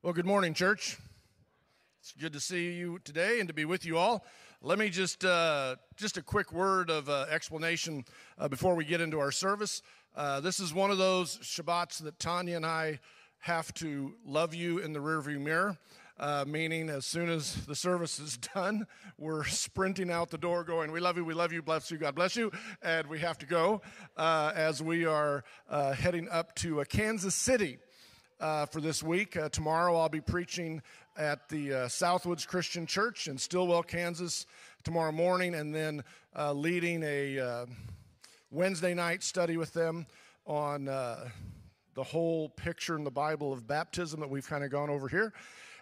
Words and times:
Well, 0.00 0.12
good 0.12 0.26
morning, 0.26 0.54
church. 0.54 0.96
It's 2.00 2.12
good 2.12 2.32
to 2.34 2.38
see 2.38 2.70
you 2.70 3.00
today 3.00 3.40
and 3.40 3.48
to 3.48 3.52
be 3.52 3.64
with 3.64 3.84
you 3.84 3.98
all. 3.98 4.24
Let 4.62 4.78
me 4.78 4.90
just 4.90 5.24
uh, 5.24 5.74
just 5.96 6.16
a 6.16 6.22
quick 6.22 6.52
word 6.52 6.88
of 6.88 7.08
uh, 7.08 7.26
explanation 7.28 8.04
uh, 8.38 8.46
before 8.46 8.76
we 8.76 8.84
get 8.84 9.00
into 9.00 9.18
our 9.18 9.32
service. 9.32 9.82
Uh, 10.14 10.38
this 10.38 10.60
is 10.60 10.72
one 10.72 10.92
of 10.92 10.98
those 10.98 11.38
Shabbats 11.38 11.98
that 12.04 12.20
Tanya 12.20 12.54
and 12.54 12.64
I 12.64 13.00
have 13.40 13.74
to 13.74 14.14
love 14.24 14.54
you 14.54 14.78
in 14.78 14.92
the 14.92 15.00
rearview 15.00 15.40
mirror. 15.40 15.76
Uh, 16.16 16.44
meaning, 16.46 16.90
as 16.90 17.04
soon 17.04 17.28
as 17.28 17.66
the 17.66 17.74
service 17.74 18.20
is 18.20 18.36
done, 18.54 18.86
we're 19.18 19.46
sprinting 19.46 20.12
out 20.12 20.30
the 20.30 20.38
door, 20.38 20.62
going, 20.62 20.92
"We 20.92 21.00
love 21.00 21.16
you, 21.16 21.24
we 21.24 21.34
love 21.34 21.52
you, 21.52 21.60
bless 21.60 21.90
you, 21.90 21.98
God 21.98 22.14
bless 22.14 22.36
you," 22.36 22.52
and 22.82 23.08
we 23.08 23.18
have 23.18 23.38
to 23.38 23.46
go 23.46 23.82
uh, 24.16 24.52
as 24.54 24.80
we 24.80 25.06
are 25.06 25.42
heading 25.68 26.28
up 26.28 26.54
to 26.56 26.84
Kansas 26.88 27.34
City 27.34 27.78
uh, 28.40 28.66
for 28.66 28.80
this 28.80 29.02
week. 29.02 29.36
Uh, 29.36 29.48
tomorrow 29.48 29.96
I'll 29.96 30.08
be 30.08 30.20
preaching 30.20 30.82
at 31.16 31.48
the 31.48 31.72
uh, 31.72 31.88
Southwoods 31.88 32.46
Christian 32.46 32.86
Church 32.86 33.26
in 33.26 33.38
Stilwell, 33.38 33.82
Kansas, 33.82 34.46
tomorrow 34.84 35.12
morning, 35.12 35.54
and 35.54 35.74
then 35.74 36.04
uh, 36.36 36.52
leading 36.52 37.02
a 37.02 37.38
uh, 37.38 37.66
Wednesday 38.50 38.94
night 38.94 39.22
study 39.22 39.56
with 39.56 39.72
them 39.72 40.06
on 40.46 40.88
uh, 40.88 41.28
the 41.94 42.04
whole 42.04 42.48
picture 42.50 42.96
in 42.96 43.04
the 43.04 43.10
Bible 43.10 43.52
of 43.52 43.66
baptism 43.66 44.20
that 44.20 44.30
we've 44.30 44.48
kind 44.48 44.64
of 44.64 44.70
gone 44.70 44.90
over 44.90 45.08
here. 45.08 45.32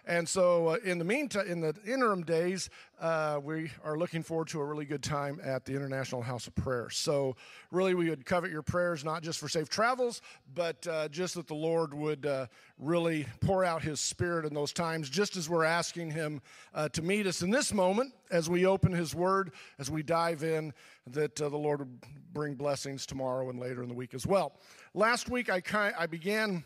And 0.07 0.27
so, 0.27 0.69
uh, 0.69 0.77
in 0.85 0.99
the 0.99 1.03
meantime, 1.03 1.47
in 1.47 1.59
the 1.59 1.75
interim 1.85 2.23
days, 2.23 2.69
uh, 3.01 3.41
we 3.43 3.69
are 3.83 3.97
looking 3.97 4.23
forward 4.23 4.47
to 4.47 4.61
a 4.61 4.63
really 4.63 4.85
good 4.85 5.03
time 5.03 5.37
at 5.43 5.65
the 5.65 5.75
International 5.75 6.21
House 6.21 6.47
of 6.47 6.55
Prayer. 6.55 6.89
So, 6.89 7.35
really, 7.71 7.93
we 7.93 8.09
would 8.09 8.25
covet 8.25 8.49
your 8.49 8.61
prayers 8.61 9.03
not 9.03 9.21
just 9.21 9.37
for 9.37 9.49
safe 9.49 9.67
travels, 9.67 10.21
but 10.55 10.87
uh, 10.87 11.09
just 11.09 11.35
that 11.35 11.47
the 11.47 11.55
Lord 11.55 11.93
would 11.93 12.25
uh, 12.25 12.45
really 12.79 13.25
pour 13.41 13.65
out 13.65 13.83
His 13.83 13.99
Spirit 13.99 14.45
in 14.45 14.53
those 14.53 14.71
times, 14.71 15.09
just 15.09 15.35
as 15.35 15.49
we're 15.49 15.65
asking 15.65 16.11
Him 16.11 16.41
uh, 16.73 16.87
to 16.89 17.01
meet 17.01 17.27
us 17.27 17.41
in 17.41 17.49
this 17.49 17.73
moment 17.73 18.13
as 18.31 18.49
we 18.49 18.65
open 18.65 18.93
His 18.93 19.13
Word, 19.13 19.51
as 19.77 19.91
we 19.91 20.03
dive 20.03 20.41
in, 20.41 20.73
that 21.07 21.41
uh, 21.41 21.49
the 21.49 21.57
Lord 21.57 21.79
would 21.79 21.99
bring 22.31 22.55
blessings 22.55 23.05
tomorrow 23.05 23.49
and 23.49 23.59
later 23.59 23.83
in 23.83 23.89
the 23.89 23.95
week 23.95 24.13
as 24.13 24.25
well. 24.25 24.53
Last 24.93 25.29
week, 25.29 25.49
I, 25.49 25.61
I 25.99 26.05
began 26.05 26.63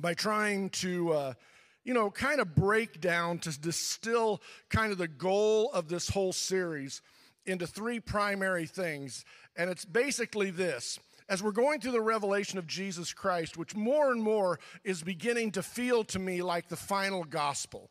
by 0.00 0.14
trying 0.14 0.70
to 0.70 1.34
you 1.86 1.94
know, 1.94 2.10
kind 2.10 2.40
of 2.40 2.56
break 2.56 3.00
down 3.00 3.38
to 3.38 3.58
distill 3.60 4.42
kind 4.70 4.90
of 4.90 4.98
the 4.98 5.06
goal 5.06 5.70
of 5.72 5.88
this 5.88 6.08
whole 6.08 6.32
series 6.32 7.00
into 7.46 7.64
three 7.64 8.00
primary 8.00 8.66
things. 8.66 9.24
And 9.54 9.70
it's 9.70 9.84
basically 9.84 10.50
this. 10.50 10.98
As 11.28 11.44
we're 11.44 11.52
going 11.52 11.80
through 11.80 11.92
the 11.92 12.00
revelation 12.00 12.58
of 12.58 12.66
Jesus 12.66 13.12
Christ, 13.12 13.56
which 13.56 13.76
more 13.76 14.10
and 14.10 14.20
more 14.20 14.58
is 14.82 15.04
beginning 15.04 15.52
to 15.52 15.62
feel 15.62 16.02
to 16.06 16.18
me 16.18 16.42
like 16.42 16.68
the 16.68 16.76
final 16.76 17.22
gospel, 17.22 17.88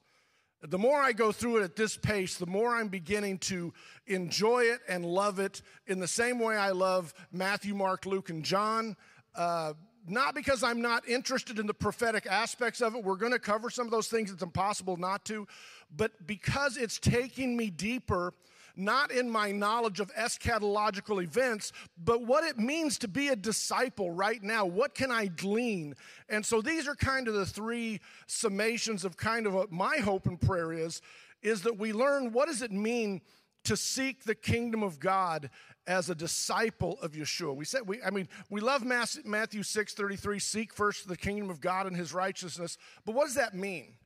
the 0.62 0.78
more 0.78 1.02
I 1.02 1.14
go 1.14 1.32
through 1.32 1.58
it 1.58 1.64
at 1.64 1.78
this 1.78 1.96
pace, 1.96 2.36
the 2.36 2.46
more 2.46 2.76
I'm 2.76 2.90
beginning 2.90 3.38
to 3.40 3.74
enjoy 4.08 4.64
it 4.64 4.82
and 4.90 5.06
love 5.06 5.40
it 5.40 5.62
in 5.88 6.02
the 6.02 6.08
same 6.08 6.40
way 6.40 6.58
I 6.58 6.72
love 6.72 7.14
Matthew, 7.32 7.74
Mark, 7.74 8.06
Luke, 8.06 8.30
and 8.30 8.44
John. 8.44 8.98
Uh, 9.34 9.74
not 10.08 10.36
because 10.36 10.64
I'm 10.64 10.82
not 10.82 11.08
interested 11.08 11.60
in 11.60 11.68
the 11.68 11.74
prophetic 11.74 12.26
aspects 12.26 12.82
of 12.82 12.96
it. 12.96 13.04
We're 13.04 13.16
going 13.16 13.32
to 13.32 13.40
cover 13.40 13.70
some 13.70 13.86
of 13.86 13.92
those 13.92 14.08
things. 14.08 14.32
It's 14.32 14.44
impossible 14.44 14.98
not 14.98 15.26
to. 15.26 15.48
But 15.96 16.28
because 16.28 16.78
it's 16.78 17.00
taking 17.00 17.56
me 17.56 17.70
deeper, 17.70 18.34
not 18.76 19.12
in 19.12 19.30
my 19.30 19.52
knowledge 19.52 20.00
of 20.00 20.14
eschatological 20.16 21.24
events, 21.24 21.72
but 22.04 22.26
what 22.26 22.44
it 22.44 22.58
means 22.58 22.98
to 23.00 23.08
be 23.08 23.30
a 23.30 23.36
disciple 23.36 24.12
right 24.12 24.44
now. 24.44 24.66
What 24.66 24.94
can 24.94 25.12
I 25.12 25.28
glean? 25.28 25.96
And 26.30 26.46
so 26.46 26.62
these 26.62 26.88
are 26.88 26.96
kind 26.96 27.28
of 27.28 27.34
the 27.34 27.46
three 27.46 28.02
summations 28.28 29.06
of 29.06 29.18
kind 29.18 29.48
of 29.48 29.54
what 29.54 29.72
my 29.72 29.98
hope 29.98 30.28
and 30.28 30.40
prayer 30.40 30.74
is, 30.74 31.02
is 31.42 31.62
that 31.62 31.78
we 31.78 31.94
learn 31.94 32.32
what 32.32 32.48
does 32.48 32.62
it 32.62 32.72
mean 32.72 33.22
to 33.66 33.78
seek 33.78 34.24
the 34.24 34.36
kingdom 34.36 34.82
of 34.82 35.00
God 35.00 35.50
as 35.88 36.10
a 36.10 36.16
disciple 36.16 36.98
of 37.02 37.12
Yeshua. 37.12 37.56
We 37.56 37.66
said 37.66 37.82
we 37.86 38.02
I 38.02 38.10
mean 38.10 38.28
we 38.50 38.62
love 38.62 38.84
Matthew 38.84 39.62
6:33 39.62 40.42
seek 40.42 40.74
first 40.74 41.08
the 41.08 41.18
kingdom 41.18 41.50
of 41.50 41.62
God 41.62 41.86
and 41.86 41.96
his 41.96 42.14
righteousness. 42.14 42.78
But 43.06 43.14
what 43.14 43.26
does 43.26 43.36
that 43.36 43.54
mean? 43.54 43.98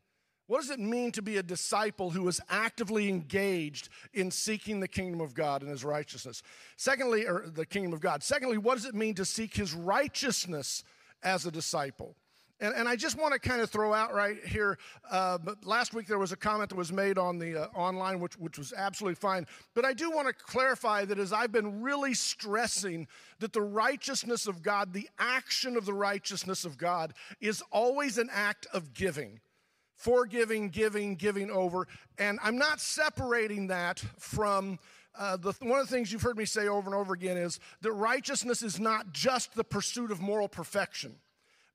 What 0.47 0.61
does 0.61 0.71
it 0.71 0.79
mean 0.79 1.11
to 1.11 1.21
be 1.21 1.37
a 1.37 1.43
disciple 1.43 2.09
who 2.09 2.27
is 2.27 2.41
actively 2.49 3.07
engaged 3.07 3.87
in 4.13 4.31
seeking 4.31 4.79
the 4.79 4.87
kingdom 4.87 5.21
of 5.21 5.35
God 5.35 5.61
and 5.61 5.69
his 5.69 5.85
righteousness? 5.85 6.41
Secondly, 6.75 7.27
or 7.27 7.47
the 7.47 7.67
kingdom 7.67 7.93
of 7.93 7.99
God. 7.99 8.23
Secondly, 8.23 8.57
what 8.57 8.73
does 8.73 8.85
it 8.85 8.95
mean 8.95 9.13
to 9.13 9.25
seek 9.25 9.55
his 9.55 9.75
righteousness 9.75 10.83
as 11.21 11.45
a 11.45 11.51
disciple? 11.51 12.15
And, 12.59 12.73
and 12.75 12.89
I 12.89 12.95
just 12.95 13.17
want 13.17 13.33
to 13.33 13.39
kind 13.39 13.61
of 13.61 13.69
throw 13.69 13.93
out 13.93 14.13
right 14.13 14.43
here. 14.45 14.77
Uh, 15.09 15.37
but 15.37 15.65
last 15.65 15.93
week 15.93 16.07
there 16.07 16.19
was 16.19 16.31
a 16.31 16.37
comment 16.37 16.69
that 16.69 16.75
was 16.75 16.91
made 16.91 17.17
on 17.17 17.37
the 17.37 17.63
uh, 17.63 17.67
online, 17.73 18.19
which, 18.19 18.37
which 18.37 18.57
was 18.57 18.73
absolutely 18.73 19.15
fine. 19.15 19.47
But 19.75 19.85
I 19.85 19.93
do 19.93 20.11
want 20.11 20.27
to 20.27 20.33
clarify 20.33 21.05
that 21.05 21.19
as 21.19 21.31
I've 21.31 21.51
been 21.51 21.81
really 21.81 22.13
stressing 22.13 23.07
that 23.39 23.53
the 23.53 23.61
righteousness 23.61 24.47
of 24.47 24.61
God, 24.61 24.93
the 24.93 25.09
action 25.17 25.77
of 25.77 25.85
the 25.85 25.93
righteousness 25.93 26.65
of 26.65 26.77
God, 26.77 27.13
is 27.39 27.63
always 27.71 28.17
an 28.17 28.29
act 28.31 28.67
of 28.73 28.93
giving 28.93 29.39
forgiving, 29.99 30.69
giving, 30.69 31.15
giving 31.15 31.51
over. 31.51 31.85
And 32.17 32.39
I'm 32.41 32.57
not 32.57 32.79
separating 32.79 33.67
that 33.67 33.99
from 34.17 34.79
uh, 35.17 35.35
the, 35.35 35.53
one 35.61 35.79
of 35.79 35.89
the 35.89 35.93
things 35.93 36.11
you've 36.11 36.21
heard 36.21 36.37
me 36.37 36.45
say 36.45 36.69
over 36.69 36.87
and 36.87 36.95
over 36.95 37.13
again 37.13 37.35
is 37.35 37.59
that 37.81 37.91
righteousness 37.91 38.63
is 38.63 38.79
not 38.79 39.11
just 39.11 39.53
the 39.55 39.63
pursuit 39.63 40.09
of 40.09 40.21
moral 40.21 40.47
perfection. 40.47 41.17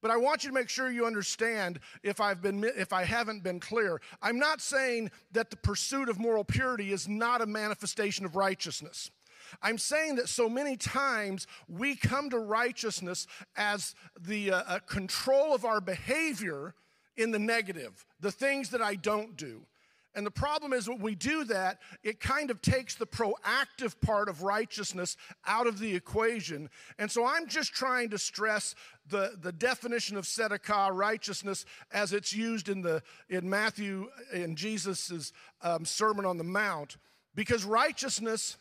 But 0.04 0.10
I 0.10 0.18
want 0.18 0.44
you 0.44 0.50
to 0.50 0.54
make 0.54 0.68
sure 0.68 0.90
you 0.90 1.06
understand 1.06 1.80
if 2.02 2.20
I've 2.20 2.42
been 2.42 2.62
if 2.62 2.92
I 2.92 3.04
haven't 3.04 3.42
been 3.42 3.58
clear. 3.58 4.02
I'm 4.20 4.38
not 4.38 4.60
saying 4.60 5.10
that 5.32 5.48
the 5.48 5.56
pursuit 5.56 6.10
of 6.10 6.18
moral 6.18 6.44
purity 6.44 6.92
is 6.92 7.08
not 7.08 7.40
a 7.40 7.46
manifestation 7.46 8.26
of 8.26 8.36
righteousness. 8.36 9.10
I'm 9.62 9.78
saying 9.78 10.16
that 10.16 10.28
so 10.28 10.46
many 10.46 10.76
times 10.76 11.46
we 11.68 11.96
come 11.96 12.28
to 12.28 12.38
righteousness 12.38 13.26
as 13.56 13.94
the 14.20 14.50
uh, 14.50 14.78
control 14.80 15.54
of 15.54 15.64
our 15.64 15.80
behavior 15.80 16.74
in 17.16 17.30
the 17.30 17.38
negative, 17.38 18.04
the 18.20 18.30
things 18.30 18.68
that 18.70 18.82
I 18.82 18.96
don't 18.96 19.38
do. 19.38 19.62
And 20.14 20.24
the 20.24 20.30
problem 20.30 20.72
is 20.72 20.88
when 20.88 21.00
we 21.00 21.14
do 21.14 21.44
that, 21.44 21.80
it 22.04 22.20
kind 22.20 22.50
of 22.50 22.62
takes 22.62 22.94
the 22.94 23.06
proactive 23.06 24.00
part 24.00 24.28
of 24.28 24.42
righteousness 24.42 25.16
out 25.44 25.66
of 25.66 25.80
the 25.80 25.94
equation. 25.94 26.70
And 26.98 27.10
so 27.10 27.26
I'm 27.26 27.48
just 27.48 27.72
trying 27.72 28.10
to 28.10 28.18
stress 28.18 28.76
the, 29.08 29.32
the 29.40 29.50
definition 29.50 30.16
of 30.16 30.24
tzedakah, 30.24 30.96
righteousness, 30.96 31.64
as 31.90 32.12
it's 32.12 32.32
used 32.32 32.68
in, 32.68 32.82
the, 32.82 33.02
in 33.28 33.50
Matthew, 33.50 34.08
in 34.32 34.54
Jesus' 34.54 35.32
um, 35.62 35.84
Sermon 35.84 36.24
on 36.24 36.38
the 36.38 36.44
Mount. 36.44 36.96
Because 37.34 37.64
righteousness, 37.64 38.56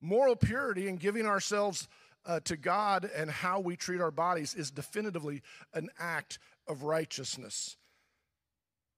moral 0.00 0.36
purity, 0.36 0.88
and 0.88 1.00
giving 1.00 1.26
ourselves 1.26 1.88
uh, 2.26 2.38
to 2.44 2.56
God 2.56 3.10
and 3.16 3.28
how 3.28 3.58
we 3.58 3.74
treat 3.74 4.00
our 4.00 4.12
bodies 4.12 4.54
is 4.54 4.70
definitively 4.70 5.42
an 5.74 5.90
act 5.98 6.38
of 6.68 6.84
righteousness 6.84 7.76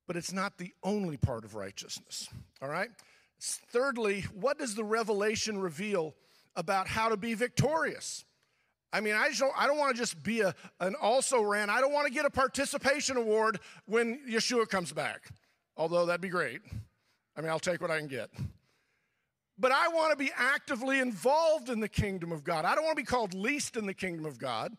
but 0.07 0.17
it's 0.17 0.33
not 0.33 0.59
the 0.59 0.73
only 0.83 1.17
part 1.17 1.45
of 1.45 1.55
righteousness. 1.55 2.29
All 2.63 2.69
right? 2.69 2.91
Thirdly, 3.41 4.23
what 4.35 4.59
does 4.59 4.75
the 4.75 4.85
revelation 4.85 5.59
reveal 5.59 6.15
about 6.55 6.89
how 6.89 7.09
to 7.09 7.17
be 7.17 7.35
victorious? 7.35 8.25
I 8.93 9.01
mean, 9.01 9.15
I, 9.15 9.31
don't, 9.37 9.53
I 9.57 9.67
don't 9.67 9.77
want 9.77 9.95
to 9.95 10.01
just 10.01 10.23
be 10.23 10.41
a, 10.41 10.55
an 10.81 10.95
also 11.01 11.43
ran. 11.43 11.69
I 11.69 11.81
don't 11.81 11.93
want 11.93 12.07
to 12.07 12.13
get 12.13 12.25
a 12.25 12.31
participation 12.31 13.17
award 13.17 13.61
when 13.85 14.21
Yeshua 14.29 14.69
comes 14.69 14.93
back, 14.93 15.29
although 15.77 16.07
that'd 16.07 16.21
be 16.21 16.29
great. 16.29 16.63
I 17.37 17.43
mean, 17.43 17.51
I'll 17.51 17.59
take 17.59 17.83
what 17.83 17.91
I 17.91 17.99
can 17.99 18.09
get. 18.09 18.31
But 19.59 19.73
I 19.73 19.89
want 19.89 20.13
to 20.13 20.17
be 20.17 20.31
actively 20.37 21.01
involved 21.01 21.69
in 21.69 21.81
the 21.81 21.89
kingdom 21.89 22.31
of 22.31 22.45
God. 22.45 22.65
I 22.65 22.75
don't 22.75 22.85
want 22.85 22.97
to 22.97 23.03
be 23.03 23.07
called 23.07 23.35
least 23.35 23.77
in 23.77 23.87
the 23.87 23.95
kingdom 23.95 24.25
of 24.25 24.39
God. 24.39 24.77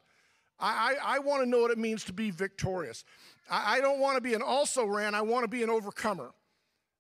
I, 0.59 0.95
I, 1.01 1.15
I 1.15 1.19
want 1.19 1.43
to 1.43 1.49
know 1.49 1.59
what 1.59 1.71
it 1.71 1.77
means 1.77 2.03
to 2.05 2.13
be 2.13 2.31
victorious. 2.31 3.03
I, 3.49 3.81
don't 3.81 3.99
want 3.99 4.15
to 4.15 4.21
be 4.21 4.33
an 4.33 4.41
also 4.41 4.85
ran, 4.85 5.15
I 5.15 5.21
want 5.21 5.43
to 5.43 5.47
be 5.47 5.63
an 5.63 5.69
overcomer. 5.69 6.31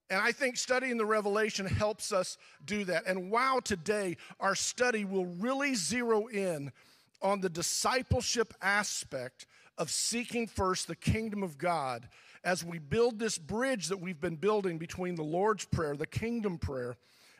And 0.09 0.21
I 0.21 0.31
think 0.31 0.55
studying 0.57 0.97
the 0.97 1.05
Revelation 1.05 1.65
helps 1.65 2.13
us 2.13 2.37
do 2.63 2.85
that. 2.85 3.05
And 3.05 3.29
wow, 3.29 3.59
today 3.63 4.15
our 4.39 4.55
study 4.55 5.03
will 5.03 5.25
really 5.25 5.75
zero 5.75 6.27
in 6.27 6.71
on 7.21 7.41
the 7.41 7.49
discipleship 7.49 8.53
aspect 8.61 9.47
of 9.77 9.91
seeking 9.91 10.47
first 10.47 10.87
the 10.87 10.95
kingdom 10.95 11.43
of 11.43 11.57
God 11.57 12.07
as 12.43 12.63
we 12.63 12.79
build 12.79 13.19
this 13.19 13.37
bridge 13.37 13.87
that 13.87 13.99
we've 13.99 14.21
been 14.21 14.37
building 14.37 14.77
between 14.77 15.15
the 15.15 15.23
Lord's 15.23 15.65
Prayer, 15.65 15.95
the 15.97 16.07
kingdom 16.07 16.57
prayer, 16.57 16.95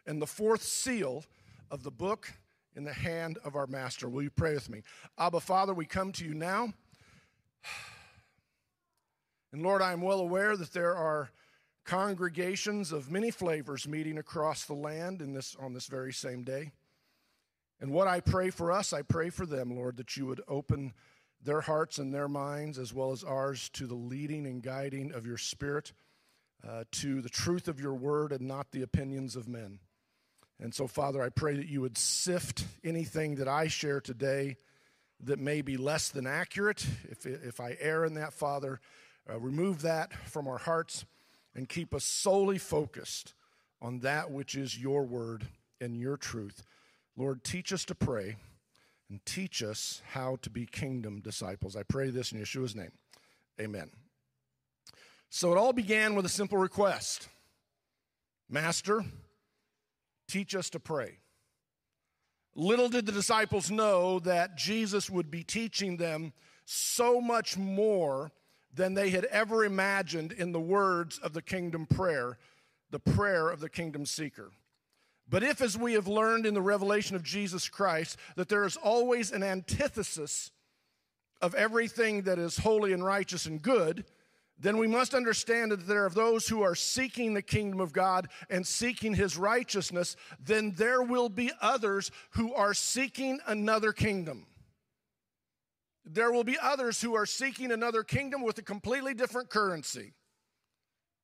and 0.06 0.22
the 0.22 0.28
fourth 0.28 0.64
seal 0.64 1.24
of 1.72 1.84
the 1.84 1.92
book 1.92 2.34
in 2.76 2.84
the 2.84 2.94
hand 2.94 3.40
of 3.44 3.56
our 3.56 3.68
Master. 3.68 4.10
Will 4.10 4.24
you 4.24 4.30
pray 4.30 4.54
with 4.54 4.70
me? 4.70 4.84
Abba, 5.18 5.40
Father, 5.40 5.74
we 5.74 5.86
come 5.86 6.12
to 6.14 6.26
you 6.26 6.34
now. 6.34 6.74
And 9.58 9.66
Lord, 9.66 9.82
I 9.82 9.92
am 9.92 10.02
well 10.02 10.20
aware 10.20 10.56
that 10.56 10.72
there 10.72 10.96
are 10.96 11.32
congregations 11.84 12.92
of 12.92 13.10
many 13.10 13.32
flavors 13.32 13.88
meeting 13.88 14.20
across 14.20 14.66
the 14.66 14.76
land 14.76 15.20
in 15.20 15.34
this, 15.34 15.56
on 15.60 15.74
this 15.74 15.88
very 15.88 16.14
same 16.14 16.44
day. 16.44 16.74
And 17.82 17.90
what 17.92 18.08
I 18.08 18.20
pray 18.20 18.52
for 18.52 18.72
us, 18.72 18.94
I 18.94 19.02
pray 19.02 19.32
for 19.32 19.48
them, 19.48 19.76
Lord, 19.76 19.98
that 19.98 20.16
you 20.16 20.28
would 20.28 20.42
open 20.48 20.94
their 21.44 21.62
hearts 21.62 21.98
and 21.98 22.14
their 22.14 22.28
minds, 22.28 22.78
as 22.78 22.94
well 22.94 23.12
as 23.12 23.24
ours, 23.24 23.70
to 23.70 23.88
the 23.88 23.96
leading 23.96 24.46
and 24.46 24.62
guiding 24.62 25.12
of 25.12 25.26
your 25.26 25.40
Spirit, 25.40 25.92
uh, 26.64 26.84
to 26.92 27.20
the 27.24 27.28
truth 27.28 27.68
of 27.68 27.80
your 27.80 27.96
word 27.96 28.32
and 28.32 28.48
not 28.48 28.70
the 28.70 28.84
opinions 28.84 29.36
of 29.36 29.48
men. 29.48 29.80
And 30.60 30.72
so, 30.72 30.86
Father, 30.86 31.20
I 31.24 31.30
pray 31.30 31.56
that 31.56 31.68
you 31.68 31.82
would 31.82 31.98
sift 31.98 32.64
anything 32.84 33.38
that 33.38 33.48
I 33.48 33.70
share 33.70 34.02
today 34.02 34.58
that 35.20 35.40
may 35.40 35.64
be 35.64 35.78
less 35.78 36.10
than 36.10 36.28
accurate. 36.28 36.86
If, 37.10 37.26
if 37.26 37.60
I 37.60 37.76
err 37.80 38.06
in 38.06 38.14
that, 38.14 38.34
Father, 38.34 38.80
uh, 39.30 39.40
remove 39.40 39.82
that 39.82 40.14
from 40.28 40.48
our 40.48 40.58
hearts 40.58 41.06
and 41.56 41.68
keep 41.68 41.94
us 41.94 42.04
solely 42.04 42.58
focused 42.58 43.34
on 43.82 44.00
that 44.00 44.32
which 44.32 44.56
is 44.56 44.80
your 44.80 45.04
word 45.04 45.48
and 45.82 45.98
your 45.98 46.18
truth. 46.18 46.64
Lord, 47.16 47.44
teach 47.44 47.74
us 47.74 47.86
to 47.86 47.96
pray 47.96 48.38
and 49.10 49.24
teach 49.26 49.64
us 49.64 50.02
how 50.12 50.38
to 50.42 50.50
be 50.50 50.66
kingdom 50.66 51.20
disciples. 51.20 51.76
I 51.76 51.84
pray 51.84 52.10
this 52.10 52.32
in 52.32 52.40
Yeshua's 52.40 52.76
name. 52.76 52.92
Amen. 53.60 53.90
So 55.30 55.52
it 55.52 55.58
all 55.58 55.74
began 55.74 56.16
with 56.16 56.26
a 56.26 56.30
simple 56.30 56.58
request 56.58 57.28
Master, 58.50 59.04
teach 60.30 60.56
us 60.56 60.70
to 60.70 60.80
pray. 60.80 61.18
Little 62.56 62.88
did 62.88 63.06
the 63.06 63.12
disciples 63.12 63.70
know 63.70 64.20
that 64.20 64.56
Jesus 64.56 65.10
would 65.10 65.30
be 65.30 65.44
teaching 65.44 65.98
them 65.98 66.32
so 66.66 67.20
much 67.20 67.58
more 67.58 68.32
than 68.78 68.94
they 68.94 69.10
had 69.10 69.26
ever 69.26 69.66
imagined 69.66 70.32
in 70.32 70.52
the 70.52 70.60
words 70.60 71.18
of 71.20 71.34
the 71.34 71.42
kingdom 71.42 71.86
prayer, 71.86 72.38
the 72.92 73.00
prayer 73.00 73.50
of 73.50 73.60
the 73.60 73.70
kingdom 73.70 74.06
seeker. 74.06 74.52
But 75.30 75.44
if, 75.44 75.62
as 75.62 75.78
we 75.78 75.94
have 75.94 76.08
learned 76.08 76.46
in 76.46 76.54
the 76.54 76.62
revelation 76.62 77.16
of 77.16 77.24
Jesus 77.24 77.68
Christ, 77.68 78.18
that 78.38 78.48
there 78.48 78.64
is 78.64 78.78
always 78.78 79.32
an 79.32 79.44
antithesis 79.44 80.52
of 81.42 81.54
everything 81.54 82.22
that 82.22 82.40
is 82.40 82.58
holy 82.58 82.94
and 82.94 83.04
righteous 83.04 83.46
and 83.46 83.62
good, 83.62 84.06
then 84.60 84.78
we 84.78 84.88
must 84.88 85.14
understand 85.14 85.72
that 85.72 85.86
there 85.86 86.06
are 86.06 86.10
those 86.10 86.48
who 86.48 86.62
are 86.62 86.76
seeking 86.76 87.34
the 87.34 87.42
kingdom 87.42 87.80
of 87.80 87.94
God 87.94 88.30
and 88.50 88.66
seeking 88.66 89.14
his 89.14 89.38
righteousness, 89.38 90.16
then 90.40 90.72
there 90.78 91.04
will 91.04 91.30
be 91.30 91.52
others 91.62 92.10
who 92.32 92.54
are 92.54 92.74
seeking 92.74 93.40
another 93.46 93.92
kingdom. 93.92 94.48
There 96.10 96.32
will 96.32 96.46
be 96.46 96.58
others 96.62 97.02
who 97.02 97.16
are 97.16 97.26
seeking 97.26 97.72
another 97.72 98.02
kingdom 98.02 98.42
with 98.42 98.58
a 98.58 98.64
completely 98.64 99.14
different 99.14 99.50
currency 99.50 100.14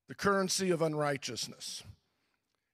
the 0.09 0.15
currency 0.15 0.69
of 0.69 0.81
unrighteousness. 0.81 1.81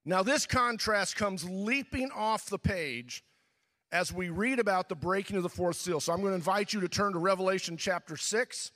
Now, 0.03 0.23
this 0.23 0.47
contrast 0.47 1.15
comes 1.15 1.47
leaping 1.47 2.09
off 2.09 2.47
the 2.47 2.57
page 2.57 3.23
as 3.91 4.11
we 4.11 4.29
read 4.29 4.57
about 4.57 4.89
the 4.89 4.95
breaking 4.95 5.37
of 5.37 5.43
the 5.43 5.49
fourth 5.49 5.75
seal. 5.75 5.99
So 5.99 6.11
I'm 6.11 6.21
going 6.21 6.31
to 6.31 6.35
invite 6.35 6.73
you 6.73 6.79
to 6.81 6.89
turn 6.89 7.13
to 7.13 7.19
Revelation 7.19 7.77
chapter 7.77 8.17
6. 8.17 8.71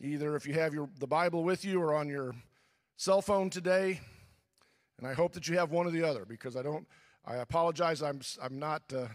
Either 0.00 0.34
if 0.34 0.46
you 0.46 0.54
have 0.54 0.74
your, 0.74 0.88
the 0.98 1.06
Bible 1.06 1.44
with 1.44 1.64
you 1.64 1.80
or 1.80 1.94
on 1.94 2.08
your 2.08 2.34
cell 2.96 3.22
phone 3.22 3.50
today. 3.50 4.00
And 4.98 5.06
I 5.06 5.14
hope 5.14 5.32
that 5.34 5.46
you 5.46 5.56
have 5.58 5.70
one 5.70 5.86
or 5.86 5.90
the 5.90 6.02
other 6.02 6.24
because 6.24 6.56
I 6.56 6.62
don't, 6.62 6.86
I 7.24 7.36
apologize, 7.36 8.02
I'm, 8.02 8.20
I'm 8.42 8.58
not 8.58 8.82
uh, 8.92 9.06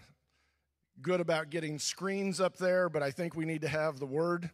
good 1.01 1.19
about 1.19 1.49
getting 1.49 1.79
screens 1.79 2.39
up 2.39 2.57
there, 2.57 2.89
but 2.89 3.01
I 3.01 3.11
think 3.11 3.35
we 3.35 3.45
need 3.45 3.61
to 3.61 3.67
have 3.67 3.99
the 3.99 4.05
Word 4.05 4.49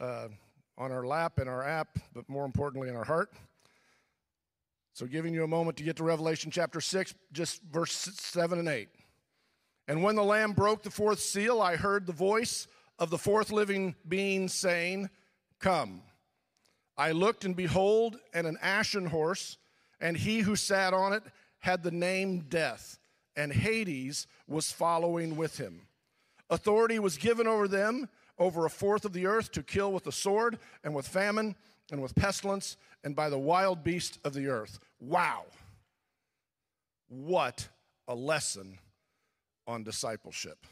uh, 0.00 0.28
on 0.76 0.92
our 0.92 1.06
lap 1.06 1.38
in 1.38 1.48
our 1.48 1.62
app, 1.62 1.98
but 2.12 2.28
more 2.28 2.44
importantly 2.44 2.88
in 2.88 2.96
our 2.96 3.04
heart. 3.04 3.32
So, 4.92 5.06
giving 5.06 5.34
you 5.34 5.42
a 5.42 5.48
moment 5.48 5.76
to 5.78 5.82
get 5.82 5.96
to 5.96 6.04
Revelation 6.04 6.50
chapter 6.50 6.80
6, 6.80 7.14
just 7.32 7.62
verse 7.64 7.92
7 7.92 8.58
and 8.58 8.68
8. 8.68 8.88
And 9.88 10.02
when 10.02 10.14
the 10.14 10.22
Lamb 10.22 10.52
broke 10.52 10.82
the 10.82 10.90
fourth 10.90 11.18
seal, 11.18 11.60
I 11.60 11.76
heard 11.76 12.06
the 12.06 12.12
voice 12.12 12.68
of 12.98 13.10
the 13.10 13.18
fourth 13.18 13.50
living 13.50 13.94
being 14.08 14.48
saying, 14.48 15.10
Come. 15.58 16.02
I 16.96 17.10
looked, 17.10 17.44
and 17.44 17.56
behold, 17.56 18.18
and 18.32 18.46
an 18.46 18.56
ashen 18.62 19.06
horse, 19.06 19.58
and 20.00 20.16
he 20.16 20.40
who 20.40 20.54
sat 20.54 20.94
on 20.94 21.12
it 21.12 21.24
had 21.58 21.82
the 21.82 21.90
name 21.90 22.40
Death, 22.48 22.98
and 23.36 23.52
Hades 23.52 24.26
was 24.46 24.70
following 24.70 25.36
with 25.36 25.58
him. 25.58 25.82
Authority 26.50 26.98
was 26.98 27.16
given 27.16 27.46
over 27.46 27.66
them, 27.66 28.08
over 28.38 28.66
a 28.66 28.70
fourth 28.70 29.04
of 29.04 29.12
the 29.12 29.26
earth, 29.26 29.50
to 29.52 29.62
kill 29.62 29.92
with 29.92 30.04
the 30.04 30.12
sword, 30.12 30.58
and 30.82 30.94
with 30.94 31.08
famine, 31.08 31.56
and 31.90 32.02
with 32.02 32.14
pestilence, 32.14 32.76
and 33.02 33.16
by 33.16 33.28
the 33.28 33.38
wild 33.38 33.82
beast 33.82 34.18
of 34.24 34.34
the 34.34 34.48
earth. 34.48 34.78
Wow. 35.00 35.44
What 37.08 37.68
a 38.08 38.14
lesson 38.14 38.78
on 39.66 39.82
discipleship. 39.82 40.66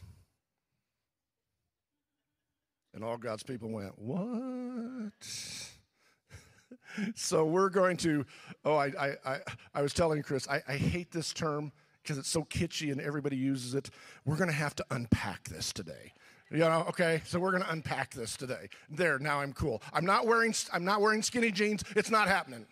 And 2.94 3.02
all 3.02 3.16
God's 3.16 3.42
people 3.42 3.70
went, 3.70 3.98
What? 3.98 5.12
so 7.14 7.44
we're 7.44 7.70
going 7.70 7.96
to, 7.98 8.26
oh, 8.64 8.76
I, 8.76 8.86
I, 8.98 9.16
I, 9.24 9.38
I 9.74 9.82
was 9.82 9.94
telling 9.94 10.22
Chris, 10.22 10.46
I, 10.48 10.62
I 10.68 10.76
hate 10.76 11.10
this 11.10 11.32
term 11.32 11.72
because 12.02 12.18
it's 12.18 12.28
so 12.28 12.42
kitschy 12.44 12.90
and 12.90 13.00
everybody 13.00 13.36
uses 13.36 13.74
it. 13.74 13.90
We're 14.24 14.36
going 14.36 14.50
to 14.50 14.56
have 14.56 14.74
to 14.76 14.84
unpack 14.90 15.48
this 15.48 15.72
today. 15.72 16.12
You 16.50 16.58
know, 16.58 16.84
okay, 16.88 17.22
so 17.24 17.40
we're 17.40 17.52
going 17.52 17.62
to 17.62 17.70
unpack 17.70 18.12
this 18.12 18.36
today. 18.36 18.68
There, 18.90 19.18
now 19.18 19.40
I'm 19.40 19.54
cool. 19.54 19.82
I'm 19.92 20.04
not 20.04 20.26
wearing 20.26 20.54
I'm 20.72 20.84
not 20.84 21.00
wearing 21.00 21.22
skinny 21.22 21.50
jeans. 21.50 21.82
It's 21.96 22.10
not 22.10 22.28
happening. 22.28 22.66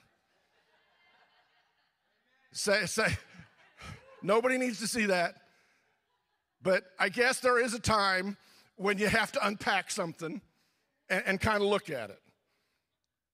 Say 2.52 2.84
say 2.84 3.16
nobody 4.22 4.58
needs 4.58 4.80
to 4.80 4.86
see 4.86 5.06
that. 5.06 5.36
But 6.62 6.84
I 6.98 7.08
guess 7.08 7.40
there 7.40 7.58
is 7.58 7.72
a 7.72 7.78
time 7.78 8.36
when 8.76 8.98
you 8.98 9.08
have 9.08 9.32
to 9.32 9.46
unpack 9.46 9.90
something 9.90 10.42
and, 11.08 11.22
and 11.24 11.40
kind 11.40 11.62
of 11.62 11.68
look 11.68 11.88
at 11.88 12.10
it. 12.10 12.20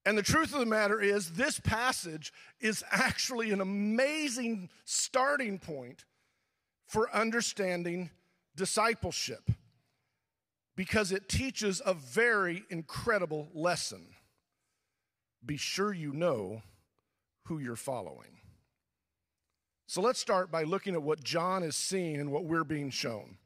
And 0.06 0.16
the 0.16 0.22
truth 0.22 0.54
of 0.54 0.60
the 0.60 0.66
matter 0.66 1.00
is, 1.00 1.32
this 1.32 1.58
passage 1.58 2.32
is 2.60 2.84
actually 2.92 3.50
an 3.50 3.60
amazing 3.60 4.70
starting 4.84 5.58
point 5.58 6.04
for 6.86 7.12
understanding 7.12 8.10
discipleship 8.54 9.50
because 10.76 11.10
it 11.10 11.28
teaches 11.28 11.82
a 11.84 11.92
very 11.92 12.62
incredible 12.70 13.48
lesson. 13.52 14.06
Be 15.44 15.56
sure 15.56 15.92
you 15.92 16.12
know 16.12 16.62
who 17.46 17.58
you're 17.58 17.74
following. 17.74 18.38
So 19.88 20.00
let's 20.00 20.20
start 20.20 20.52
by 20.52 20.62
looking 20.62 20.94
at 20.94 21.02
what 21.02 21.24
John 21.24 21.64
is 21.64 21.76
seeing 21.76 22.20
and 22.20 22.30
what 22.30 22.44
we're 22.44 22.64
being 22.64 22.90
shown. 22.90 23.38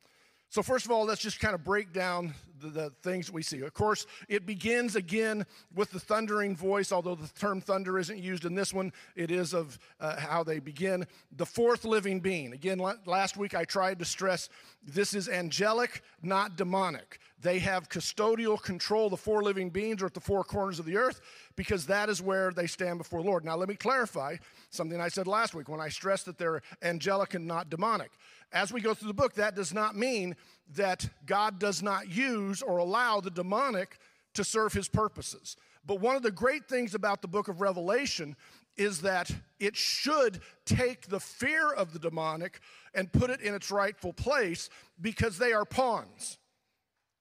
So, 0.50 0.64
first 0.64 0.84
of 0.84 0.90
all, 0.90 1.04
let's 1.04 1.20
just 1.20 1.38
kind 1.38 1.54
of 1.54 1.62
break 1.62 1.92
down 1.92 2.34
the, 2.60 2.68
the, 2.68 2.92
things 3.02 3.30
we 3.30 3.40
see. 3.40 3.60
Of 3.60 3.72
course, 3.72 4.04
it 4.28 4.46
begins 4.46 4.96
again 4.96 5.46
with 5.76 5.92
the 5.92 6.00
thundering 6.00 6.56
voice, 6.56 6.90
although 6.90 7.14
the 7.14 7.28
term 7.38 7.60
thunder 7.60 8.00
isn't 8.00 8.18
used 8.18 8.44
in 8.44 8.56
this 8.56 8.74
one, 8.74 8.92
it 9.14 9.30
is 9.30 9.54
of 9.54 9.78
uh, 10.00 10.18
how 10.18 10.42
they 10.42 10.58
begin. 10.58 11.06
The 11.36 11.46
fourth 11.46 11.84
living 11.84 12.18
being. 12.18 12.52
Again, 12.52 12.82
last 13.06 13.36
week 13.36 13.54
I 13.54 13.64
tried 13.64 14.00
to 14.00 14.04
stress 14.04 14.48
this 14.84 15.14
is 15.14 15.28
angelic, 15.28 16.02
not 16.20 16.56
demonic. 16.56 17.20
They 17.42 17.60
have 17.60 17.88
custodial 17.88 18.60
control. 18.60 19.08
The 19.08 19.16
four 19.16 19.42
living 19.42 19.70
beings 19.70 20.02
are 20.02 20.06
at 20.06 20.14
the 20.14 20.20
four 20.20 20.42
corners 20.42 20.78
of 20.78 20.84
the 20.84 20.96
earth 20.96 21.20
because 21.60 21.84
that 21.84 22.08
is 22.08 22.22
where 22.22 22.52
they 22.52 22.66
stand 22.66 22.96
before 22.96 23.20
the 23.20 23.28
Lord. 23.28 23.44
Now, 23.44 23.54
let 23.54 23.68
me 23.68 23.74
clarify 23.74 24.36
something 24.70 24.98
I 24.98 25.08
said 25.08 25.26
last 25.26 25.54
week 25.54 25.68
when 25.68 25.78
I 25.78 25.90
stressed 25.90 26.24
that 26.24 26.38
they're 26.38 26.62
angelic 26.80 27.34
and 27.34 27.46
not 27.46 27.68
demonic. 27.68 28.12
As 28.50 28.72
we 28.72 28.80
go 28.80 28.94
through 28.94 29.08
the 29.08 29.12
book, 29.14 29.34
that 29.34 29.54
does 29.54 29.74
not 29.74 29.94
mean 29.94 30.36
that 30.74 31.06
God 31.26 31.58
does 31.58 31.82
not 31.82 32.08
use 32.08 32.62
or 32.62 32.78
allow 32.78 33.20
the 33.20 33.30
demonic 33.30 33.98
to 34.32 34.42
serve 34.42 34.72
his 34.72 34.88
purposes. 34.88 35.54
But 35.84 36.00
one 36.00 36.16
of 36.16 36.22
the 36.22 36.30
great 36.30 36.66
things 36.66 36.94
about 36.94 37.20
the 37.20 37.28
book 37.28 37.48
of 37.48 37.60
Revelation 37.60 38.36
is 38.78 39.02
that 39.02 39.30
it 39.58 39.76
should 39.76 40.40
take 40.64 41.08
the 41.08 41.20
fear 41.20 41.70
of 41.70 41.92
the 41.92 41.98
demonic 41.98 42.60
and 42.94 43.12
put 43.12 43.28
it 43.28 43.42
in 43.42 43.54
its 43.54 43.70
rightful 43.70 44.14
place 44.14 44.70
because 44.98 45.36
they 45.36 45.52
are 45.52 45.66
pawns. 45.66 46.38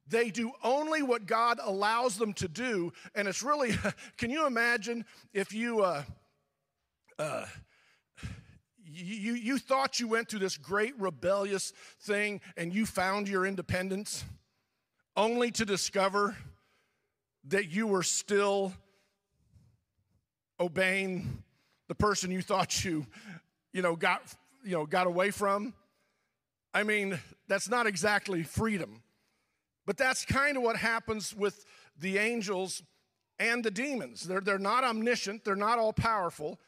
They 0.09 0.31
do 0.31 0.51
only 0.63 1.03
what 1.03 1.25
God 1.25 1.59
allows 1.63 2.17
them 2.17 2.33
to 2.33 2.47
do. 2.47 2.91
And 3.15 3.27
it's 3.27 3.43
really, 3.43 3.75
can 4.17 4.29
you 4.29 4.47
imagine 4.47 5.05
if 5.33 5.53
you, 5.53 5.81
uh, 5.81 6.03
uh, 7.17 7.45
you, 8.83 9.33
you 9.33 9.57
thought 9.59 9.99
you 9.99 10.07
went 10.07 10.29
through 10.29 10.39
this 10.39 10.57
great 10.57 10.99
rebellious 10.99 11.73
thing 12.01 12.41
and 12.57 12.73
you 12.73 12.85
found 12.85 13.27
your 13.27 13.45
independence 13.45 14.23
only 15.15 15.51
to 15.51 15.65
discover 15.65 16.35
that 17.45 17.69
you 17.69 17.87
were 17.87 18.03
still 18.03 18.73
obeying 20.59 21.43
the 21.87 21.95
person 21.95 22.31
you 22.31 22.41
thought 22.41 22.83
you 22.83 23.05
you 23.73 23.81
know 23.81 23.95
got 23.95 24.21
you 24.63 24.71
know 24.71 24.85
got 24.85 25.07
away 25.07 25.31
from 25.31 25.73
i 26.73 26.83
mean 26.83 27.17
that's 27.47 27.69
not 27.69 27.87
exactly 27.87 28.43
freedom 28.43 29.01
but 29.86 29.98
that's 29.98 30.25
kind 30.25 30.57
of 30.57 30.63
what 30.63 30.75
happens 30.75 31.36
with 31.36 31.65
the 31.98 32.17
angels 32.17 32.83
and 33.39 33.63
the 33.63 33.71
demons 33.71 34.24
they're, 34.24 34.41
they're 34.41 34.57
not 34.59 34.83
omniscient 34.83 35.43
they're 35.43 35.55
not 35.55 35.79
all 35.79 35.93
powerful 35.93 36.59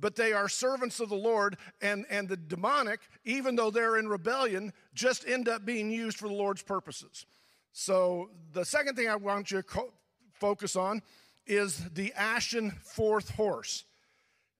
but 0.00 0.16
they 0.16 0.32
are 0.32 0.48
servants 0.48 0.98
of 1.00 1.08
the 1.08 1.14
Lord, 1.14 1.56
and, 1.80 2.06
and 2.10 2.28
the 2.28 2.36
demonic, 2.36 3.00
even 3.24 3.54
though 3.54 3.70
they're 3.70 3.98
in 3.98 4.08
rebellion, 4.08 4.72
just 4.94 5.26
end 5.28 5.48
up 5.48 5.64
being 5.64 5.90
used 5.90 6.18
for 6.18 6.28
the 6.28 6.34
Lord's 6.34 6.62
purposes. 6.62 7.26
So, 7.72 8.30
the 8.52 8.64
second 8.64 8.96
thing 8.96 9.08
I 9.08 9.16
want 9.16 9.50
you 9.50 9.62
to 9.62 9.84
focus 10.32 10.74
on 10.74 11.02
is 11.46 11.88
the 11.90 12.12
ashen 12.14 12.72
fourth 12.82 13.30
horse. 13.30 13.84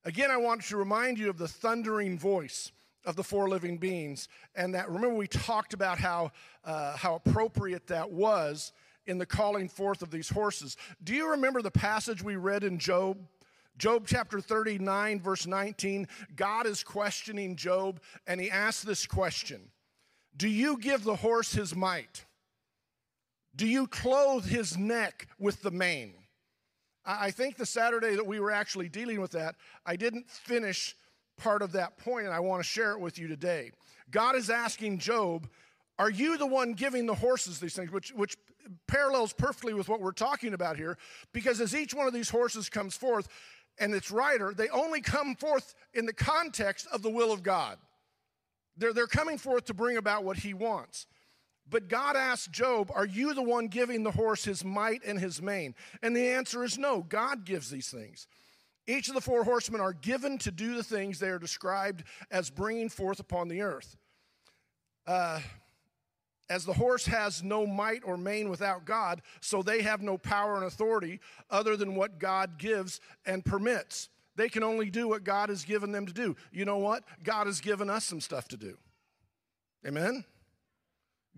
Again, 0.05 0.31
I 0.31 0.37
want 0.37 0.63
to 0.65 0.77
remind 0.77 1.19
you 1.19 1.29
of 1.29 1.39
the 1.39 1.49
thundering 1.49 2.19
voice 2.19 2.71
of 3.05 3.17
the 3.17 3.25
four 3.25 3.49
living 3.49 3.79
beings. 3.79 4.29
And 4.55 4.75
that, 4.75 4.89
remember, 4.89 5.15
we 5.15 5.27
talked 5.27 5.75
about 5.75 5.99
how, 5.99 6.33
uh, 6.65 6.97
how 6.97 7.15
appropriate 7.15 7.87
that 7.89 8.11
was 8.11 8.73
in 9.07 9.19
the 9.19 9.27
calling 9.27 9.69
forth 9.69 10.03
of 10.03 10.11
these 10.11 10.29
horses. 10.29 10.77
Do 11.03 11.15
you 11.15 11.31
remember 11.31 11.63
the 11.63 11.71
passage 11.71 12.23
we 12.23 12.37
read 12.37 12.65
in 12.65 12.79
Job? 12.79 13.19
Job 13.79 14.05
chapter 14.07 14.41
39, 14.41 15.21
verse 15.21 15.47
19. 15.47 16.07
God 16.37 16.67
is 16.67 16.83
questioning 16.83 17.57
Job, 17.57 18.01
and 18.27 18.41
he 18.41 18.51
asks 18.51 18.83
this 18.83 19.07
question 19.07 19.71
Do 20.37 20.49
you 20.49 20.79
give 20.79 21.03
the 21.03 21.17
horse 21.17 21.53
his 21.53 21.75
might? 21.75 22.27
Do 23.57 23.67
you 23.67 23.87
clothe 23.87 24.45
his 24.45 24.77
neck 24.77 25.29
with 25.39 25.63
the 25.63 25.71
mane? 25.71 26.15
I 27.05 27.31
think 27.31 27.57
the 27.57 27.67
Saturday 27.67 28.15
that 28.15 28.27
we 28.27 28.39
were 28.39 28.51
actually 28.51 28.89
dealing 28.89 29.21
with 29.21 29.33
that, 29.33 29.57
I 29.87 29.97
didn't 29.97 30.31
finish 30.31 30.95
part 31.41 31.63
of 31.63 31.73
that 31.73 31.99
point, 31.99 32.27
and 32.27 32.35
I 32.35 32.41
want 32.41 32.63
to 32.63 32.69
share 32.69 32.93
it 32.93 33.01
with 33.01 33.19
you 33.19 33.27
today. 33.29 33.73
God 34.11 34.37
is 34.37 34.51
asking 34.51 34.99
Job, 34.99 35.49
Are 35.99 36.11
you 36.11 36.37
the 36.37 36.47
one 36.47 36.73
giving 36.73 37.07
the 37.07 37.15
horses 37.15 37.59
these 37.59 37.75
things? 37.75 37.91
Which, 37.91 38.13
which 38.13 38.37
parallels 38.87 39.33
perfectly 39.33 39.75
with 39.75 39.89
what 39.89 40.01
we're 40.01 40.13
talking 40.13 40.55
about 40.55 40.77
here, 40.77 40.99
because 41.33 41.61
as 41.61 41.75
each 41.75 41.95
one 41.95 42.07
of 42.07 42.13
these 42.13 42.31
horses 42.31 42.69
comes 42.69 42.97
forth 42.97 43.29
and 43.79 43.95
its 43.95 44.11
rider, 44.11 44.53
they 44.55 44.69
only 44.69 45.01
come 45.01 45.35
forth 45.35 45.75
in 45.95 46.07
the 46.07 46.13
context 46.13 46.87
of 46.93 47.03
the 47.03 47.11
will 47.11 47.33
of 47.33 47.43
God. 47.43 47.79
They're, 48.77 48.93
they're 48.93 49.07
coming 49.07 49.39
forth 49.39 49.67
to 49.67 49.75
bring 49.75 49.97
about 49.97 50.25
what 50.25 50.39
he 50.39 50.55
wants. 50.55 51.07
But 51.69 51.89
God 51.89 52.17
asked 52.17 52.51
Job, 52.51 52.91
Are 52.95 53.07
you 53.07 53.33
the 53.33 53.43
one 53.43 53.69
giving 53.69 54.03
the 54.03 54.11
horse 54.11 54.45
his 54.45 54.65
might 54.65 55.03
and 55.05 55.19
his 55.19 55.41
mane? 55.41 55.75
And 56.03 56.17
the 56.17 56.29
answer 56.29 56.65
is 56.65 56.77
no. 56.77 57.03
God 57.03 57.45
gives 57.45 57.71
these 57.71 57.89
things. 57.89 58.27
Each 58.91 59.07
of 59.07 59.15
the 59.15 59.21
four 59.21 59.45
horsemen 59.45 59.81
are 59.81 59.93
given 59.93 60.37
to 60.39 60.51
do 60.51 60.75
the 60.75 60.83
things 60.83 61.21
they 61.21 61.29
are 61.29 61.39
described 61.39 62.03
as 62.29 62.51
bringing 62.51 62.89
forth 62.89 63.21
upon 63.21 63.47
the 63.47 63.61
earth. 63.61 63.97
Uh, 65.07 65.39
as 66.49 66.65
the 66.65 66.73
horse 66.73 67.07
has 67.07 67.45
no 67.45 67.69
might 67.69 68.03
or 68.05 68.17
mane 68.17 68.51
without 68.51 68.85
God, 68.85 69.23
so 69.41 69.63
they 69.63 69.83
have 69.83 70.03
no 70.03 70.19
power 70.19 70.57
and 70.57 70.65
authority 70.65 71.21
other 71.49 71.77
than 71.77 71.95
what 71.95 72.19
God 72.19 72.59
gives 72.59 73.01
and 73.25 73.45
permits. 73.45 74.09
They 74.35 74.49
can 74.49 74.65
only 74.65 74.91
do 74.91 75.07
what 75.07 75.23
God 75.23 75.51
has 75.51 75.65
given 75.65 75.93
them 75.93 76.07
to 76.07 76.13
do. 76.13 76.35
You 76.51 76.65
know 76.65 76.79
what? 76.79 77.05
God 77.23 77.47
has 77.47 77.61
given 77.61 77.89
us 77.89 78.05
some 78.05 78.21
stuff 78.21 78.49
to 78.49 78.57
do. 78.57 78.77
Amen? 79.87 80.25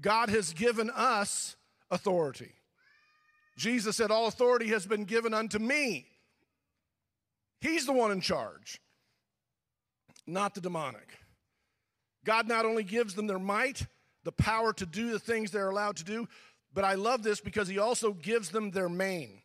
God 0.00 0.30
has 0.30 0.54
given 0.54 0.88
us 0.88 1.56
authority. 1.90 2.52
Jesus 3.59 3.97
said, 3.97 4.11
All 4.11 4.26
authority 4.26 4.68
has 4.68 4.87
been 4.87 5.04
given 5.04 5.35
unto 5.35 5.59
me. 5.59 6.06
He's 7.62 7.87
the 7.87 7.92
one 7.92 8.11
in 8.11 8.21
charge, 8.21 8.81
not 10.26 10.52
the 10.52 10.61
demonic. 10.61 11.16
God 12.25 12.49
not 12.49 12.64
only 12.64 12.83
gives 12.83 13.14
them 13.14 13.28
their 13.28 13.38
might, 13.38 13.87
the 14.25 14.33
power 14.33 14.73
to 14.73 14.85
do 14.85 15.12
the 15.12 15.21
things 15.21 15.52
they're 15.52 15.71
allowed 15.71 15.97
to 15.99 16.04
do, 16.04 16.26
but 16.75 16.83
I 16.83 16.95
love 16.95 17.23
this 17.23 17.40
because 17.40 17.69
He 17.69 17.78
also 17.78 18.14
gives 18.14 18.49
them 18.49 18.73
their 18.73 18.88
mane. 18.88 19.42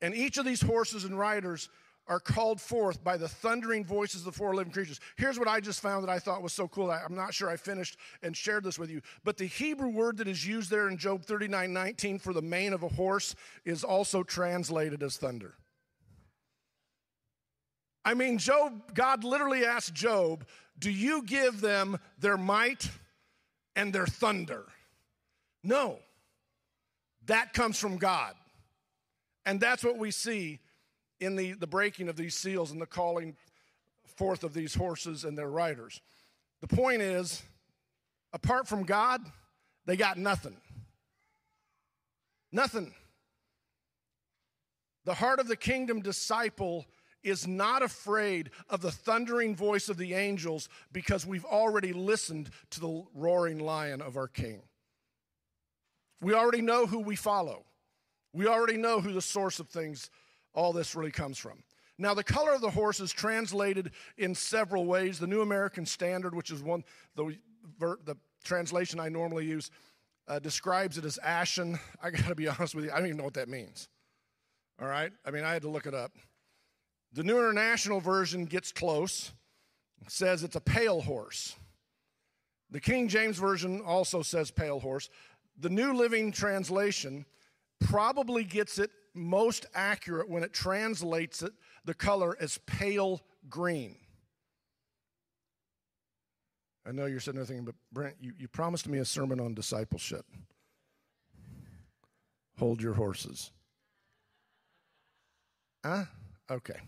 And 0.00 0.14
each 0.14 0.38
of 0.38 0.46
these 0.46 0.62
horses 0.62 1.04
and 1.04 1.18
riders 1.18 1.68
are 2.06 2.18
called 2.18 2.62
forth 2.62 3.04
by 3.04 3.18
the 3.18 3.28
thundering 3.28 3.84
voices 3.84 4.22
of 4.22 4.32
the 4.32 4.38
four 4.38 4.54
living 4.54 4.72
creatures. 4.72 4.98
Here's 5.16 5.38
what 5.38 5.46
I 5.46 5.60
just 5.60 5.82
found 5.82 6.02
that 6.02 6.10
I 6.10 6.18
thought 6.18 6.42
was 6.42 6.54
so 6.54 6.66
cool. 6.66 6.90
I'm 6.90 7.14
not 7.14 7.34
sure 7.34 7.50
I 7.50 7.56
finished 7.56 7.98
and 8.22 8.34
shared 8.34 8.64
this 8.64 8.78
with 8.78 8.88
you, 8.88 9.02
but 9.22 9.36
the 9.36 9.44
Hebrew 9.44 9.90
word 9.90 10.16
that 10.16 10.28
is 10.28 10.46
used 10.46 10.70
there 10.70 10.88
in 10.88 10.96
Job 10.96 11.26
39 11.26 11.70
19 11.74 12.18
for 12.18 12.32
the 12.32 12.40
mane 12.40 12.72
of 12.72 12.84
a 12.84 12.88
horse 12.88 13.34
is 13.66 13.84
also 13.84 14.22
translated 14.22 15.02
as 15.02 15.18
thunder. 15.18 15.56
I 18.04 18.14
mean, 18.14 18.38
Job, 18.38 18.94
God 18.94 19.24
literally 19.24 19.64
asked 19.64 19.94
Job, 19.94 20.46
Do 20.78 20.90
you 20.90 21.22
give 21.22 21.60
them 21.60 21.98
their 22.18 22.36
might 22.36 22.90
and 23.76 23.92
their 23.92 24.06
thunder? 24.06 24.64
No. 25.62 25.98
That 27.26 27.52
comes 27.52 27.78
from 27.78 27.98
God. 27.98 28.34
And 29.44 29.60
that's 29.60 29.84
what 29.84 29.98
we 29.98 30.10
see 30.10 30.60
in 31.20 31.36
the, 31.36 31.52
the 31.52 31.66
breaking 31.66 32.08
of 32.08 32.16
these 32.16 32.34
seals 32.34 32.70
and 32.70 32.80
the 32.80 32.86
calling 32.86 33.36
forth 34.16 34.42
of 34.42 34.54
these 34.54 34.74
horses 34.74 35.24
and 35.24 35.36
their 35.36 35.50
riders. 35.50 36.00
The 36.60 36.66
point 36.66 37.02
is, 37.02 37.42
apart 38.32 38.68
from 38.68 38.84
God, 38.84 39.20
they 39.86 39.96
got 39.96 40.18
nothing. 40.18 40.56
Nothing. 42.52 42.92
The 45.04 45.14
heart 45.14 45.40
of 45.40 45.48
the 45.48 45.56
kingdom 45.56 46.00
disciple 46.00 46.86
is 47.22 47.46
not 47.46 47.82
afraid 47.82 48.50
of 48.68 48.80
the 48.80 48.90
thundering 48.90 49.54
voice 49.54 49.88
of 49.88 49.96
the 49.96 50.14
angels 50.14 50.68
because 50.92 51.26
we've 51.26 51.44
already 51.44 51.92
listened 51.92 52.50
to 52.70 52.80
the 52.80 53.04
roaring 53.14 53.58
lion 53.58 54.00
of 54.00 54.16
our 54.16 54.28
king. 54.28 54.62
We 56.20 56.34
already 56.34 56.62
know 56.62 56.86
who 56.86 57.00
we 57.00 57.16
follow. 57.16 57.64
We 58.32 58.46
already 58.46 58.76
know 58.76 59.00
who 59.00 59.12
the 59.12 59.22
source 59.22 59.58
of 59.58 59.68
things 59.68 60.10
all 60.54 60.72
this 60.72 60.94
really 60.94 61.10
comes 61.10 61.38
from. 61.38 61.62
Now, 61.98 62.14
the 62.14 62.24
color 62.24 62.52
of 62.52 62.62
the 62.62 62.70
horse 62.70 62.98
is 63.00 63.12
translated 63.12 63.90
in 64.16 64.34
several 64.34 64.86
ways. 64.86 65.18
The 65.18 65.26
New 65.26 65.42
American 65.42 65.84
Standard, 65.84 66.34
which 66.34 66.50
is 66.50 66.62
one 66.62 66.84
the, 67.14 67.36
the 67.78 68.16
translation 68.42 68.98
I 68.98 69.10
normally 69.10 69.44
use, 69.44 69.70
uh, 70.26 70.38
describes 70.38 70.96
it 70.96 71.04
as 71.04 71.18
ashen. 71.18 71.78
I 72.02 72.10
got 72.10 72.28
to 72.28 72.34
be 72.34 72.48
honest 72.48 72.74
with 72.74 72.86
you, 72.86 72.92
I 72.92 72.96
don't 72.96 73.06
even 73.06 73.18
know 73.18 73.24
what 73.24 73.34
that 73.34 73.48
means. 73.48 73.88
All 74.80 74.88
right, 74.88 75.12
I 75.26 75.30
mean, 75.30 75.44
I 75.44 75.52
had 75.52 75.62
to 75.62 75.68
look 75.68 75.86
it 75.86 75.94
up. 75.94 76.12
The 77.12 77.24
New 77.24 77.38
International 77.38 78.00
Version 78.00 78.44
gets 78.44 78.70
close, 78.70 79.32
says 80.06 80.44
it's 80.44 80.56
a 80.56 80.60
pale 80.60 81.00
horse. 81.00 81.56
The 82.70 82.80
King 82.80 83.08
James 83.08 83.36
Version 83.36 83.82
also 83.84 84.22
says 84.22 84.50
pale 84.50 84.78
horse. 84.78 85.10
The 85.58 85.70
New 85.70 85.92
Living 85.92 86.30
Translation 86.30 87.26
probably 87.80 88.44
gets 88.44 88.78
it 88.78 88.90
most 89.12 89.66
accurate 89.74 90.28
when 90.28 90.44
it 90.44 90.52
translates 90.52 91.42
it, 91.42 91.52
the 91.84 91.94
color 91.94 92.36
as 92.40 92.58
pale 92.66 93.20
green. 93.48 93.96
I 96.86 96.92
know 96.92 97.06
you're 97.06 97.20
sitting 97.20 97.38
there 97.38 97.46
thinking, 97.46 97.64
but 97.64 97.74
Brent, 97.92 98.16
you, 98.20 98.32
you 98.38 98.48
promised 98.48 98.88
me 98.88 98.98
a 98.98 99.04
sermon 99.04 99.40
on 99.40 99.54
discipleship. 99.54 100.24
Hold 102.58 102.80
your 102.80 102.94
horses. 102.94 103.50
Huh? 105.84 106.04
Okay. 106.50 106.78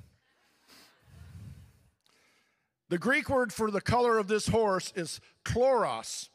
The 2.92 2.98
Greek 2.98 3.30
word 3.30 3.54
for 3.54 3.70
the 3.70 3.80
color 3.80 4.18
of 4.18 4.28
this 4.28 4.46
horse 4.46 4.92
is 4.94 5.18
chloros. 5.46 6.28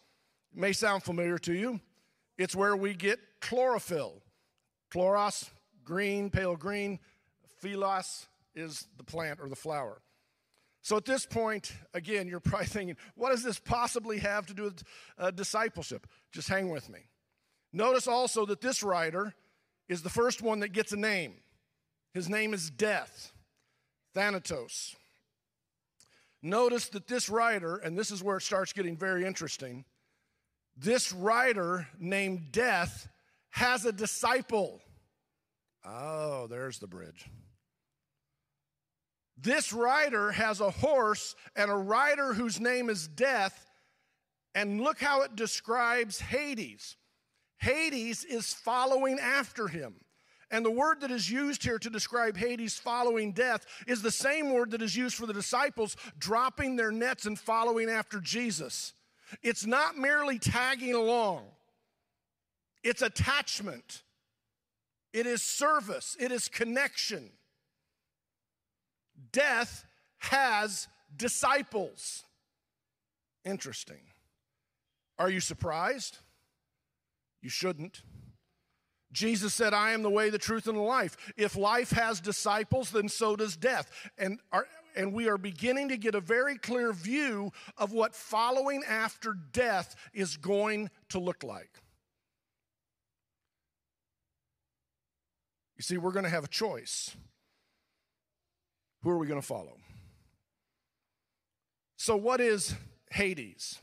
It 0.52 0.60
may 0.60 0.74
sound 0.74 1.04
familiar 1.04 1.38
to 1.38 1.54
you. 1.54 1.80
It's 2.36 2.56
where 2.56 2.76
we 2.76 2.96
get 2.96 3.20
chlorophyll. 3.42 4.24
Chloros 4.92 5.52
green, 5.84 6.32
pale 6.32 6.56
green. 6.56 6.98
Philos 7.60 8.26
is 8.56 8.88
the 8.98 9.04
plant 9.04 9.40
or 9.40 9.50
the 9.50 9.56
flower. 9.56 10.02
So 10.82 10.98
at 10.98 11.06
this 11.06 11.28
point, 11.28 11.74
again, 11.94 12.28
you're 12.28 12.40
probably 12.50 12.66
thinking, 12.66 12.98
what 13.14 13.30
does 13.30 13.44
this 13.44 13.60
possibly 13.60 14.18
have 14.18 14.48
to 14.48 14.56
do 14.56 14.64
with 14.64 14.82
uh, 15.20 15.30
discipleship? 15.30 16.08
Just 16.32 16.50
hang 16.50 16.72
with 16.72 16.90
me. 16.90 17.02
Notice 17.72 18.08
also 18.08 18.48
that 18.48 18.62
this 18.62 18.82
rider 18.82 19.36
is 19.88 20.02
the 20.02 20.10
first 20.10 20.42
one 20.42 20.62
that 20.62 20.70
gets 20.70 20.92
a 20.92 20.98
name. 20.98 21.36
His 22.16 22.28
name 22.28 22.52
is 22.56 22.72
Death, 22.72 23.32
Thanatos. 24.16 24.96
Notice 26.48 26.88
that 26.90 27.08
this 27.08 27.28
rider, 27.28 27.76
and 27.76 27.98
this 27.98 28.10
is 28.10 28.24
where 28.24 28.38
it 28.38 28.42
starts 28.42 28.72
getting 28.72 28.96
very 28.96 29.26
interesting, 29.26 29.84
this 30.78 31.12
rider 31.12 31.90
named 32.00 32.54
Death 32.54 33.10
has 33.50 33.84
a 33.84 33.92
disciple. 33.92 34.80
Oh, 35.84 36.48
there's 36.48 36.80
the 36.80 36.88
bridge. 36.88 37.26
This 39.38 39.74
rider 39.74 40.32
has 40.32 40.62
a 40.62 40.72
horse 40.72 41.36
and 41.54 41.70
a 41.70 41.76
rider 41.76 42.34
whose 42.34 42.62
name 42.62 42.90
is 42.90 43.10
Death. 43.10 43.70
And 44.56 44.80
look 44.80 45.02
how 45.02 45.24
it 45.24 45.36
describes 45.36 46.22
Hades. 46.22 46.96
Hades 47.58 48.24
is 48.24 48.54
following 48.54 49.20
after 49.20 49.68
him. 49.68 49.96
And 50.50 50.66
the 50.66 50.72
word 50.72 51.02
that 51.02 51.12
is 51.12 51.30
used 51.30 51.64
here 51.64 51.80
to 51.80 51.90
describe 51.90 52.38
Hades 52.38 52.78
following 52.78 53.34
death 53.34 53.66
is 53.86 54.02
the 54.02 54.12
same 54.12 54.54
word 54.54 54.72
that 54.72 54.82
is 54.82 54.96
used 54.96 55.16
for 55.16 55.26
the 55.26 55.34
disciples 55.34 55.98
dropping 56.18 56.76
their 56.76 56.92
nets 56.92 57.26
and 57.26 57.38
following 57.38 57.90
after 57.90 58.20
Jesus. 58.22 58.94
It's 59.44 59.66
not 59.66 59.98
merely 59.98 60.40
tagging 60.40 60.94
along, 60.94 61.46
it's 62.84 63.02
attachment. 63.02 64.04
It 65.14 65.26
is 65.26 65.42
service, 65.42 66.16
it 66.20 66.32
is 66.32 66.48
connection. 66.48 67.32
Death 69.32 69.86
has 70.20 70.88
disciples. 71.16 72.24
Interesting. 73.44 74.02
Are 75.18 75.30
you 75.30 75.40
surprised? 75.40 76.20
You 77.42 77.50
shouldn't. 77.50 78.02
Jesus 79.18 79.52
said, 79.56 79.74
I 79.74 79.94
am 79.94 80.04
the 80.04 80.12
way, 80.12 80.30
the 80.30 80.38
truth, 80.38 80.68
and 80.68 80.78
the 80.78 80.82
life. 80.82 81.18
If 81.36 81.56
life 81.56 81.90
has 81.90 82.20
disciples, 82.20 82.92
then 82.92 83.10
so 83.10 83.36
does 83.36 83.58
death. 83.58 83.90
And, 84.20 84.40
our, 84.52 84.68
and 84.96 85.12
we 85.12 85.28
are 85.28 85.40
beginning 85.40 85.90
to 85.90 85.98
get 85.98 86.14
a 86.14 86.20
very 86.20 86.56
clear 86.56 86.94
view 86.94 87.52
of 87.80 87.92
what 87.92 88.14
following 88.14 88.84
after 88.88 89.34
death 89.54 89.96
is 90.14 90.38
going 90.38 90.92
to 91.10 91.18
look 91.18 91.44
like. 91.44 91.72
You 95.78 95.82
see, 95.82 95.98
we're 95.98 96.12
going 96.12 96.26
to 96.26 96.30
have 96.30 96.44
a 96.44 96.50
choice. 96.50 97.16
Who 99.02 99.10
are 99.10 99.18
we 99.18 99.26
going 99.26 99.42
to 99.42 99.48
follow? 99.48 99.78
So, 101.98 102.16
what 102.16 102.40
is 102.40 102.76
Hades? 103.10 103.80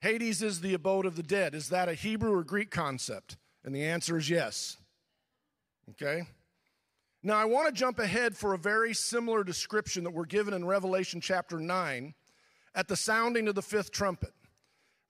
Hades 0.00 0.42
is 0.42 0.62
the 0.62 0.72
abode 0.72 1.04
of 1.04 1.16
the 1.16 1.22
dead. 1.22 1.54
Is 1.54 1.68
that 1.68 1.90
a 1.90 1.94
Hebrew 1.94 2.32
or 2.32 2.44
Greek 2.44 2.70
concept? 2.70 3.36
And 3.64 3.74
the 3.74 3.84
answer 3.84 4.16
is 4.16 4.30
yes. 4.30 4.76
Okay? 5.90 6.22
Now, 7.22 7.36
I 7.36 7.44
want 7.44 7.66
to 7.66 7.78
jump 7.78 7.98
ahead 7.98 8.36
for 8.36 8.54
a 8.54 8.58
very 8.58 8.94
similar 8.94 9.44
description 9.44 10.04
that 10.04 10.14
we're 10.14 10.24
given 10.24 10.54
in 10.54 10.64
Revelation 10.64 11.20
chapter 11.20 11.58
9 11.58 12.14
at 12.74 12.88
the 12.88 12.96
sounding 12.96 13.48
of 13.48 13.54
the 13.54 13.62
fifth 13.62 13.90
trumpet. 13.90 14.32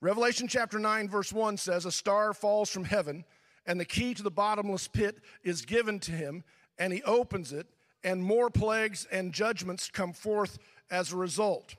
Revelation 0.00 0.48
chapter 0.48 0.78
9, 0.78 1.08
verse 1.08 1.32
1 1.32 1.56
says, 1.56 1.84
A 1.84 1.92
star 1.92 2.32
falls 2.32 2.70
from 2.70 2.84
heaven, 2.84 3.24
and 3.66 3.78
the 3.78 3.84
key 3.84 4.14
to 4.14 4.22
the 4.22 4.30
bottomless 4.30 4.88
pit 4.88 5.18
is 5.44 5.62
given 5.62 6.00
to 6.00 6.12
him, 6.12 6.42
and 6.78 6.92
he 6.92 7.02
opens 7.04 7.52
it, 7.52 7.68
and 8.02 8.24
more 8.24 8.50
plagues 8.50 9.06
and 9.12 9.32
judgments 9.32 9.90
come 9.90 10.12
forth 10.12 10.58
as 10.90 11.12
a 11.12 11.16
result. 11.16 11.76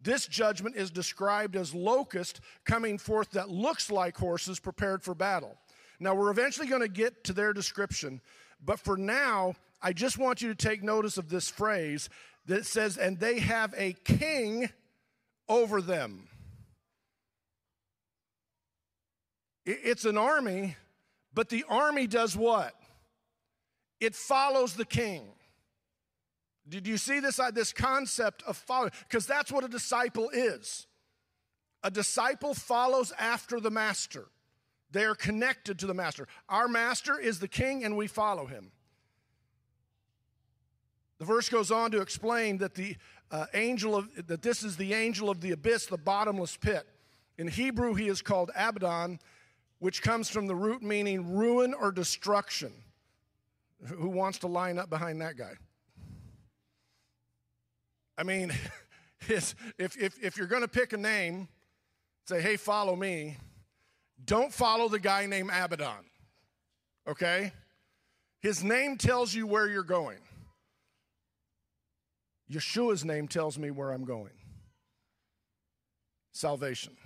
This 0.00 0.26
judgment 0.26 0.76
is 0.76 0.90
described 0.90 1.56
as 1.56 1.74
locust 1.74 2.40
coming 2.64 2.96
forth 2.96 3.32
that 3.32 3.50
looks 3.50 3.90
like 3.90 4.16
horses 4.16 4.60
prepared 4.60 5.02
for 5.02 5.14
battle. 5.14 5.58
Now, 6.00 6.14
we're 6.14 6.30
eventually 6.30 6.68
going 6.68 6.82
to 6.82 6.88
get 6.88 7.24
to 7.24 7.32
their 7.32 7.52
description, 7.52 8.20
but 8.64 8.78
for 8.78 8.96
now, 8.96 9.54
I 9.82 9.92
just 9.92 10.18
want 10.18 10.42
you 10.42 10.48
to 10.48 10.54
take 10.54 10.82
notice 10.82 11.18
of 11.18 11.28
this 11.28 11.48
phrase 11.48 12.08
that 12.46 12.66
says, 12.66 12.96
and 12.96 13.18
they 13.18 13.40
have 13.40 13.74
a 13.76 13.94
king 14.04 14.70
over 15.48 15.80
them. 15.80 16.28
It's 19.64 20.04
an 20.04 20.16
army, 20.16 20.76
but 21.34 21.50
the 21.50 21.64
army 21.68 22.06
does 22.06 22.36
what? 22.36 22.74
It 24.00 24.14
follows 24.14 24.74
the 24.74 24.84
king. 24.84 25.24
Did 26.68 26.86
you 26.86 26.96
see 26.96 27.20
this, 27.20 27.38
uh, 27.38 27.50
this 27.50 27.72
concept 27.72 28.42
of 28.46 28.56
following? 28.56 28.92
Because 29.08 29.26
that's 29.26 29.50
what 29.50 29.64
a 29.64 29.68
disciple 29.68 30.30
is. 30.30 30.86
A 31.82 31.90
disciple 31.90 32.54
follows 32.54 33.12
after 33.18 33.60
the 33.60 33.70
master. 33.70 34.26
They 34.90 35.04
are 35.04 35.14
connected 35.14 35.78
to 35.80 35.86
the 35.86 35.94
master. 35.94 36.26
Our 36.48 36.68
master 36.68 37.18
is 37.18 37.40
the 37.40 37.48
king, 37.48 37.84
and 37.84 37.96
we 37.96 38.06
follow 38.06 38.46
him. 38.46 38.72
The 41.18 41.24
verse 41.24 41.48
goes 41.48 41.70
on 41.70 41.90
to 41.90 42.00
explain 42.00 42.58
that 42.58 42.74
the 42.74 42.96
uh, 43.30 43.46
angel 43.52 43.96
of 43.96 44.08
that 44.28 44.40
this 44.40 44.62
is 44.62 44.76
the 44.76 44.94
angel 44.94 45.28
of 45.28 45.40
the 45.40 45.50
abyss, 45.50 45.86
the 45.86 45.98
bottomless 45.98 46.56
pit. 46.56 46.86
In 47.36 47.48
Hebrew, 47.48 47.94
he 47.94 48.08
is 48.08 48.22
called 48.22 48.50
Abaddon, 48.56 49.20
which 49.78 50.00
comes 50.00 50.30
from 50.30 50.46
the 50.46 50.54
root 50.54 50.82
meaning 50.82 51.36
ruin 51.36 51.74
or 51.74 51.92
destruction. 51.92 52.72
Who 53.84 54.08
wants 54.08 54.38
to 54.38 54.46
line 54.46 54.78
up 54.78 54.90
behind 54.90 55.20
that 55.20 55.36
guy? 55.36 55.52
I 58.16 58.24
mean, 58.24 58.52
if, 59.28 59.54
if, 59.78 59.96
if 59.98 60.36
you're 60.36 60.48
going 60.48 60.62
to 60.62 60.68
pick 60.68 60.92
a 60.92 60.96
name, 60.96 61.48
say, 62.26 62.40
hey, 62.40 62.56
follow 62.56 62.96
me, 62.96 63.36
don't 64.24 64.52
follow 64.52 64.88
the 64.88 64.98
guy 64.98 65.26
named 65.26 65.50
Abaddon, 65.50 66.04
okay? 67.08 67.52
His 68.40 68.62
name 68.62 68.96
tells 68.96 69.34
you 69.34 69.46
where 69.46 69.68
you're 69.68 69.82
going. 69.82 70.18
Yeshua's 72.50 73.04
name 73.04 73.28
tells 73.28 73.58
me 73.58 73.70
where 73.70 73.90
I'm 73.90 74.04
going 74.04 74.30
salvation. 76.38 76.96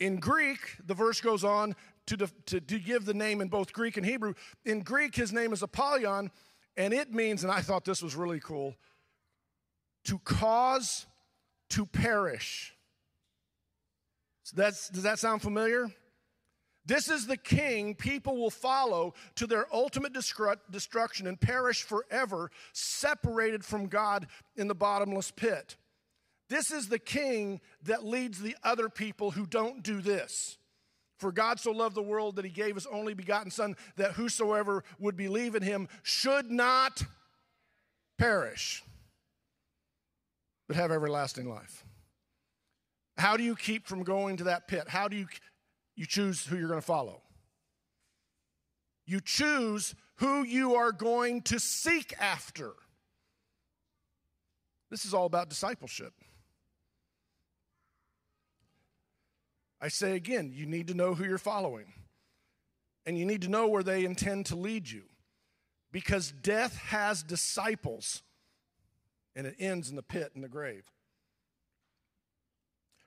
In 0.00 0.16
Greek, 0.16 0.76
the 0.84 0.94
verse 0.94 1.20
goes 1.20 1.44
on 1.44 1.74
to, 2.06 2.16
to, 2.16 2.60
to 2.60 2.78
give 2.78 3.04
the 3.04 3.14
name 3.14 3.40
in 3.40 3.48
both 3.48 3.72
Greek 3.72 3.96
and 3.96 4.04
Hebrew. 4.04 4.34
In 4.64 4.80
Greek, 4.80 5.14
his 5.14 5.32
name 5.32 5.52
is 5.52 5.62
Apollyon, 5.62 6.30
and 6.76 6.92
it 6.92 7.12
means, 7.12 7.42
and 7.42 7.52
I 7.52 7.60
thought 7.60 7.84
this 7.84 8.02
was 8.02 8.14
really 8.14 8.40
cool, 8.40 8.74
to 10.04 10.18
cause 10.20 11.06
to 11.70 11.86
perish. 11.86 12.74
So 14.48 14.56
that's, 14.56 14.88
does 14.88 15.02
that 15.02 15.18
sound 15.18 15.42
familiar? 15.42 15.90
This 16.86 17.10
is 17.10 17.26
the 17.26 17.36
king 17.36 17.94
people 17.94 18.38
will 18.38 18.48
follow 18.48 19.12
to 19.34 19.46
their 19.46 19.66
ultimate 19.70 20.14
destruction 20.14 21.26
and 21.26 21.38
perish 21.38 21.82
forever, 21.82 22.50
separated 22.72 23.62
from 23.62 23.88
God 23.88 24.26
in 24.56 24.66
the 24.66 24.74
bottomless 24.74 25.30
pit. 25.30 25.76
This 26.48 26.70
is 26.70 26.88
the 26.88 26.98
king 26.98 27.60
that 27.82 28.06
leads 28.06 28.40
the 28.40 28.56
other 28.64 28.88
people 28.88 29.32
who 29.32 29.44
don't 29.44 29.82
do 29.82 30.00
this. 30.00 30.56
For 31.18 31.30
God 31.30 31.60
so 31.60 31.70
loved 31.70 31.94
the 31.94 32.00
world 32.00 32.36
that 32.36 32.46
he 32.46 32.50
gave 32.50 32.74
his 32.74 32.86
only 32.86 33.12
begotten 33.12 33.50
Son, 33.50 33.76
that 33.96 34.12
whosoever 34.12 34.82
would 34.98 35.14
believe 35.14 35.56
in 35.56 35.62
him 35.62 35.88
should 36.02 36.50
not 36.50 37.02
perish, 38.16 38.82
but 40.68 40.76
have 40.78 40.90
everlasting 40.90 41.50
life. 41.50 41.84
How 43.18 43.36
do 43.36 43.42
you 43.42 43.56
keep 43.56 43.86
from 43.86 44.04
going 44.04 44.36
to 44.36 44.44
that 44.44 44.68
pit? 44.68 44.84
How 44.88 45.08
do 45.08 45.16
you, 45.16 45.26
you 45.96 46.06
choose 46.06 46.46
who 46.46 46.56
you're 46.56 46.68
going 46.68 46.80
to 46.80 46.86
follow? 46.86 47.20
You 49.06 49.20
choose 49.20 49.94
who 50.16 50.44
you 50.44 50.76
are 50.76 50.92
going 50.92 51.42
to 51.42 51.58
seek 51.58 52.14
after. 52.20 52.72
This 54.88 55.04
is 55.04 55.12
all 55.12 55.26
about 55.26 55.50
discipleship. 55.50 56.12
I 59.80 59.88
say 59.88 60.14
again, 60.14 60.52
you 60.54 60.66
need 60.66 60.86
to 60.88 60.94
know 60.94 61.14
who 61.14 61.24
you're 61.24 61.38
following. 61.38 61.92
And 63.04 63.18
you 63.18 63.26
need 63.26 63.42
to 63.42 63.48
know 63.48 63.66
where 63.66 63.82
they 63.82 64.04
intend 64.04 64.46
to 64.46 64.56
lead 64.56 64.88
you. 64.88 65.02
Because 65.90 66.30
death 66.30 66.76
has 66.76 67.22
disciples 67.22 68.22
and 69.34 69.46
it 69.46 69.56
ends 69.58 69.90
in 69.90 69.96
the 69.96 70.02
pit 70.02 70.32
in 70.36 70.42
the 70.42 70.48
grave. 70.48 70.84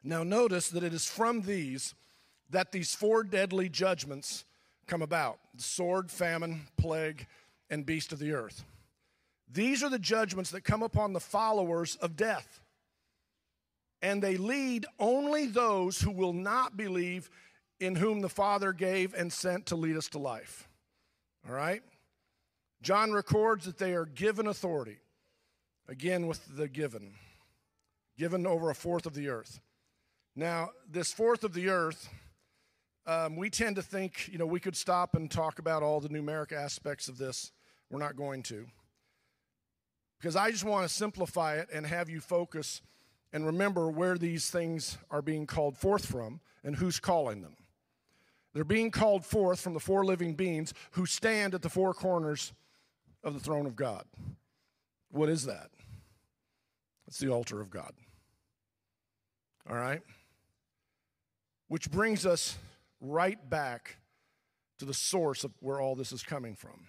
Now, 0.04 0.24
notice 0.24 0.70
that 0.70 0.84
it 0.84 0.94
is 0.94 1.06
from 1.06 1.42
these 1.42 1.94
that 2.50 2.72
these 2.72 2.94
four 2.94 3.24
deadly 3.24 3.70
judgments 3.70 4.46
come 4.88 5.02
about 5.02 5.40
the 5.56 5.64
sword, 5.64 6.12
famine, 6.12 6.68
plague, 6.78 7.28
and 7.70 7.86
beast 7.86 8.12
of 8.12 8.20
the 8.20 8.34
earth. 8.34 8.66
These 9.52 9.84
are 9.84 9.90
the 9.90 10.00
judgments 10.00 10.52
that 10.52 10.64
come 10.64 10.84
upon 10.84 11.14
the 11.14 11.20
followers 11.20 11.96
of 11.98 12.16
death. 12.16 12.60
And 14.02 14.22
they 14.22 14.38
lead 14.38 14.86
only 15.00 15.46
those 15.46 16.02
who 16.02 16.12
will 16.12 16.34
not 16.34 16.76
believe 16.76 17.30
in 17.80 17.96
whom 17.96 18.22
the 18.22 18.30
Father 18.30 18.74
gave 18.74 19.14
and 19.14 19.32
sent 19.32 19.68
to 19.68 19.76
lead 19.76 19.98
us 19.98 20.10
to 20.10 20.20
life. 20.20 20.68
All 21.48 21.56
right? 21.56 21.82
John 22.82 23.12
records 23.12 23.66
that 23.66 23.78
they 23.78 23.94
are 23.94 24.06
given 24.06 24.48
authority. 24.48 24.98
Again, 25.88 26.28
with 26.28 26.56
the 26.56 26.68
given, 26.68 27.14
given 28.18 28.48
over 28.48 28.70
a 28.70 28.76
fourth 28.76 29.06
of 29.06 29.14
the 29.14 29.30
earth. 29.30 29.60
Now, 30.36 30.70
this 30.90 31.12
fourth 31.12 31.44
of 31.44 31.54
the 31.54 31.70
earth, 31.70 32.10
um, 33.06 33.36
we 33.36 33.50
tend 33.50 33.76
to 33.76 33.82
think, 33.82 34.30
you 34.32 34.38
know, 34.38 34.46
we 34.46 34.60
could 34.60 34.76
stop 34.76 35.16
and 35.16 35.30
talk 35.30 35.60
about 35.60 35.84
all 35.84 36.00
the 36.00 36.10
numeric 36.10 36.52
aspects 36.52 37.08
of 37.08 37.18
this. 37.18 37.52
We're 37.90 38.00
not 38.00 38.16
going 38.16 38.44
to. 38.44 38.68
Because 40.20 40.36
I 40.36 40.52
just 40.52 40.64
want 40.64 40.88
to 40.88 40.94
simplify 40.94 41.56
it 41.56 41.70
and 41.74 41.86
have 41.86 42.10
you 42.10 42.22
focus 42.22 42.82
and 43.34 43.46
remember 43.46 43.90
where 43.90 44.18
these 44.18 44.50
things 44.50 44.98
are 45.10 45.22
being 45.22 45.48
called 45.48 45.78
forth 45.78 46.06
from 46.06 46.40
and 46.64 46.76
who's 46.76 47.00
calling 47.00 47.42
them. 47.42 47.56
They're 48.54 48.64
being 48.64 48.92
called 48.92 49.26
forth 49.26 49.60
from 49.60 49.74
the 49.74 49.80
four 49.80 50.06
living 50.06 50.36
beings 50.36 50.74
who 50.92 51.06
stand 51.06 51.56
at 51.56 51.62
the 51.62 51.70
four 51.70 51.94
corners 51.94 52.54
of 53.24 53.34
the 53.34 53.40
throne 53.40 53.66
of 53.66 53.76
God. 53.76 54.04
What 55.10 55.30
is 55.30 55.46
that? 55.46 55.70
It's 57.08 57.20
the 57.20 57.30
altar 57.30 57.60
of 57.60 57.70
God. 57.70 57.92
All 59.70 59.76
right? 59.76 60.02
Which 61.72 61.90
brings 61.90 62.26
us 62.26 62.58
right 63.00 63.50
back 63.50 63.96
to 64.80 64.84
the 64.84 64.94
source 64.94 65.46
of 65.46 65.54
where 65.62 65.80
all 65.80 65.96
this 65.96 66.12
is 66.12 66.22
coming 66.22 66.54
from. 66.54 66.88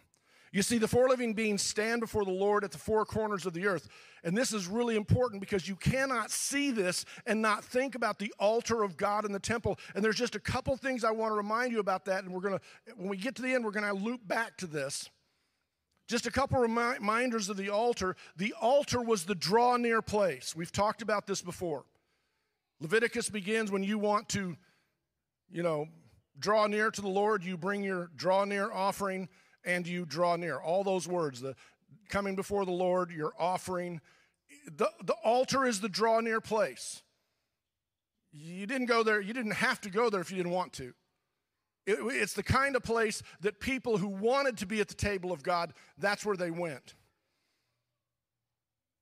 You 0.50 0.60
see, 0.62 0.78
the 0.78 0.88
four 0.88 1.08
living 1.08 1.34
beings 1.34 1.62
stand 1.62 2.00
before 2.00 2.24
the 2.24 2.32
Lord 2.32 2.64
at 2.64 2.72
the 2.72 2.78
four 2.78 3.04
corners 3.04 3.46
of 3.46 3.52
the 3.52 3.64
earth. 3.68 3.88
And 4.24 4.36
this 4.36 4.52
is 4.52 4.66
really 4.66 4.96
important 4.96 5.38
because 5.38 5.68
you 5.68 5.76
cannot 5.76 6.32
see 6.32 6.72
this 6.72 7.04
and 7.26 7.40
not 7.40 7.62
think 7.62 7.94
about 7.94 8.18
the 8.18 8.34
altar 8.40 8.82
of 8.82 8.96
God 8.96 9.24
in 9.24 9.30
the 9.30 9.38
temple. 9.38 9.78
And 9.94 10.04
there's 10.04 10.16
just 10.16 10.34
a 10.34 10.40
couple 10.40 10.76
things 10.76 11.04
I 11.04 11.12
want 11.12 11.30
to 11.30 11.36
remind 11.36 11.70
you 11.70 11.78
about 11.78 12.06
that. 12.06 12.24
And 12.24 12.34
we're 12.34 12.40
going 12.40 12.58
to, 12.58 12.94
when 12.96 13.08
we 13.08 13.16
get 13.16 13.36
to 13.36 13.42
the 13.42 13.54
end, 13.54 13.64
we're 13.64 13.70
going 13.70 13.86
to 13.86 13.94
loop 13.94 14.26
back 14.26 14.56
to 14.56 14.66
this. 14.66 15.08
Just 16.08 16.26
a 16.26 16.32
couple 16.32 16.58
reminders 16.58 17.48
of 17.48 17.56
the 17.56 17.70
altar. 17.70 18.16
The 18.36 18.52
altar 18.60 19.00
was 19.00 19.26
the 19.26 19.36
draw 19.36 19.76
near 19.76 20.02
place. 20.02 20.56
We've 20.56 20.72
talked 20.72 21.02
about 21.02 21.28
this 21.28 21.40
before. 21.40 21.84
Leviticus 22.80 23.30
begins 23.30 23.70
when 23.70 23.84
you 23.84 23.96
want 23.96 24.28
to, 24.30 24.56
you 25.52 25.62
know, 25.62 25.86
draw 26.38 26.66
near 26.66 26.90
to 26.90 27.00
the 27.00 27.08
Lord, 27.08 27.44
you 27.44 27.56
bring 27.56 27.84
your 27.84 28.10
draw 28.16 28.44
near 28.44 28.72
offering 28.72 29.28
and 29.64 29.86
you 29.86 30.04
draw 30.04 30.36
near. 30.36 30.58
All 30.58 30.82
those 30.82 31.06
words, 31.06 31.40
the 31.40 31.54
coming 32.08 32.34
before 32.34 32.64
the 32.64 32.72
Lord, 32.72 33.10
your 33.10 33.32
offering. 33.38 34.00
The, 34.76 34.88
the 35.04 35.14
altar 35.24 35.64
is 35.64 35.80
the 35.80 35.88
draw 35.88 36.20
near 36.20 36.40
place. 36.40 37.02
You 38.32 38.66
didn't 38.66 38.86
go 38.86 39.02
there, 39.02 39.20
you 39.20 39.34
didn't 39.34 39.52
have 39.52 39.80
to 39.82 39.90
go 39.90 40.10
there 40.10 40.20
if 40.20 40.30
you 40.30 40.38
didn't 40.38 40.52
want 40.52 40.72
to. 40.74 40.94
It, 41.86 41.98
it's 42.00 42.32
the 42.32 42.42
kind 42.42 42.76
of 42.76 42.82
place 42.82 43.22
that 43.40 43.60
people 43.60 43.98
who 43.98 44.08
wanted 44.08 44.58
to 44.58 44.66
be 44.66 44.80
at 44.80 44.88
the 44.88 44.94
table 44.94 45.32
of 45.32 45.42
God, 45.42 45.74
that's 45.98 46.24
where 46.24 46.36
they 46.36 46.50
went. 46.50 46.94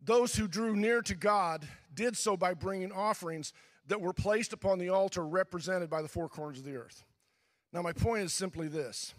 Those 0.03 0.35
who 0.35 0.49
drew 0.49 0.75
near 0.75 1.03
to 1.03 1.15
God 1.15 1.69
did 1.93 2.17
so 2.17 2.37
by 2.37 2.55
bringing 2.55 2.91
offerings 2.91 3.53
that 3.91 4.01
were 4.01 4.13
placed 4.13 4.53
upon 4.53 4.79
the 4.79 4.89
altar 4.89 5.27
represented 5.27 5.91
by 5.91 6.01
the 6.01 6.07
four 6.07 6.29
corners 6.29 6.59
of 6.59 6.65
the 6.65 6.77
earth. 6.77 7.05
Now, 7.73 7.83
my 7.83 7.93
point 7.93 8.23
is 8.23 8.33
simply 8.33 8.69
this 8.69 9.15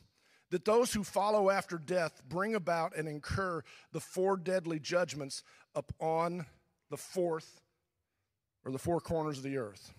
that 0.50 0.66
those 0.66 0.94
who 0.94 1.04
follow 1.04 1.50
after 1.50 1.78
death 1.78 2.22
bring 2.28 2.56
about 2.56 2.96
and 2.96 3.08
incur 3.08 3.64
the 3.94 4.00
four 4.00 4.36
deadly 4.36 4.80
judgments 4.80 5.44
upon 5.76 6.46
the 6.90 6.98
fourth 6.98 7.62
or 8.66 8.72
the 8.72 8.80
four 8.80 9.00
corners 9.00 9.38
of 9.38 9.44
the 9.44 9.58
earth. 9.58 9.94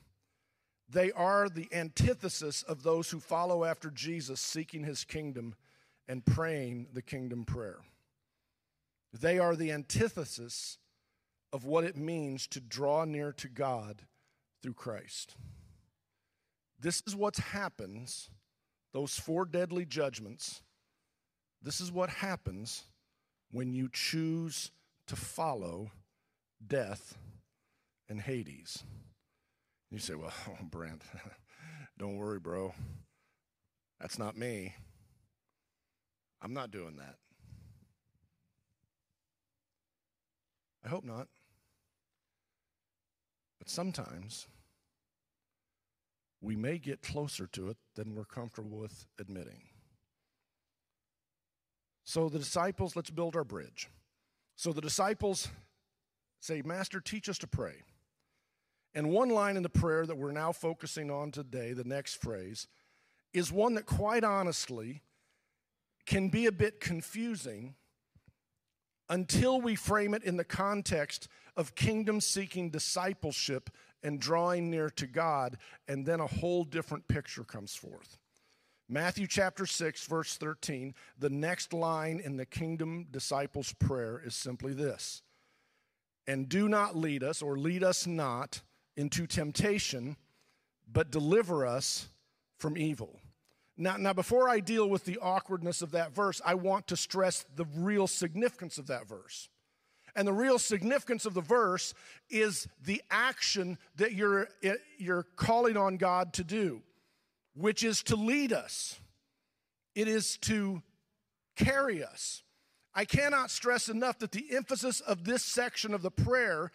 They 0.89 1.13
are 1.13 1.49
the 1.49 1.69
antithesis 1.73 2.63
of 2.63 2.83
those 2.83 3.11
who 3.11 3.21
follow 3.21 3.65
after 3.65 3.91
Jesus, 3.91 4.41
seeking 4.41 4.85
his 4.85 5.05
kingdom 5.05 5.55
and 6.07 6.25
praying 6.25 6.89
the 6.93 7.03
kingdom 7.03 7.45
prayer. 7.45 7.81
They 9.13 9.39
are 9.39 9.57
the 9.57 9.73
antithesis 9.73 10.79
of 11.51 11.65
what 11.65 11.85
it 11.85 11.97
means 11.97 12.47
to 12.49 12.61
draw 12.61 13.05
near 13.05 13.33
to 13.33 13.49
God 13.49 14.07
through 14.63 14.75
Christ. 14.75 15.35
This 16.81 17.03
is 17.07 17.15
what 17.15 17.37
happens, 17.37 18.31
those 18.93 19.19
four 19.19 19.45
deadly 19.45 19.85
judgments. 19.85 20.63
This 21.63 21.81
is 21.81 21.93
what 21.93 22.11
happens 22.11 22.85
when 23.53 23.73
you 23.73 23.89
choose 23.93 24.71
to 25.07 25.17
follow 25.17 25.91
death 26.67 27.17
and 28.09 28.21
Hades. 28.21 28.83
You 29.91 29.99
say, 29.99 30.15
Well, 30.15 30.33
oh, 30.49 30.65
Brent, 30.65 31.03
don't 31.99 32.17
worry, 32.17 32.41
bro. 32.41 32.75
That's 34.01 34.19
not 34.19 34.37
me. 34.37 34.75
I'm 36.41 36.55
not 36.55 36.73
doing 36.73 36.97
that. 36.97 37.17
I 40.85 40.89
hope 40.89 41.05
not. 41.05 41.29
But 43.63 43.71
sometimes 43.71 44.49
we 46.41 46.57
may 46.57 46.79
get 46.79 47.01
closer 47.01 47.47
to 47.53 47.69
it 47.69 47.77
than 47.95 48.17
we're 48.17 48.25
comfortable 48.25 48.79
with 48.79 49.07
admitting. 49.21 49.63
So 52.03 52.29
the 52.29 52.41
disciples, 52.41 52.97
let's 52.97 53.11
build 53.11 53.37
our 53.37 53.45
bridge. 53.45 53.89
So 54.57 54.73
the 54.73 54.81
disciples 54.81 55.47
say, 56.41 56.63
Master, 56.63 57.01
teach 57.01 57.29
us 57.29 57.39
to 57.39 57.47
pray. 57.47 57.75
And 58.97 59.11
one 59.11 59.29
line 59.29 59.57
in 59.57 59.63
the 59.63 59.69
prayer 59.69 60.07
that 60.07 60.19
we're 60.19 60.33
now 60.33 60.51
focusing 60.51 61.09
on 61.09 61.31
today, 61.31 61.73
the 61.73 61.85
next 61.85 62.15
phrase, 62.15 62.67
is 63.33 63.53
one 63.53 63.75
that 63.75 63.87
quite 63.87 64.25
honestly 64.25 65.03
can 66.05 66.31
be 66.31 66.47
a 66.47 66.53
bit 66.53 66.81
confusing 66.81 67.77
until 69.13 69.61
we 69.61 69.75
frame 69.75 70.15
it 70.15 70.25
in 70.25 70.39
the 70.39 70.45
context 70.45 71.29
of 71.55 71.75
kingdom 71.75 72.19
seeking 72.19 72.71
discipleship 72.71 73.69
and 74.03 74.19
drawing 74.19 74.71
near 74.71 74.89
to 74.89 75.07
God, 75.07 75.59
and 75.87 76.07
then 76.07 76.19
a 76.19 76.27
whole 76.27 76.65
different 76.65 77.07
picture 77.09 77.45
comes 77.45 77.75
forth. 77.75 78.17
Matthew 78.89 79.27
chapter 79.27 79.67
6, 79.67 80.07
verse 80.07 80.39
13, 80.39 80.95
the 81.19 81.29
next 81.29 81.75
line 81.75 82.23
in 82.25 82.39
the 82.39 82.47
kingdom 82.47 83.07
disciples' 83.11 83.75
prayer 83.75 84.21
is 84.25 84.35
simply 84.35 84.73
this 84.73 85.21
And 86.27 86.49
do 86.49 86.67
not 86.67 86.97
lead 86.97 87.23
us, 87.23 87.43
or 87.43 87.59
lead 87.59 87.85
us 87.85 88.07
not 88.07 88.63
into 88.97 89.27
temptation, 89.27 90.17
but 90.91 91.11
deliver 91.11 91.67
us 91.67 92.09
from 92.59 92.79
evil. 92.79 93.21
Now, 93.83 93.97
now, 93.97 94.13
before 94.13 94.49
I 94.49 94.61
deal 94.61 94.89
with 94.89 95.07
the 95.07 95.19
awkwardness 95.19 95.83
of 95.83 95.91
that 95.91 96.15
verse, 96.15 96.41
I 96.45 96.55
want 96.55 96.87
to 96.87 96.97
stress 96.97 97.45
the 97.57 97.65
real 97.77 98.07
significance 98.07 98.79
of 98.79 98.87
that 98.87 99.09
verse. 99.09 99.49
And 100.15 100.29
the 100.29 100.33
real 100.33 100.61
significance 100.61 101.27
of 101.27 101.35
the 101.35 101.41
verse 101.41 101.93
is 102.31 102.69
the 102.81 103.03
action 103.11 103.79
that 103.97 104.13
you're, 104.13 104.47
eh, 104.63 104.77
you're 104.99 105.25
calling 105.35 105.77
on 105.77 105.97
God 105.97 106.33
to 106.35 106.45
do, 106.45 106.83
which 107.57 107.83
is 107.83 108.05
to 108.05 108.15
lead 108.15 108.53
us, 108.53 109.01
it 109.97 110.07
is 110.07 110.37
to 110.43 110.81
carry 111.57 112.05
us. 112.05 112.45
I 112.95 113.05
cannot 113.05 113.51
stress 113.51 113.89
enough 113.89 114.21
that 114.21 114.31
the 114.31 114.55
emphasis 114.55 115.01
of 115.01 115.25
this 115.25 115.43
section 115.43 115.93
of 115.93 116.03
the 116.03 116.11
prayer 116.13 116.71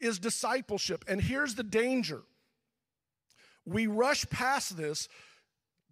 is 0.00 0.18
discipleship. 0.18 1.04
And 1.06 1.20
here's 1.20 1.54
the 1.54 1.62
danger 1.62 2.22
we 3.64 3.86
rush 3.86 4.28
past 4.28 4.76
this 4.76 5.08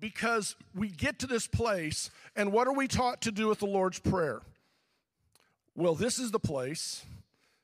because 0.00 0.56
we 0.74 0.88
get 0.88 1.18
to 1.20 1.26
this 1.26 1.46
place, 1.46 2.11
and 2.35 2.52
what 2.52 2.66
are 2.68 2.74
we 2.74 2.88
taught 2.88 3.22
to 3.22 3.32
do 3.32 3.48
with 3.48 3.61
the 3.61 3.66
Lord's 3.66 3.98
Prayer? 3.98 4.42
Well, 5.74 5.94
this 5.94 6.18
is 6.18 6.30
the 6.30 6.38
place. 6.38 7.04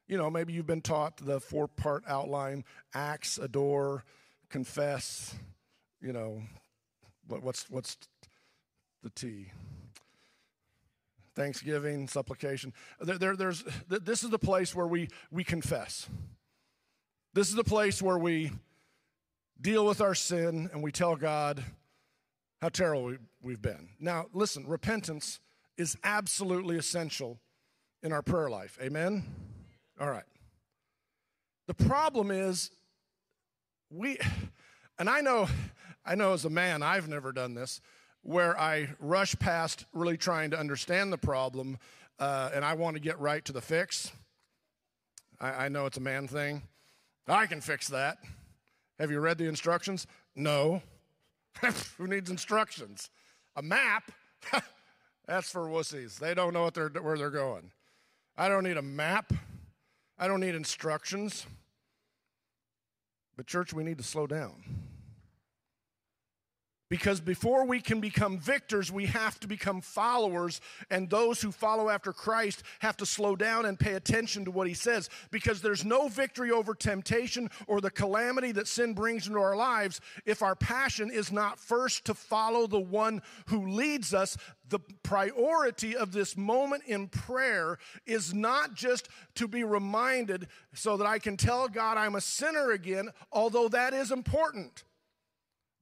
You 0.06 0.18
know, 0.18 0.30
maybe 0.30 0.52
you've 0.52 0.66
been 0.66 0.82
taught 0.82 1.16
the 1.16 1.40
four 1.40 1.68
part 1.68 2.04
outline 2.06 2.64
acts, 2.94 3.38
adore, 3.38 4.04
confess. 4.50 5.34
You 6.00 6.12
know, 6.12 6.42
what, 7.28 7.42
what's, 7.42 7.70
what's 7.70 7.96
the 9.02 9.10
T? 9.10 9.46
Thanksgiving, 11.34 12.08
supplication. 12.08 12.74
There, 13.00 13.16
there, 13.16 13.36
there's, 13.36 13.64
this 13.88 14.22
is 14.22 14.30
the 14.30 14.38
place 14.38 14.74
where 14.74 14.86
we, 14.86 15.08
we 15.30 15.44
confess. 15.44 16.06
This 17.32 17.48
is 17.48 17.54
the 17.54 17.64
place 17.64 18.02
where 18.02 18.18
we 18.18 18.52
deal 19.58 19.86
with 19.86 20.02
our 20.02 20.14
sin 20.14 20.68
and 20.72 20.82
we 20.82 20.92
tell 20.92 21.16
God 21.16 21.64
how 22.62 22.68
terrible 22.68 23.16
we, 23.42 23.52
have 23.52 23.60
been. 23.60 23.88
Now, 23.98 24.26
listen, 24.32 24.64
repentance 24.68 25.40
is 25.76 25.96
absolutely 26.04 26.78
essential 26.78 27.40
in 28.04 28.12
our 28.12 28.22
prayer 28.22 28.48
life. 28.48 28.78
Amen? 28.80 29.24
All 30.00 30.08
right. 30.08 30.22
The 31.66 31.74
problem 31.74 32.30
is, 32.30 32.70
we, 33.90 34.16
and 34.96 35.10
I 35.10 35.22
know, 35.22 35.48
I 36.06 36.14
know 36.14 36.34
as 36.34 36.44
a 36.44 36.50
man, 36.50 36.84
I've 36.84 37.08
never 37.08 37.32
done 37.32 37.54
this, 37.54 37.80
where 38.22 38.58
I 38.58 38.90
rush 39.00 39.36
past 39.40 39.84
really 39.92 40.16
trying 40.16 40.52
to 40.52 40.58
understand 40.58 41.12
the 41.12 41.18
problem 41.18 41.78
uh, 42.20 42.50
and 42.54 42.64
I 42.64 42.74
want 42.74 42.94
to 42.94 43.02
get 43.02 43.18
right 43.18 43.44
to 43.44 43.52
the 43.52 43.60
fix. 43.60 44.12
I, 45.40 45.64
I 45.64 45.68
know 45.68 45.86
it's 45.86 45.96
a 45.96 46.00
man 46.00 46.28
thing. 46.28 46.62
I 47.26 47.46
can 47.46 47.60
fix 47.60 47.88
that. 47.88 48.18
Have 49.00 49.10
you 49.10 49.18
read 49.18 49.38
the 49.38 49.48
instructions? 49.48 50.06
No. 50.36 50.80
Who 51.98 52.06
needs 52.06 52.30
instructions? 52.30 53.10
A 53.56 53.62
map? 53.62 54.10
That's 55.26 55.50
for 55.50 55.66
wussies. 55.68 56.18
They 56.18 56.34
don't 56.34 56.52
know 56.52 56.68
they're, 56.70 56.88
where 56.88 57.16
they're 57.16 57.30
going. 57.30 57.70
I 58.36 58.48
don't 58.48 58.64
need 58.64 58.76
a 58.76 58.82
map. 58.82 59.32
I 60.18 60.26
don't 60.26 60.40
need 60.40 60.54
instructions. 60.54 61.46
But, 63.36 63.46
church, 63.46 63.72
we 63.72 63.84
need 63.84 63.98
to 63.98 64.04
slow 64.04 64.26
down. 64.26 64.62
Because 66.92 67.22
before 67.22 67.64
we 67.64 67.80
can 67.80 68.02
become 68.02 68.38
victors, 68.38 68.92
we 68.92 69.06
have 69.06 69.40
to 69.40 69.46
become 69.46 69.80
followers. 69.80 70.60
And 70.90 71.08
those 71.08 71.40
who 71.40 71.50
follow 71.50 71.88
after 71.88 72.12
Christ 72.12 72.64
have 72.80 72.98
to 72.98 73.06
slow 73.06 73.34
down 73.34 73.64
and 73.64 73.80
pay 73.80 73.94
attention 73.94 74.44
to 74.44 74.50
what 74.50 74.68
he 74.68 74.74
says. 74.74 75.08
Because 75.30 75.62
there's 75.62 75.86
no 75.86 76.08
victory 76.08 76.50
over 76.50 76.74
temptation 76.74 77.48
or 77.66 77.80
the 77.80 77.90
calamity 77.90 78.52
that 78.52 78.68
sin 78.68 78.92
brings 78.92 79.26
into 79.26 79.38
our 79.38 79.56
lives 79.56 80.02
if 80.26 80.42
our 80.42 80.54
passion 80.54 81.10
is 81.10 81.32
not 81.32 81.58
first 81.58 82.04
to 82.04 82.12
follow 82.12 82.66
the 82.66 82.78
one 82.78 83.22
who 83.46 83.68
leads 83.68 84.12
us. 84.12 84.36
The 84.68 84.80
priority 85.02 85.96
of 85.96 86.12
this 86.12 86.36
moment 86.36 86.82
in 86.84 87.08
prayer 87.08 87.78
is 88.04 88.34
not 88.34 88.74
just 88.74 89.08
to 89.36 89.48
be 89.48 89.64
reminded 89.64 90.46
so 90.74 90.98
that 90.98 91.06
I 91.06 91.18
can 91.18 91.38
tell 91.38 91.68
God 91.68 91.96
I'm 91.96 92.16
a 92.16 92.20
sinner 92.20 92.72
again, 92.72 93.08
although 93.32 93.70
that 93.70 93.94
is 93.94 94.12
important. 94.12 94.84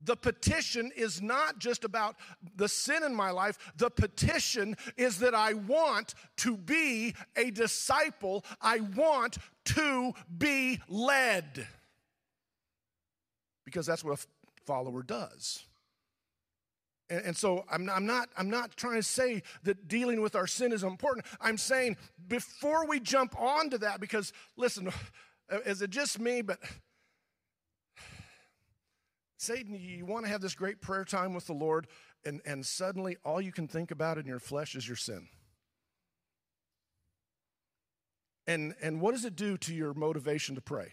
The 0.02 0.16
petition 0.16 0.90
is 0.96 1.20
not 1.20 1.58
just 1.58 1.84
about 1.84 2.16
the 2.56 2.68
sin 2.68 3.02
in 3.02 3.14
my 3.14 3.30
life. 3.30 3.58
The 3.76 3.90
petition 3.90 4.76
is 4.96 5.18
that 5.18 5.34
I 5.34 5.54
want 5.54 6.14
to 6.38 6.56
be 6.56 7.14
a 7.36 7.50
disciple. 7.50 8.44
I 8.60 8.80
want 8.80 9.38
to 9.66 10.12
be 10.36 10.80
led. 10.88 11.66
Because 13.64 13.86
that's 13.86 14.02
what 14.02 14.18
a 14.18 14.26
follower 14.66 15.02
does. 15.02 15.64
And, 17.10 17.26
and 17.26 17.36
so 17.36 17.64
I'm, 17.70 17.90
I'm, 17.90 18.06
not, 18.06 18.30
I'm 18.38 18.48
not 18.48 18.76
trying 18.76 18.96
to 18.96 19.02
say 19.02 19.42
that 19.64 19.88
dealing 19.88 20.22
with 20.22 20.34
our 20.34 20.46
sin 20.46 20.72
is 20.72 20.82
important. 20.82 21.26
I'm 21.40 21.58
saying 21.58 21.98
before 22.28 22.86
we 22.86 23.00
jump 23.00 23.38
onto 23.38 23.78
that, 23.78 24.00
because 24.00 24.32
listen, 24.56 24.90
is 25.66 25.82
it 25.82 25.90
just 25.90 26.18
me? 26.18 26.40
But 26.40 26.58
Satan, 29.40 29.74
you 29.74 30.04
want 30.04 30.26
to 30.26 30.30
have 30.30 30.42
this 30.42 30.54
great 30.54 30.82
prayer 30.82 31.02
time 31.02 31.32
with 31.32 31.46
the 31.46 31.54
Lord, 31.54 31.86
and, 32.26 32.42
and 32.44 32.64
suddenly 32.64 33.16
all 33.24 33.40
you 33.40 33.52
can 33.52 33.66
think 33.66 33.90
about 33.90 34.18
in 34.18 34.26
your 34.26 34.38
flesh 34.38 34.74
is 34.74 34.86
your 34.86 34.98
sin. 34.98 35.28
And, 38.46 38.74
and 38.82 39.00
what 39.00 39.14
does 39.14 39.24
it 39.24 39.36
do 39.36 39.56
to 39.56 39.74
your 39.74 39.94
motivation 39.94 40.56
to 40.56 40.60
pray? 40.60 40.92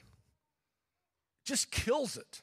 Just 1.44 1.72
kills 1.72 2.16
it. 2.16 2.42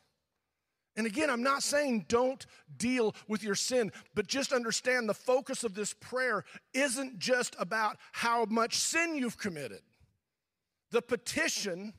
And 0.94 1.06
again, 1.06 1.30
I'm 1.30 1.42
not 1.42 1.62
saying 1.62 2.04
don't 2.06 2.44
deal 2.76 3.14
with 3.26 3.42
your 3.42 3.54
sin, 3.54 3.90
but 4.14 4.26
just 4.26 4.52
understand 4.52 5.08
the 5.08 5.14
focus 5.14 5.64
of 5.64 5.74
this 5.74 5.94
prayer 5.94 6.44
isn't 6.74 7.18
just 7.18 7.56
about 7.58 7.96
how 8.12 8.44
much 8.44 8.76
sin 8.76 9.16
you've 9.16 9.38
committed. 9.38 9.80
The 10.90 11.00
petition 11.00 11.94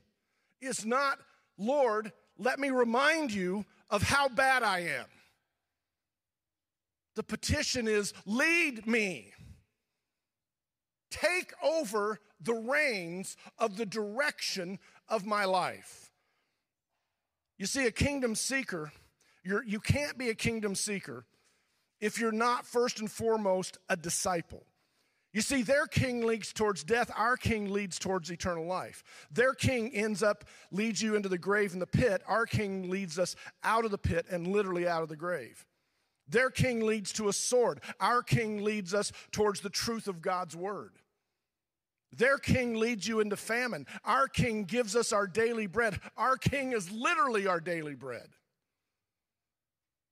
is 0.62 0.86
not, 0.86 1.18
Lord, 1.58 2.12
let 2.38 2.60
me 2.60 2.70
remind 2.70 3.34
you 3.34 3.66
of 3.96 4.04
how 4.04 4.28
bad 4.28 4.62
I 4.62 4.80
am. 4.80 5.06
The 7.16 7.24
petition 7.24 7.88
is 7.88 8.14
lead 8.26 8.86
me. 8.86 9.32
Take 11.10 11.54
over 11.64 12.20
the 12.42 12.56
reins 12.56 13.38
of 13.58 13.78
the 13.78 13.86
direction 13.86 14.80
of 15.08 15.26
my 15.26 15.46
life. 15.46 16.12
You 17.58 17.68
see, 17.68 17.86
a 17.86 17.92
kingdom 17.92 18.36
seeker, 18.36 18.92
you're, 19.46 19.64
you 19.64 19.80
can't 19.80 20.18
be 20.18 20.28
a 20.28 20.36
kingdom 20.36 20.76
seeker 20.76 21.26
if 22.02 22.20
you're 22.20 22.34
not 22.34 22.66
first 22.66 23.00
and 23.00 23.10
foremost 23.10 23.78
a 23.88 23.96
disciple. 23.96 24.66
You 25.36 25.42
see, 25.42 25.64
their 25.64 25.86
king 25.86 26.26
leads 26.26 26.54
towards 26.54 26.86
death, 26.86 27.12
our 27.14 27.36
king 27.36 27.70
leads 27.70 28.00
towards 28.00 28.32
eternal 28.32 28.66
life. 28.66 29.04
Their 29.30 29.54
king 29.54 29.94
ends 29.94 30.24
up, 30.24 30.46
leads 30.72 31.02
you 31.02 31.16
into 31.16 31.28
the 31.28 31.38
grave 31.38 31.74
and 31.74 31.82
the 31.82 31.86
pit. 31.86 32.22
Our 32.26 32.46
king 32.46 32.90
leads 32.90 33.20
us 33.20 33.36
out 33.62 33.84
of 33.84 33.92
the 33.92 33.98
pit 33.98 34.28
and 34.32 34.48
literally 34.48 34.88
out 34.88 35.04
of 35.04 35.10
the 35.10 35.18
grave. 35.18 35.66
Their 36.30 36.50
king 36.50 36.86
leads 36.86 37.12
to 37.14 37.28
a 37.28 37.34
sword. 37.34 37.82
Our 38.00 38.24
king 38.24 38.64
leads 38.64 38.94
us 38.94 39.12
towards 39.34 39.60
the 39.60 39.70
truth 39.70 40.08
of 40.08 40.22
God's 40.22 40.56
word. 40.56 40.94
Their 42.16 42.38
king 42.38 42.76
leads 42.76 43.06
you 43.06 43.20
into 43.20 43.36
famine. 43.36 43.88
Our 44.06 44.30
king 44.30 44.64
gives 44.64 44.96
us 44.96 45.12
our 45.12 45.28
daily 45.28 45.68
bread. 45.68 46.00
Our 46.16 46.38
king 46.38 46.72
is 46.72 46.90
literally 46.92 47.46
our 47.46 47.60
daily 47.60 47.96
bread. 47.96 48.30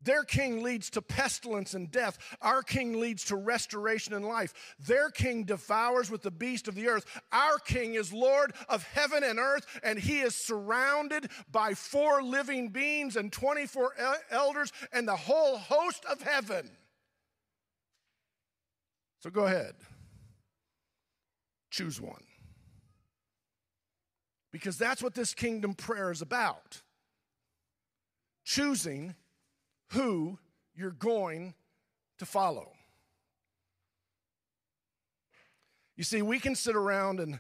Their 0.03 0.23
king 0.23 0.63
leads 0.63 0.89
to 0.91 1.01
pestilence 1.01 1.73
and 1.73 1.91
death. 1.91 2.17
Our 2.41 2.61
king 2.61 2.99
leads 2.99 3.25
to 3.25 3.35
restoration 3.35 4.13
and 4.13 4.25
life. 4.25 4.53
Their 4.79 5.09
king 5.09 5.43
devours 5.43 6.09
with 6.09 6.21
the 6.21 6.31
beast 6.31 6.67
of 6.67 6.75
the 6.75 6.87
earth. 6.87 7.05
Our 7.31 7.57
king 7.59 7.95
is 7.95 8.11
Lord 8.11 8.53
of 8.69 8.83
heaven 8.83 9.23
and 9.23 9.39
earth, 9.39 9.65
and 9.83 9.97
he 9.97 10.19
is 10.19 10.35
surrounded 10.35 11.29
by 11.51 11.73
four 11.73 12.21
living 12.21 12.69
beings 12.69 13.15
and 13.15 13.31
24 13.31 13.93
elders 14.29 14.71
and 14.91 15.07
the 15.07 15.15
whole 15.15 15.57
host 15.57 16.05
of 16.05 16.21
heaven. 16.21 16.69
So 19.21 19.29
go 19.29 19.45
ahead, 19.45 19.75
choose 21.71 22.01
one. 22.01 22.23
Because 24.51 24.77
that's 24.77 25.01
what 25.01 25.15
this 25.15 25.33
kingdom 25.33 25.73
prayer 25.73 26.11
is 26.11 26.21
about 26.21 26.81
choosing 28.45 29.15
who 29.93 30.38
you're 30.75 30.91
going 30.91 31.53
to 32.19 32.25
follow. 32.25 32.71
You 35.95 36.03
see, 36.03 36.21
we 36.21 36.39
can 36.39 36.56
sit 36.56 36.75
around 36.75 37.19
and 37.19 37.39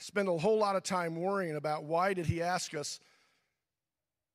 spend 0.00 0.28
a 0.28 0.36
whole 0.36 0.58
lot 0.58 0.76
of 0.76 0.82
time 0.82 1.16
worrying 1.16 1.56
about 1.56 1.84
why 1.84 2.14
did 2.14 2.26
he 2.26 2.42
ask 2.42 2.74
us 2.74 3.00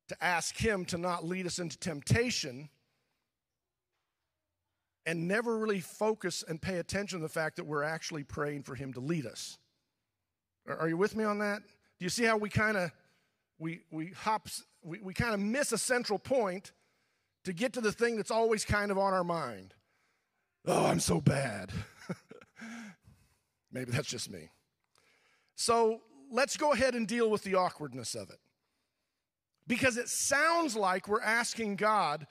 to 0.10 0.23
ask 0.23 0.56
him 0.56 0.86
to 0.86 0.97
not 0.97 1.25
lead 1.25 1.45
us 1.45 1.60
into 1.60 1.77
temptation 1.77 2.69
and 5.06 5.27
never 5.27 5.58
really 5.58 5.79
focus 5.79 6.43
and 6.47 6.62
pay 6.62 6.77
attention 6.77 7.19
to 7.19 7.23
the 7.23 7.29
fact 7.29 7.58
that 7.58 7.65
we're 7.65 7.84
actually 7.84 8.23
praying 8.23 8.63
for 8.63 8.75
him 8.75 8.93
to 8.93 8.99
lead 8.99 9.25
us. 9.25 9.58
Are 10.67 10.88
you 10.88 10.97
with 10.97 11.15
me 11.15 11.23
on 11.23 11.39
that? 11.39 11.62
Do 11.62 12.06
you 12.06 12.10
see 12.10 12.23
how 12.23 12.38
we 12.38 12.49
kind 12.49 12.77
of 12.77 12.91
we 13.60 13.82
we 13.91 14.08
hop 14.08 14.47
we, 14.82 14.99
we 14.99 15.13
kind 15.13 15.34
of 15.34 15.39
miss 15.39 15.71
a 15.71 15.77
central 15.77 16.19
point 16.19 16.71
to 17.43 17.53
get 17.53 17.73
to 17.73 17.82
the 17.82 17.91
thing 17.91 18.15
that's 18.17 18.32
always 18.32 18.65
kind 18.65 18.91
of 18.91 18.97
on 18.97 19.13
our 19.13 19.23
mind. 19.23 19.73
Oh, 20.65 20.86
I'm 20.86 20.99
so 20.99 21.19
bad. 21.19 21.71
Maybe 23.71 23.91
that's 23.91 24.08
just 24.08 24.32
me. 24.32 24.49
So 25.56 26.01
let's 26.32 26.58
go 26.58 26.71
ahead 26.71 26.95
and 26.95 27.08
deal 27.08 27.29
with 27.29 27.43
the 27.43 27.56
awkwardness 27.56 28.15
of 28.15 28.29
it. 28.29 28.39
Because 29.67 29.97
it 29.97 30.10
sounds 30.10 30.75
like 30.75 31.08
we're 31.08 31.21
asking 31.21 31.77
God 31.77 32.27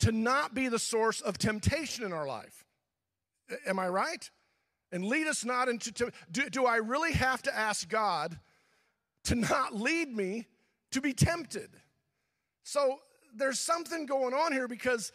to 0.00 0.12
not 0.12 0.54
be 0.54 0.68
the 0.68 0.78
source 0.78 1.20
of 1.20 1.38
temptation 1.38 2.04
in 2.04 2.12
our 2.12 2.26
life. 2.26 2.64
Am 3.66 3.78
I 3.78 3.88
right? 3.88 4.30
And 4.92 5.04
lead 5.04 5.26
us 5.26 5.44
not 5.44 5.68
into 5.68 6.12
do, 6.30 6.48
do 6.48 6.66
I 6.66 6.76
really 6.76 7.12
have 7.12 7.42
to 7.42 7.56
ask 7.56 7.88
God 7.88 8.38
to 9.24 9.34
not 9.34 9.74
lead 9.74 10.14
me 10.14 10.46
to 10.92 11.00
be 11.00 11.12
tempted? 11.12 11.70
So 12.62 13.00
there's 13.38 13.60
something 13.60 14.06
going 14.06 14.34
on 14.34 14.52
here 14.52 14.68
because, 14.68 15.12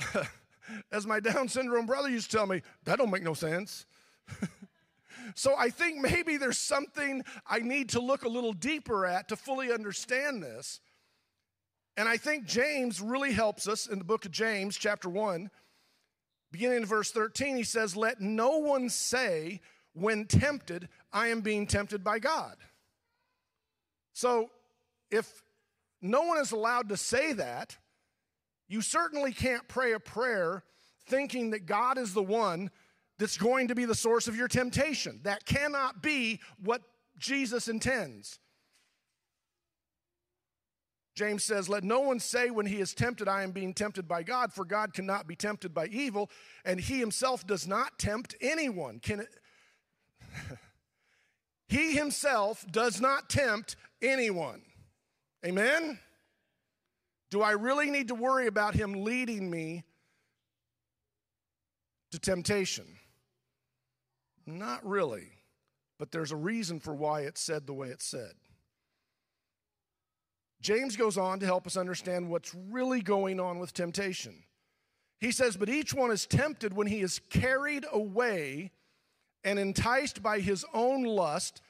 as 0.92 1.06
my 1.06 1.20
Down 1.20 1.48
syndrome 1.48 1.86
brother 1.86 2.08
used 2.08 2.30
to 2.30 2.36
tell 2.36 2.46
me, 2.46 2.62
that 2.84 2.98
don't 2.98 3.10
make 3.10 3.22
no 3.22 3.34
sense. 3.34 3.86
so 5.34 5.54
I 5.56 5.70
think 5.70 6.00
maybe 6.00 6.36
there's 6.36 6.58
something 6.58 7.24
I 7.46 7.60
need 7.60 7.90
to 7.90 8.00
look 8.00 8.24
a 8.24 8.28
little 8.28 8.52
deeper 8.52 9.06
at 9.06 9.28
to 9.28 9.36
fully 9.36 9.72
understand 9.72 10.42
this. 10.42 10.80
And 11.96 12.08
I 12.08 12.16
think 12.16 12.46
James 12.46 13.00
really 13.00 13.32
helps 13.32 13.66
us 13.66 13.86
in 13.86 13.98
the 13.98 14.04
book 14.04 14.24
of 14.24 14.30
James, 14.30 14.76
chapter 14.76 15.08
1, 15.08 15.50
beginning 16.52 16.78
in 16.78 16.86
verse 16.86 17.10
13. 17.10 17.56
He 17.56 17.64
says, 17.64 17.96
Let 17.96 18.20
no 18.20 18.58
one 18.58 18.88
say, 18.88 19.60
when 19.94 20.26
tempted, 20.26 20.88
I 21.12 21.28
am 21.28 21.40
being 21.40 21.66
tempted 21.66 22.04
by 22.04 22.20
God. 22.20 22.56
So 24.12 24.50
if 25.10 25.42
no 26.00 26.22
one 26.22 26.38
is 26.38 26.52
allowed 26.52 26.88
to 26.90 26.96
say 26.96 27.32
that. 27.34 27.76
You 28.68 28.82
certainly 28.82 29.32
can't 29.32 29.66
pray 29.66 29.92
a 29.92 30.00
prayer 30.00 30.62
thinking 31.06 31.50
that 31.50 31.66
God 31.66 31.98
is 31.98 32.12
the 32.12 32.22
one 32.22 32.70
that's 33.18 33.38
going 33.38 33.68
to 33.68 33.74
be 33.74 33.84
the 33.84 33.94
source 33.94 34.28
of 34.28 34.36
your 34.36 34.48
temptation. 34.48 35.20
That 35.24 35.44
cannot 35.44 36.02
be 36.02 36.40
what 36.62 36.82
Jesus 37.18 37.68
intends. 37.68 38.38
James 41.18 41.42
says, 41.42 41.68
Let 41.68 41.82
no 41.82 41.98
one 41.98 42.20
say 42.20 42.50
when 42.50 42.66
he 42.66 42.80
is 42.80 42.94
tempted, 42.94 43.26
I 43.26 43.42
am 43.42 43.50
being 43.50 43.74
tempted 43.74 44.06
by 44.06 44.22
God, 44.22 44.52
for 44.52 44.64
God 44.64 44.94
cannot 44.94 45.26
be 45.26 45.34
tempted 45.34 45.74
by 45.74 45.86
evil, 45.86 46.30
and 46.64 46.78
he 46.78 47.00
himself 47.00 47.44
does 47.44 47.66
not 47.66 47.98
tempt 47.98 48.36
anyone. 48.40 49.00
Can 49.00 49.20
it? 49.20 49.28
he 51.68 51.94
himself 51.96 52.64
does 52.70 53.00
not 53.00 53.28
tempt 53.28 53.74
anyone. 54.00 54.62
Amen? 55.44 55.98
Do 57.30 57.42
I 57.42 57.52
really 57.52 57.90
need 57.90 58.08
to 58.08 58.14
worry 58.14 58.46
about 58.46 58.74
him 58.74 59.04
leading 59.04 59.50
me 59.50 59.84
to 62.10 62.18
temptation? 62.18 62.86
Not 64.46 64.84
really, 64.86 65.28
but 65.98 66.10
there's 66.10 66.32
a 66.32 66.36
reason 66.36 66.80
for 66.80 66.94
why 66.94 67.20
it's 67.20 67.40
said 67.40 67.66
the 67.66 67.74
way 67.74 67.88
it's 67.88 68.06
said. 68.06 68.32
James 70.60 70.96
goes 70.96 71.16
on 71.16 71.38
to 71.40 71.46
help 71.46 71.66
us 71.66 71.76
understand 71.76 72.28
what's 72.28 72.54
really 72.54 73.00
going 73.00 73.38
on 73.38 73.58
with 73.58 73.72
temptation. 73.72 74.42
He 75.20 75.30
says, 75.30 75.56
But 75.56 75.68
each 75.68 75.94
one 75.94 76.10
is 76.10 76.26
tempted 76.26 76.72
when 76.72 76.86
he 76.86 77.00
is 77.00 77.20
carried 77.30 77.84
away 77.92 78.72
and 79.44 79.58
enticed 79.58 80.22
by 80.22 80.40
his 80.40 80.64
own 80.74 81.04
lust. 81.04 81.60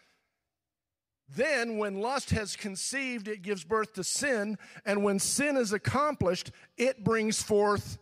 Then, 1.35 1.77
when 1.77 2.01
lust 2.01 2.31
has 2.31 2.57
conceived, 2.57 3.29
it 3.29 3.43
gives 3.43 3.63
birth 3.63 3.93
to 3.95 4.05
sin. 4.05 4.57
And 4.87 5.05
when 5.05 5.19
sin 5.19 5.57
is 5.57 5.73
accomplished, 5.73 6.51
it 6.77 7.05
brings 7.05 7.43
forth 7.43 7.99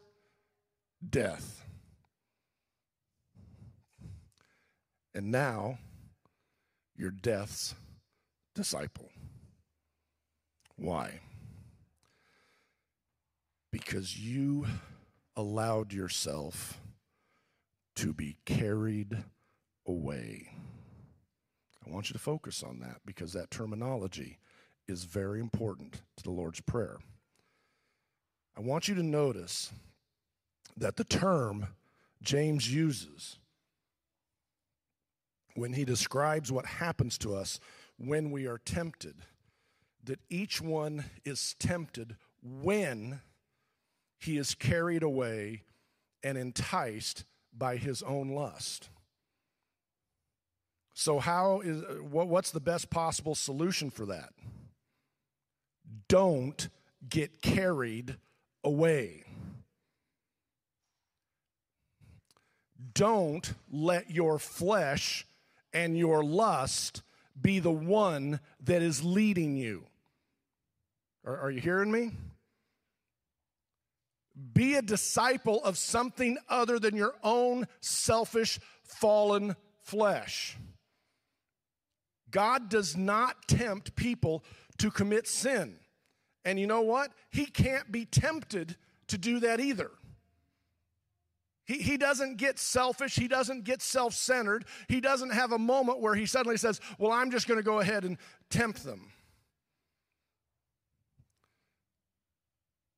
death. 1.09 1.65
And 5.15 5.33
now, 5.33 5.79
you're 6.95 7.11
death's 7.11 7.75
disciple. 8.55 9.11
Why? 10.77 11.21
Because 13.73 14.19
you 14.19 14.67
allowed 15.35 15.93
yourself 15.93 16.81
to 17.97 18.13
be 18.13 18.37
carried 18.45 19.25
away. 19.87 20.51
I 21.87 21.91
want 21.93 22.09
you 22.11 22.15
to 22.15 22.19
focus 22.19 22.63
on 22.63 22.81
that 22.81 23.01
because 23.07 23.33
that 23.33 23.51
terminology 23.51 24.39
is 24.89 25.05
very 25.05 25.41
important 25.41 26.01
to 26.17 26.23
the 26.23 26.31
Lord's 26.31 26.61
Prayer. 26.61 26.99
I 28.57 28.61
want 28.61 28.89
you 28.89 28.95
to 28.95 29.03
notice 29.03 29.71
that 30.77 30.97
the 30.97 31.05
term 31.05 31.69
James 32.23 32.73
uses 32.73 33.39
when 35.55 35.75
he 35.75 35.85
describes 35.85 36.51
what 36.51 36.67
happens 36.67 37.19
to 37.19 37.35
us 37.35 37.61
when 37.99 38.31
we 38.31 38.47
are 38.47 38.59
tempted 38.59 39.17
that 40.07 40.21
each 40.31 40.61
one 40.61 41.05
is 41.25 41.55
tempted 41.59 42.17
when 42.43 43.21
he 44.19 44.39
is 44.39 44.55
carried 44.55 45.03
away 45.03 45.63
and 46.23 46.39
enticed 46.39 47.25
by 47.57 47.77
his 47.77 48.03
own 48.03 48.31
lust. 48.31 48.89
So, 50.99 51.19
how 51.19 51.61
is 51.61 51.83
what, 52.11 52.29
what's 52.29 52.53
the 52.53 52.61
best 52.61 52.89
possible 52.89 53.35
solution 53.35 53.91
for 53.91 54.07
that? 54.07 54.31
Don't 56.09 56.71
get 57.07 57.43
carried 57.43 58.17
away. 58.65 59.25
Don't 62.95 63.53
let 63.71 64.11
your 64.11 64.39
flesh 64.39 65.27
and 65.75 65.99
your 65.99 66.25
lust 66.25 67.03
be 67.39 67.59
the 67.59 67.71
one 67.71 68.41
that 68.65 68.81
is 68.81 69.05
leading 69.05 69.55
you. 69.55 69.85
Are, 71.27 71.37
are 71.37 71.51
you 71.51 71.61
hearing 71.61 71.93
me? 71.93 72.13
Be 74.55 74.77
a 74.77 74.83
disciple 74.83 75.63
of 75.63 75.77
something 75.77 76.39
other 76.49 76.79
than 76.79 76.97
your 76.97 77.15
own 77.23 77.69
selfish, 77.81 78.59
fallen 78.83 79.57
flesh. 79.83 80.57
God 82.31 82.69
does 82.69 82.97
not 82.97 83.49
tempt 83.49 83.97
people 83.97 84.45
to 84.79 84.91
commit 84.91 85.27
sin. 85.27 85.77
And 86.45 86.59
you 86.59 86.67
know 86.67 86.83
what? 86.83 87.11
He 87.31 87.47
can't 87.47 87.91
be 87.91 88.05
tempted 88.05 88.77
to 89.09 89.19
do 89.19 89.41
that 89.41 89.61
either. 89.61 89.91
He, 91.67 91.79
he 91.79 91.97
doesn't 91.97 92.37
get 92.37 92.59
selfish. 92.59 93.17
He 93.17 93.27
doesn't 93.27 93.65
get 93.65 93.83
self 93.83 94.15
centered. 94.15 94.65
He 94.89 95.01
doesn't 95.01 95.31
have 95.31 95.53
a 95.53 95.59
moment 95.59 96.01
where 96.01 96.15
he 96.15 96.27
suddenly 96.27 96.57
says, 96.57 96.81
Well, 96.99 97.13
I'm 97.13 97.31
just 97.31 97.49
going 97.49 97.59
to 97.59 97.65
go 97.65 97.81
ahead 97.81 98.05
and 98.05 98.17
tempt 98.51 98.85
them. 98.85 99.11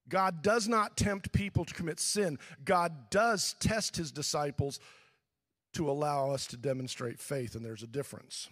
God 0.09 0.43
does 0.43 0.69
not 0.69 0.97
tempt 0.97 1.33
people 1.33 1.65
to 1.65 1.75
commit 1.75 2.01
sin. 2.01 2.39
God 2.65 3.11
does 3.11 3.55
test 3.61 3.97
his 3.97 4.11
disciples 4.11 4.81
to 5.75 5.91
allow 5.91 6.31
us 6.31 6.47
to 6.47 6.57
demonstrate 6.57 7.21
faith, 7.21 7.55
and 7.55 7.65
there's 7.65 7.83
a 7.83 7.87
difference. 7.87 8.49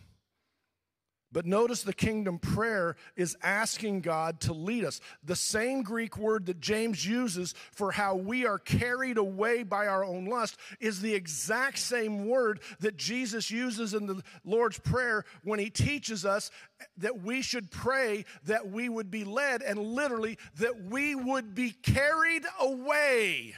But 1.32 1.44
notice 1.44 1.82
the 1.82 1.92
kingdom 1.92 2.38
prayer 2.38 2.96
is 3.16 3.36
asking 3.42 4.02
God 4.02 4.40
to 4.42 4.52
lead 4.52 4.84
us. 4.84 5.00
The 5.24 5.34
same 5.34 5.82
Greek 5.82 6.16
word 6.16 6.46
that 6.46 6.60
James 6.60 7.04
uses 7.04 7.52
for 7.72 7.90
how 7.90 8.14
we 8.14 8.46
are 8.46 8.60
carried 8.60 9.18
away 9.18 9.64
by 9.64 9.88
our 9.88 10.04
own 10.04 10.26
lust 10.26 10.56
is 10.78 11.00
the 11.00 11.14
exact 11.14 11.78
same 11.78 12.26
word 12.26 12.60
that 12.78 12.96
Jesus 12.96 13.50
uses 13.50 13.92
in 13.92 14.06
the 14.06 14.22
Lord's 14.44 14.78
Prayer 14.78 15.24
when 15.42 15.58
he 15.58 15.68
teaches 15.68 16.24
us 16.24 16.50
that 16.98 17.22
we 17.22 17.42
should 17.42 17.72
pray 17.72 18.24
that 18.44 18.70
we 18.70 18.88
would 18.88 19.10
be 19.10 19.24
led 19.24 19.62
and 19.62 19.78
literally 19.78 20.38
that 20.58 20.84
we 20.84 21.16
would 21.16 21.54
be 21.54 21.72
carried 21.72 22.44
away 22.60 23.54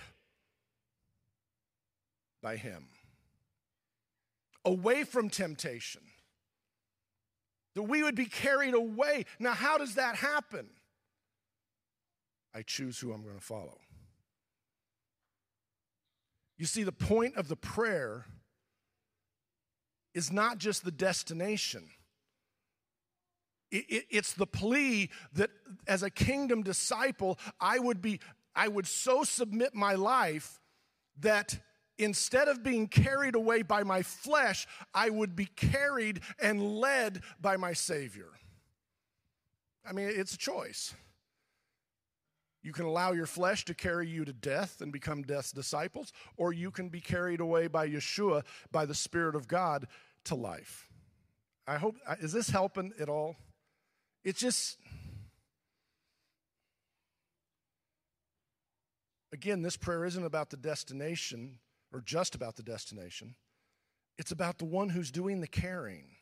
by 2.42 2.56
him, 2.56 2.86
away 4.64 5.04
from 5.04 5.28
temptation 5.28 6.07
that 7.78 7.84
we 7.84 8.02
would 8.02 8.16
be 8.16 8.24
carried 8.24 8.74
away. 8.74 9.24
Now, 9.38 9.52
how 9.52 9.78
does 9.78 9.94
that 9.94 10.16
happen? 10.16 10.66
I 12.52 12.62
choose 12.62 12.98
who 12.98 13.12
I'm 13.12 13.22
going 13.22 13.38
to 13.38 13.40
follow. 13.40 13.78
You 16.56 16.66
see, 16.66 16.82
the 16.82 16.90
point 16.90 17.36
of 17.36 17.46
the 17.46 17.54
prayer 17.54 18.26
is 20.12 20.32
not 20.32 20.58
just 20.58 20.84
the 20.84 20.90
destination. 20.90 21.84
It, 23.70 23.84
it, 23.88 24.06
it's 24.10 24.32
the 24.32 24.48
plea 24.48 25.10
that 25.34 25.50
as 25.86 26.02
a 26.02 26.10
kingdom 26.10 26.64
disciple, 26.64 27.38
I 27.60 27.78
would 27.78 28.02
be, 28.02 28.18
I 28.56 28.66
would 28.66 28.88
so 28.88 29.22
submit 29.22 29.72
my 29.72 29.94
life 29.94 30.58
that 31.20 31.60
instead 31.98 32.48
of 32.48 32.62
being 32.62 32.86
carried 32.86 33.34
away 33.34 33.62
by 33.62 33.82
my 33.82 34.02
flesh, 34.02 34.66
I 34.94 35.10
would 35.10 35.36
be 35.36 35.46
carried 35.46 36.20
and 36.40 36.76
led 36.76 37.22
by 37.40 37.56
my 37.56 37.72
Savior. 37.72 38.28
I 39.84 39.92
mean, 39.92 40.08
it's 40.08 40.34
a 40.34 40.38
choice. 40.38 40.94
You 42.62 42.72
can 42.72 42.86
allow 42.86 43.12
your 43.12 43.26
flesh 43.26 43.64
to 43.66 43.74
carry 43.74 44.08
you 44.08 44.24
to 44.24 44.32
death 44.32 44.80
and 44.80 44.92
become 44.92 45.22
death's 45.22 45.52
disciples, 45.52 46.12
or 46.36 46.52
you 46.52 46.70
can 46.70 46.88
be 46.88 47.00
carried 47.00 47.40
away 47.40 47.66
by 47.66 47.88
Yeshua, 47.88 48.42
by 48.70 48.84
the 48.84 48.94
Spirit 48.94 49.34
of 49.34 49.48
God, 49.48 49.86
to 50.24 50.34
life. 50.34 50.88
I 51.66 51.76
hope, 51.76 51.96
is 52.20 52.32
this 52.32 52.50
helping 52.50 52.92
at 53.00 53.08
all? 53.08 53.36
It's 54.24 54.40
just, 54.40 54.78
again, 59.32 59.62
this 59.62 59.76
prayer 59.76 60.04
isn't 60.04 60.24
about 60.24 60.50
the 60.50 60.56
destination, 60.56 61.58
or 61.92 62.00
just 62.00 62.34
about 62.34 62.56
the 62.56 62.62
destination, 62.62 63.34
it's 64.18 64.32
about 64.32 64.58
the 64.58 64.64
one 64.64 64.90
who's 64.90 65.10
doing 65.10 65.40
the 65.40 65.46
caring. 65.46 66.16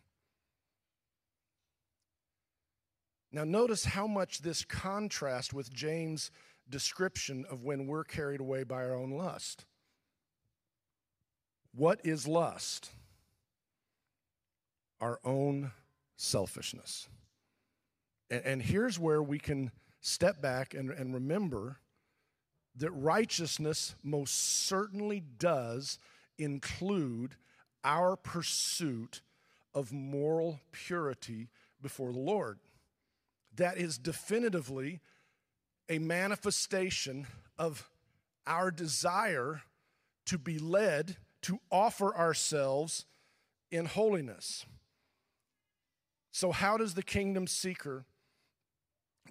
Now, 3.33 3.45
notice 3.45 3.85
how 3.85 4.07
much 4.07 4.39
this 4.39 4.65
contrasts 4.65 5.53
with 5.53 5.73
James' 5.73 6.31
description 6.69 7.45
of 7.51 7.65
when 7.65 7.87
we're 7.87 8.05
carried 8.05 8.41
away 8.41 8.65
by 8.65 8.85
our 8.85 8.95
own 8.95 9.11
lust. 9.11 9.65
What 11.75 12.01
is 12.05 12.27
lust? 12.27 12.91
Our 15.01 15.21
own 15.25 15.73
selfishness. 16.17 17.09
And, 18.31 18.43
and 18.45 18.63
here's 18.63 18.99
where 18.99 19.23
we 19.23 19.39
can 19.39 19.71
step 20.01 20.41
back 20.41 20.73
and, 20.75 20.91
and 20.91 21.13
remember 21.13 21.79
that 22.77 22.91
righteousness 22.91 23.95
most 24.03 24.35
certainly 24.67 25.23
does 25.39 25.99
include 26.39 27.37
our 27.85 28.17
pursuit 28.17 29.23
of 29.75 29.93
moral 29.93 30.61
purity 30.73 31.49
before 31.81 32.13
the 32.13 32.19
Lord. 32.19 32.59
That 33.57 33.79
is 33.79 33.99
definitively 33.99 35.01
a 35.89 35.99
manifestation 35.99 37.27
of 37.59 37.89
our 38.47 38.71
desire 38.71 39.63
to 40.27 40.39
be 40.39 40.59
led 40.59 41.17
to 41.43 41.61
offer 41.71 42.15
ourselves 42.17 43.07
in 43.71 43.87
holiness. 43.87 44.67
So, 46.33 46.53
how 46.53 46.77
does 46.77 46.95
the 46.95 47.03
kingdom 47.03 47.47
seeker 47.47 48.05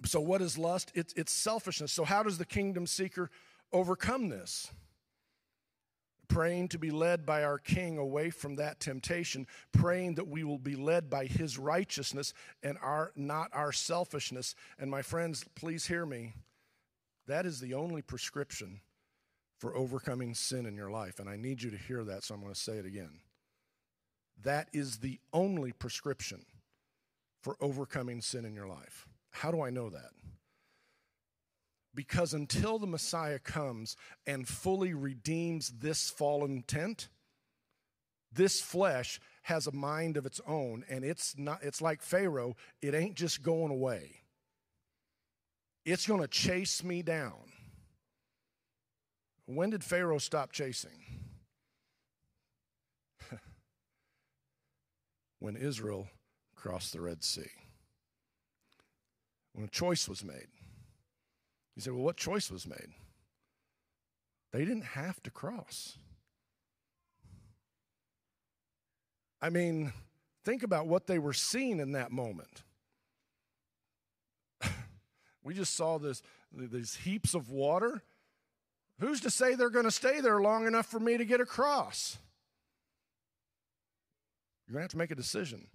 so, 0.04 0.20
what 0.20 0.42
is 0.42 0.58
lust? 0.58 0.92
It's, 0.94 1.12
it's 1.14 1.32
selfishness. 1.32 1.92
So, 1.92 2.04
how 2.04 2.22
does 2.22 2.38
the 2.38 2.44
kingdom 2.44 2.86
seeker 2.86 3.30
overcome 3.72 4.28
this? 4.28 4.70
Praying 6.28 6.68
to 6.68 6.78
be 6.78 6.90
led 6.90 7.24
by 7.24 7.44
our 7.44 7.58
King 7.58 7.98
away 7.98 8.30
from 8.30 8.56
that 8.56 8.80
temptation, 8.80 9.46
praying 9.72 10.16
that 10.16 10.26
we 10.26 10.42
will 10.42 10.58
be 10.58 10.74
led 10.74 11.08
by 11.08 11.26
His 11.26 11.56
righteousness 11.56 12.34
and 12.62 12.76
our, 12.82 13.12
not 13.14 13.48
our 13.52 13.72
selfishness. 13.72 14.54
And, 14.78 14.90
my 14.90 15.02
friends, 15.02 15.44
please 15.54 15.86
hear 15.86 16.04
me. 16.04 16.34
That 17.26 17.46
is 17.46 17.60
the 17.60 17.74
only 17.74 18.02
prescription 18.02 18.80
for 19.58 19.76
overcoming 19.76 20.34
sin 20.34 20.66
in 20.66 20.76
your 20.76 20.90
life. 20.90 21.18
And 21.18 21.28
I 21.28 21.36
need 21.36 21.62
you 21.62 21.70
to 21.70 21.76
hear 21.78 22.04
that, 22.04 22.24
so 22.24 22.34
I'm 22.34 22.40
going 22.40 22.52
to 22.52 22.60
say 22.60 22.74
it 22.74 22.86
again. 22.86 23.20
That 24.42 24.68
is 24.72 24.98
the 24.98 25.18
only 25.32 25.72
prescription 25.72 26.44
for 27.40 27.56
overcoming 27.60 28.20
sin 28.20 28.44
in 28.44 28.54
your 28.54 28.66
life. 28.66 29.06
How 29.40 29.50
do 29.50 29.60
I 29.60 29.68
know 29.68 29.90
that? 29.90 30.12
Because 31.94 32.32
until 32.32 32.78
the 32.78 32.86
Messiah 32.86 33.38
comes 33.38 33.94
and 34.26 34.48
fully 34.48 34.94
redeems 34.94 35.68
this 35.78 36.08
fallen 36.08 36.62
tent, 36.62 37.08
this 38.32 38.62
flesh 38.62 39.20
has 39.42 39.66
a 39.66 39.72
mind 39.72 40.16
of 40.16 40.24
its 40.24 40.40
own 40.46 40.84
and 40.88 41.04
it's 41.04 41.36
not 41.36 41.62
it's 41.62 41.82
like 41.82 42.00
Pharaoh, 42.00 42.56
it 42.80 42.94
ain't 42.94 43.14
just 43.14 43.42
going 43.42 43.70
away. 43.70 44.22
It's 45.84 46.06
going 46.06 46.22
to 46.22 46.28
chase 46.28 46.82
me 46.82 47.02
down. 47.02 47.52
When 49.44 49.68
did 49.68 49.84
Pharaoh 49.84 50.16
stop 50.18 50.50
chasing? 50.50 51.20
when 55.40 55.56
Israel 55.56 56.08
crossed 56.54 56.94
the 56.94 57.02
Red 57.02 57.22
Sea 57.22 57.65
when 59.56 59.64
a 59.64 59.68
choice 59.68 60.06
was 60.06 60.22
made. 60.22 60.48
You 61.74 61.82
say, 61.82 61.90
well, 61.90 62.04
what 62.04 62.18
choice 62.18 62.50
was 62.50 62.66
made? 62.66 62.90
They 64.52 64.66
didn't 64.66 64.84
have 64.84 65.22
to 65.22 65.30
cross. 65.30 65.96
I 69.40 69.48
mean, 69.48 69.94
think 70.44 70.62
about 70.62 70.86
what 70.86 71.06
they 71.06 71.18
were 71.18 71.32
seeing 71.32 71.80
in 71.80 71.92
that 71.92 72.12
moment. 72.12 72.64
we 75.42 75.54
just 75.54 75.74
saw 75.74 75.98
this, 75.98 76.22
these 76.52 76.94
heaps 76.94 77.32
of 77.32 77.50
water. 77.50 78.02
Who's 79.00 79.22
to 79.22 79.30
say 79.30 79.54
they're 79.54 79.70
going 79.70 79.86
to 79.86 79.90
stay 79.90 80.20
there 80.20 80.40
long 80.40 80.66
enough 80.66 80.86
for 80.86 81.00
me 81.00 81.16
to 81.16 81.24
get 81.24 81.40
across? 81.40 82.18
You're 84.66 84.74
going 84.74 84.80
to 84.80 84.84
have 84.84 84.90
to 84.90 84.98
make 84.98 85.10
a 85.10 85.14
decision. 85.14 85.66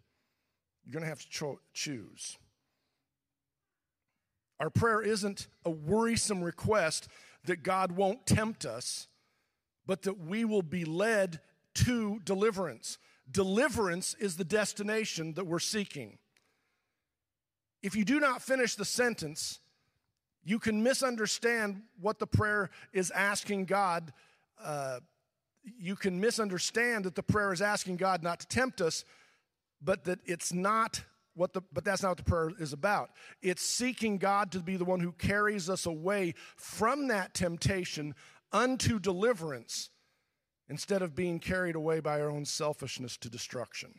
You're 0.86 0.94
going 0.94 1.04
to 1.04 1.10
have 1.10 1.22
to 1.22 1.30
cho- 1.30 1.62
choose. 1.74 2.38
Our 4.62 4.70
prayer 4.70 5.02
isn't 5.02 5.48
a 5.66 5.72
worrisome 5.72 6.44
request 6.44 7.08
that 7.46 7.64
God 7.64 7.94
won't 7.94 8.28
tempt 8.28 8.64
us, 8.64 9.08
but 9.88 10.04
that 10.04 10.20
we 10.20 10.46
will 10.46 10.62
be 10.62 10.86
led 10.86 11.40
to 11.74 12.20
deliverance. 12.26 13.00
Deliverance 13.30 14.16
is 14.20 14.38
the 14.38 14.44
destination 14.44 15.34
that 15.34 15.48
we're 15.48 15.58
seeking. 15.58 16.20
If 17.82 17.96
you 17.96 18.06
do 18.06 18.20
not 18.20 18.44
finish 18.44 18.76
the 18.76 18.86
sentence, 18.86 19.60
you 20.44 20.60
can 20.60 20.84
misunderstand 20.84 21.82
what 22.00 22.20
the 22.20 22.28
prayer 22.28 22.70
is 22.94 23.10
asking 23.10 23.66
God. 23.66 24.14
Uh, 24.64 25.00
you 25.64 25.96
can 25.96 26.20
misunderstand 26.20 27.06
that 27.06 27.16
the 27.16 27.24
prayer 27.24 27.52
is 27.52 27.64
asking 27.64 27.96
God 27.96 28.22
not 28.22 28.42
to 28.42 28.48
tempt 28.48 28.80
us, 28.80 29.06
but 29.82 30.04
that 30.04 30.20
it's 30.24 30.54
not 30.54 31.02
what 31.36 31.54
the 31.54 31.62
but 31.72 31.84
that's 31.84 32.04
not 32.04 32.10
what 32.10 32.18
the 32.18 32.24
prayer 32.24 32.52
is 32.60 32.74
about. 32.74 33.12
It's 33.42 33.62
seeking 33.62 34.18
God 34.18 34.52
to 34.52 34.60
be 34.60 34.78
the 34.78 34.86
one 34.86 35.00
who 35.00 35.14
carries 35.14 35.70
us 35.70 35.86
away 35.86 36.36
from 36.56 37.08
that 37.08 37.34
temptation 37.34 38.16
unto 38.52 39.00
deliverance 39.00 39.90
instead 40.70 41.02
of 41.02 41.16
being 41.16 41.40
carried 41.40 41.76
away 41.76 42.00
by 42.00 42.22
our 42.22 42.30
own 42.30 42.46
selfishness 42.46 43.18
to 43.18 43.30
destruction. 43.30 43.94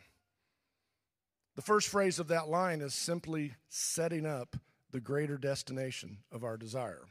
The 1.55 1.63
first 1.63 1.89
phrase 1.89 2.19
of 2.19 2.29
that 2.29 2.49
line 2.49 2.81
is 2.81 2.95
simply 2.95 3.55
setting 3.69 4.25
up 4.25 4.57
the 4.91 5.01
greater 5.01 5.37
destination 5.37 6.19
of 6.31 6.45
our 6.45 6.57
desire. 6.57 7.05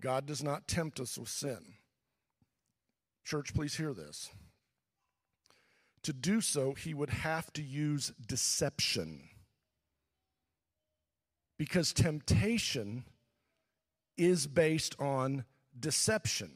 God 0.00 0.26
does 0.26 0.42
not 0.42 0.66
tempt 0.66 0.98
us 0.98 1.16
with 1.16 1.28
sin. 1.28 1.74
Church, 3.24 3.54
please 3.54 3.76
hear 3.76 3.94
this. 3.94 4.30
To 6.04 6.12
do 6.12 6.40
so, 6.40 6.72
he 6.72 6.94
would 6.94 7.10
have 7.10 7.52
to 7.52 7.62
use 7.62 8.12
deception. 8.26 9.28
Because 11.58 11.92
temptation 11.92 13.04
is 14.16 14.46
based 14.46 14.96
on 14.98 15.44
deception. 15.78 16.50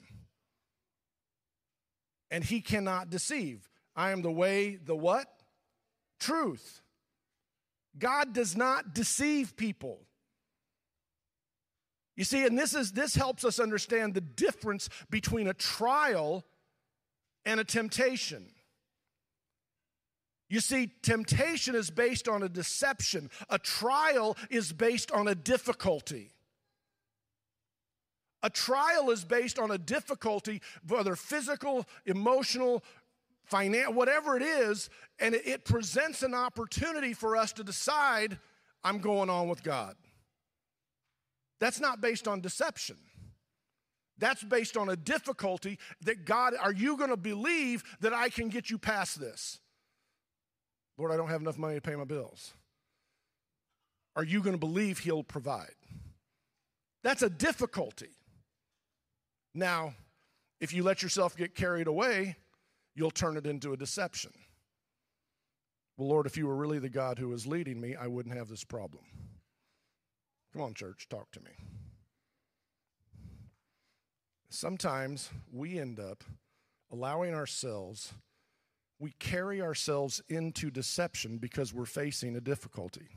And 2.30 2.42
he 2.42 2.61
cannot 2.61 3.09
deceive. 3.09 3.68
I 3.94 4.11
am 4.11 4.22
the 4.22 4.32
way, 4.32 4.76
the 4.76 4.97
what? 4.97 5.28
Truth. 6.18 6.82
God 7.99 8.32
does 8.32 8.57
not 8.57 8.94
deceive 8.94 9.57
people. 9.57 10.01
You 12.16 12.24
see, 12.24 12.44
and 12.44 12.59
this 12.59 12.74
is 12.74 12.92
this 12.92 13.14
helps 13.14 13.44
us 13.44 13.61
understand 13.61 14.14
the 14.14 14.22
difference 14.22 14.88
between 15.11 15.47
a 15.47 15.55
trial 15.55 16.44
and 17.44 17.61
a 17.61 17.64
temptation. 17.64 18.47
You 20.49 20.61
see, 20.61 20.92
temptation 21.03 21.74
is 21.74 21.90
based 21.90 22.28
on 22.28 22.42
a 22.42 22.49
deception. 22.49 23.30
A 23.51 23.59
trial 23.59 24.36
is 24.49 24.72
based 24.72 25.11
on 25.11 25.26
a 25.26 25.34
difficulty. 25.34 26.32
A 28.42 28.51
trial 28.51 29.11
is 29.11 29.24
based 29.24 29.59
on 29.59 29.72
a 29.72 29.78
difficulty, 29.78 30.62
whether 30.86 31.16
physical, 31.16 31.84
emotional, 32.05 32.84
financial, 33.44 33.94
whatever 33.94 34.36
it 34.36 34.42
is, 34.42 34.88
and 35.18 35.34
it, 35.34 35.64
presents 35.64 36.22
an 36.22 36.34
opportunity 36.34 37.12
for 37.12 37.36
us 37.36 37.53
to 37.55 37.64
decide 37.64 38.38
I'm 38.84 38.99
going 38.99 39.30
on 39.30 39.49
with 39.49 39.64
God. 39.64 39.97
That's 41.59 41.80
not 41.80 42.01
based 42.01 42.28
on 42.28 42.40
deception. 42.40 42.99
That's 44.18 44.44
based 44.44 44.76
on 44.76 44.90
a 44.90 44.97
difficulty 44.97 45.78
that 46.03 46.24
God, 46.24 46.55
are 46.61 46.72
you 46.72 46.97
going 46.97 47.11
to 47.11 47.16
believe 47.16 47.82
that 48.01 48.12
I 48.12 48.28
can 48.28 48.49
get 48.49 48.70
you 48.70 48.78
past 48.78 49.18
this? 49.18 49.59
Lord, 50.99 51.12
I 51.12 51.16
don't 51.16 51.28
have 51.28 51.40
enough 51.40 51.59
money 51.59 51.74
to 51.74 51.80
pay 51.80 51.97
my 51.97 52.05
bills. 52.05 52.55
Are 54.14 54.24
you 54.24 54.42
going 54.42 54.55
to 54.55 54.59
believe 54.59 54.99
He'll 54.99 55.22
provide? 55.22 55.74
That's 57.03 57.22
a 57.22 57.30
difficulty. 57.30 58.11
Now, 59.55 59.94
if 60.61 60.72
you 60.72 60.82
let 60.82 61.03
yourself 61.03 61.36
get 61.36 61.55
carried 61.55 61.86
away, 61.86 62.36
you'll 62.94 63.11
turn 63.11 63.36
it 63.36 63.47
into 63.47 63.72
a 63.72 63.76
deception. 63.76 64.32
Well, 65.97 66.09
Lord, 66.09 66.26
if 66.26 66.36
you 66.36 66.47
were 66.47 66.57
really 66.57 66.78
the 66.78 66.88
God 66.88 67.18
who 67.18 67.28
was 67.28 67.47
leading 67.47 67.80
me, 67.80 67.94
I 67.94 68.07
wouldn't 68.07 68.34
have 68.34 68.49
this 68.49 68.64
problem. 68.64 69.05
Come 70.53 70.62
on, 70.62 70.74
church, 70.74 71.07
talk 71.09 71.30
to 71.32 71.40
me. 71.40 71.51
Sometimes 74.49 75.30
we 75.53 75.78
end 75.78 76.01
up 76.01 76.24
allowing 76.90 77.34
ourselves, 77.34 78.14
we 78.99 79.12
carry 79.18 79.61
ourselves 79.61 80.22
into 80.28 80.70
deception 80.70 81.38
because 81.38 81.74
we're 81.74 81.84
facing 81.84 82.34
a 82.36 82.40
difficulty. 82.40 83.09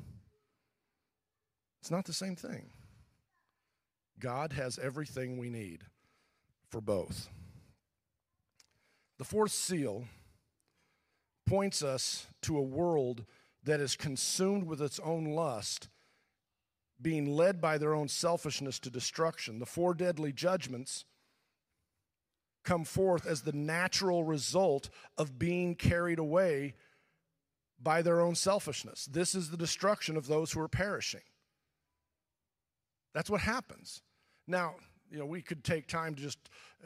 It's 1.82 1.92
not 1.92 2.06
the 2.06 2.14
same 2.14 2.36
thing. 2.36 2.72
God 4.20 4.54
has 4.54 4.78
everything 4.78 5.38
we 5.38 5.50
need 5.50 5.84
for 6.68 6.82
both. 6.82 7.30
The 9.18 9.24
fourth 9.24 9.52
seal 9.52 10.06
points 11.48 11.82
us 11.82 12.28
to 12.44 12.58
a 12.58 12.62
world 12.62 13.26
that 13.64 13.80
is 13.80 13.96
consumed 13.96 14.66
with 14.66 14.82
its 14.82 15.00
own 15.00 15.26
lust, 15.26 15.90
being 17.02 17.26
led 17.26 17.62
by 17.62 17.78
their 17.78 17.94
own 17.94 18.08
selfishness 18.08 18.80
to 18.80 18.90
destruction. 18.90 19.60
The 19.60 19.66
four 19.66 19.94
deadly 19.94 20.34
judgments 20.34 21.06
come 22.70 22.86
forth 22.86 23.26
as 23.26 23.42
the 23.42 23.52
natural 23.52 24.24
result 24.24 24.90
of 25.18 25.40
being 25.40 25.74
carried 25.74 26.20
away 26.20 26.76
by 27.82 28.04
their 28.04 28.22
own 28.22 28.36
selfishness. 28.36 29.06
This 29.06 29.34
is 29.34 29.50
the 29.50 29.58
destruction 29.58 30.16
of 30.16 30.28
those 30.28 30.52
who 30.52 30.60
are 30.62 30.68
perishing. 30.68 31.24
That's 33.12 33.30
what 33.30 33.42
happens. 33.42 34.04
Now, 34.46 34.76
you 35.12 35.18
know, 35.18 35.26
we 35.26 35.42
could 35.42 35.64
take 35.64 35.88
time 35.88 36.14
to 36.16 36.22
just, 36.22 36.38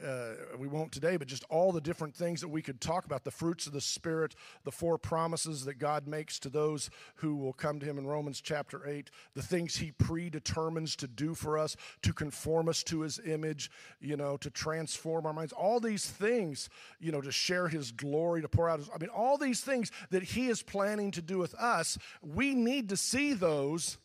uh, 0.03 0.33
we 0.57 0.67
won't 0.67 0.91
today, 0.91 1.17
but 1.17 1.27
just 1.27 1.43
all 1.49 1.71
the 1.71 1.81
different 1.81 2.15
things 2.15 2.41
that 2.41 2.47
we 2.47 2.61
could 2.61 2.79
talk 2.79 3.05
about 3.05 3.23
the 3.23 3.31
fruits 3.31 3.67
of 3.67 3.73
the 3.73 3.81
Spirit, 3.81 4.33
the 4.63 4.71
four 4.71 4.97
promises 4.97 5.65
that 5.65 5.75
God 5.75 6.07
makes 6.07 6.39
to 6.39 6.49
those 6.49 6.89
who 7.15 7.35
will 7.35 7.53
come 7.53 7.79
to 7.79 7.85
Him 7.85 7.97
in 7.97 8.07
Romans 8.07 8.39
chapter 8.39 8.87
8, 8.87 9.09
the 9.33 9.41
things 9.41 9.75
He 9.75 9.91
predetermines 9.91 10.95
to 10.97 11.07
do 11.07 11.33
for 11.33 11.57
us, 11.57 11.75
to 12.01 12.13
conform 12.13 12.69
us 12.69 12.81
to 12.83 13.01
His 13.01 13.19
image, 13.25 13.69
you 13.99 14.15
know, 14.15 14.37
to 14.37 14.49
transform 14.49 15.25
our 15.25 15.33
minds, 15.33 15.53
all 15.53 15.79
these 15.79 16.09
things, 16.09 16.69
you 16.99 17.11
know, 17.11 17.21
to 17.21 17.31
share 17.31 17.67
His 17.67 17.91
glory, 17.91 18.41
to 18.41 18.47
pour 18.47 18.69
out 18.69 18.79
His, 18.79 18.89
I 18.93 18.97
mean, 18.99 19.09
all 19.09 19.37
these 19.37 19.61
things 19.61 19.91
that 20.11 20.23
He 20.23 20.47
is 20.47 20.63
planning 20.63 21.11
to 21.11 21.21
do 21.21 21.37
with 21.37 21.53
us, 21.55 21.97
we 22.21 22.55
need 22.55 22.89
to 22.89 22.97
see 22.97 23.33
those 23.33 23.97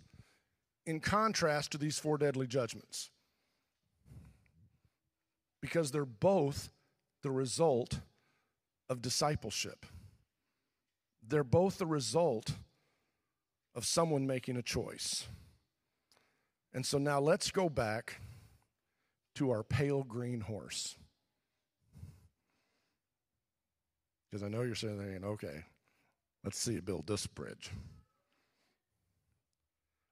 in 0.87 1.01
contrast 1.01 1.71
to 1.73 1.79
these 1.79 1.99
four 1.99 2.19
deadly 2.19 2.47
judgments 2.47 3.11
because 5.69 5.91
they're 5.91 6.07
both 6.07 6.71
the 7.23 7.31
result 7.31 8.01
of 8.89 9.03
discipleship. 9.03 9.85
They're 11.27 11.45
both 11.45 11.77
the 11.77 11.85
result 11.85 12.53
of 13.75 13.85
someone 13.85 14.27
making 14.27 14.57
a 14.57 14.63
choice. 14.63 15.27
And 16.73 16.87
so 16.87 16.97
now 16.97 17.21
let's 17.21 17.51
go 17.51 17.69
back 17.69 18.23
to 19.35 19.51
our 19.51 19.63
pale 19.63 20.05
green 20.05 20.41
horse. 20.41 20.97
Because 24.31 24.43
I 24.43 24.49
know 24.49 24.63
you're 24.63 24.75
saying, 24.75 25.21
okay, 25.23 25.65
let's 26.45 26.59
see 26.59 26.73
you 26.73 26.83
build 26.83 27.07
this 27.07 27.27
bridge. 27.27 27.73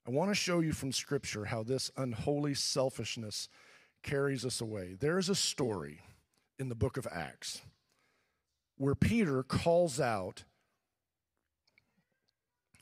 I 0.07 0.11
want 0.11 0.31
to 0.31 0.35
show 0.35 0.61
you 0.61 0.73
from 0.73 0.93
Scripture 0.93 1.47
how 1.47 1.63
this 1.63 1.91
unholy 1.97 2.53
selfishness 2.53 3.49
carries 4.07 4.45
us 4.45 4.61
away. 4.61 4.97
There's 4.99 5.29
a 5.29 5.35
story 5.35 6.01
in 6.59 6.69
the 6.71 6.75
book 6.75 6.97
of 6.97 7.07
Acts 7.11 7.61
where 8.79 8.95
Peter 8.95 9.43
calls 9.43 10.01
out 10.01 10.45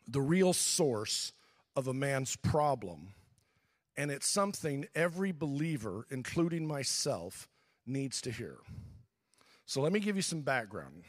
the 0.07 0.21
real 0.21 0.53
source 0.53 1.33
of 1.75 1.89
a 1.89 1.95
man's 1.95 2.37
problem, 2.37 3.15
and 3.97 4.11
it's 4.11 4.29
something 4.29 4.87
every 4.95 5.33
believer, 5.33 6.07
including 6.11 6.67
myself, 6.67 7.49
needs 7.87 8.21
to 8.21 8.31
hear. 8.31 8.59
So 9.67 9.81
let 9.81 9.93
me 9.93 10.01
give 10.01 10.17
you 10.17 10.23
some 10.23 10.43
background. 10.43 11.05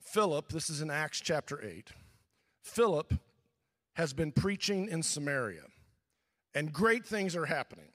Philip, 0.00 0.48
this 0.48 0.70
is 0.70 0.80
in 0.80 0.90
Acts 0.90 1.20
chapter 1.20 1.62
8. 1.62 1.90
Philip 2.62 3.14
has 3.94 4.12
been 4.12 4.32
preaching 4.32 4.88
in 4.88 5.02
Samaria 5.02 5.69
and 6.54 6.72
great 6.72 7.06
things 7.06 7.36
are 7.36 7.46
happening. 7.46 7.92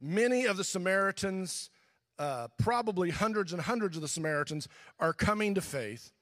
Many 0.00 0.46
of 0.46 0.56
the 0.56 0.64
Samaritans, 0.64 1.70
uh, 2.18 2.48
probably 2.58 3.10
hundreds 3.10 3.52
and 3.52 3.62
hundreds 3.62 3.96
of 3.96 4.02
the 4.02 4.08
Samaritans, 4.08 4.68
are 5.00 5.12
coming 5.12 5.54
to 5.54 5.60
faith, 5.60 6.12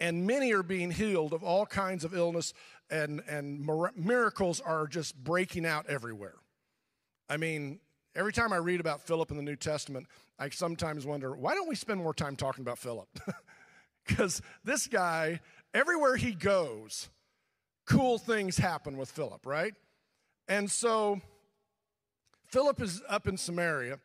and 0.00 0.26
many 0.26 0.52
are 0.52 0.62
being 0.62 0.90
healed 0.90 1.32
of 1.32 1.44
all 1.44 1.66
kinds 1.66 2.04
of 2.04 2.14
illness, 2.14 2.52
and, 2.90 3.22
and 3.28 3.68
miracles 3.96 4.60
are 4.60 4.86
just 4.86 5.16
breaking 5.16 5.64
out 5.64 5.86
everywhere. 5.88 6.34
I 7.28 7.36
mean, 7.36 7.80
every 8.14 8.32
time 8.32 8.52
I 8.52 8.56
read 8.56 8.80
about 8.80 9.06
Philip 9.06 9.30
in 9.30 9.36
the 9.36 9.42
New 9.42 9.56
Testament, 9.56 10.06
I 10.38 10.48
sometimes 10.48 11.06
wonder 11.06 11.34
why 11.34 11.54
don't 11.54 11.68
we 11.68 11.76
spend 11.76 12.00
more 12.00 12.14
time 12.14 12.36
talking 12.36 12.62
about 12.62 12.78
Philip? 12.78 13.08
Because 14.06 14.42
this 14.64 14.86
guy, 14.86 15.40
everywhere 15.72 16.16
he 16.16 16.32
goes, 16.32 17.08
cool 17.86 18.18
things 18.18 18.56
happen 18.56 18.96
with 18.96 19.10
Philip, 19.10 19.46
right? 19.46 19.74
And 20.48 20.70
so 20.70 21.20
Philip 22.46 22.80
is 22.80 23.02
up 23.08 23.26
in 23.26 23.36
Samaria 23.36 23.98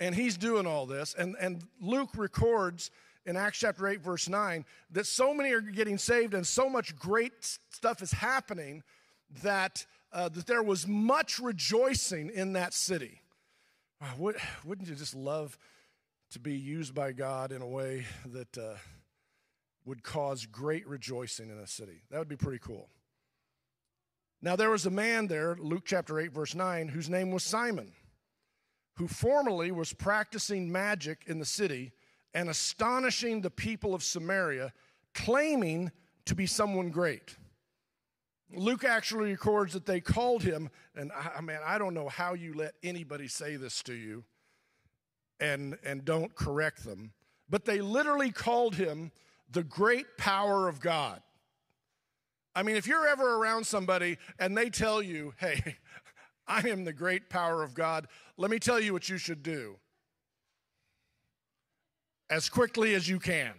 and 0.00 0.14
he's 0.14 0.36
doing 0.36 0.66
all 0.66 0.86
this. 0.86 1.14
And, 1.16 1.36
and 1.40 1.62
Luke 1.80 2.10
records 2.16 2.90
in 3.26 3.36
Acts 3.36 3.58
chapter 3.58 3.86
8, 3.86 4.00
verse 4.00 4.28
9, 4.28 4.64
that 4.90 5.06
so 5.06 5.32
many 5.32 5.52
are 5.52 5.60
getting 5.60 5.98
saved 5.98 6.34
and 6.34 6.46
so 6.46 6.68
much 6.68 6.96
great 6.96 7.32
stuff 7.70 8.02
is 8.02 8.12
happening 8.12 8.82
that, 9.42 9.86
uh, 10.12 10.28
that 10.28 10.46
there 10.46 10.62
was 10.62 10.86
much 10.86 11.38
rejoicing 11.38 12.30
in 12.30 12.52
that 12.54 12.74
city. 12.74 13.20
Wow, 14.00 14.32
wouldn't 14.64 14.88
you 14.88 14.94
just 14.94 15.14
love 15.14 15.58
to 16.30 16.38
be 16.38 16.54
used 16.54 16.94
by 16.94 17.12
God 17.12 17.52
in 17.52 17.62
a 17.62 17.66
way 17.66 18.04
that 18.26 18.58
uh, 18.58 18.74
would 19.84 20.02
cause 20.02 20.46
great 20.46 20.86
rejoicing 20.86 21.48
in 21.48 21.58
a 21.58 21.66
city? 21.66 22.02
That 22.10 22.18
would 22.18 22.28
be 22.28 22.36
pretty 22.36 22.58
cool. 22.58 22.88
Now, 24.44 24.56
there 24.56 24.68
was 24.68 24.84
a 24.84 24.90
man 24.90 25.26
there, 25.28 25.56
Luke 25.58 25.84
chapter 25.86 26.20
8, 26.20 26.30
verse 26.30 26.54
9, 26.54 26.88
whose 26.88 27.08
name 27.08 27.30
was 27.30 27.42
Simon, 27.42 27.92
who 28.96 29.08
formerly 29.08 29.72
was 29.72 29.94
practicing 29.94 30.70
magic 30.70 31.22
in 31.26 31.38
the 31.38 31.46
city 31.46 31.92
and 32.34 32.50
astonishing 32.50 33.40
the 33.40 33.48
people 33.48 33.94
of 33.94 34.02
Samaria, 34.02 34.74
claiming 35.14 35.92
to 36.26 36.34
be 36.34 36.44
someone 36.44 36.90
great. 36.90 37.38
Luke 38.54 38.84
actually 38.84 39.30
records 39.30 39.72
that 39.72 39.86
they 39.86 40.02
called 40.02 40.42
him, 40.42 40.68
and 40.94 41.10
I 41.10 41.40
mean, 41.40 41.56
I 41.64 41.78
don't 41.78 41.94
know 41.94 42.10
how 42.10 42.34
you 42.34 42.52
let 42.52 42.74
anybody 42.82 43.28
say 43.28 43.56
this 43.56 43.82
to 43.84 43.94
you 43.94 44.24
and, 45.40 45.78
and 45.82 46.04
don't 46.04 46.34
correct 46.34 46.84
them, 46.84 47.14
but 47.48 47.64
they 47.64 47.80
literally 47.80 48.30
called 48.30 48.74
him 48.74 49.10
the 49.50 49.64
great 49.64 50.18
power 50.18 50.68
of 50.68 50.80
God. 50.80 51.22
I 52.54 52.62
mean, 52.62 52.76
if 52.76 52.86
you're 52.86 53.06
ever 53.06 53.36
around 53.36 53.66
somebody 53.66 54.18
and 54.38 54.56
they 54.56 54.70
tell 54.70 55.02
you, 55.02 55.34
hey, 55.38 55.76
I 56.46 56.68
am 56.68 56.84
the 56.84 56.92
great 56.92 57.28
power 57.28 57.62
of 57.62 57.74
God, 57.74 58.06
let 58.36 58.50
me 58.50 58.58
tell 58.58 58.78
you 58.78 58.92
what 58.92 59.08
you 59.08 59.18
should 59.18 59.42
do 59.42 59.76
as 62.30 62.48
quickly 62.48 62.94
as 62.94 63.08
you 63.08 63.18
can. 63.18 63.54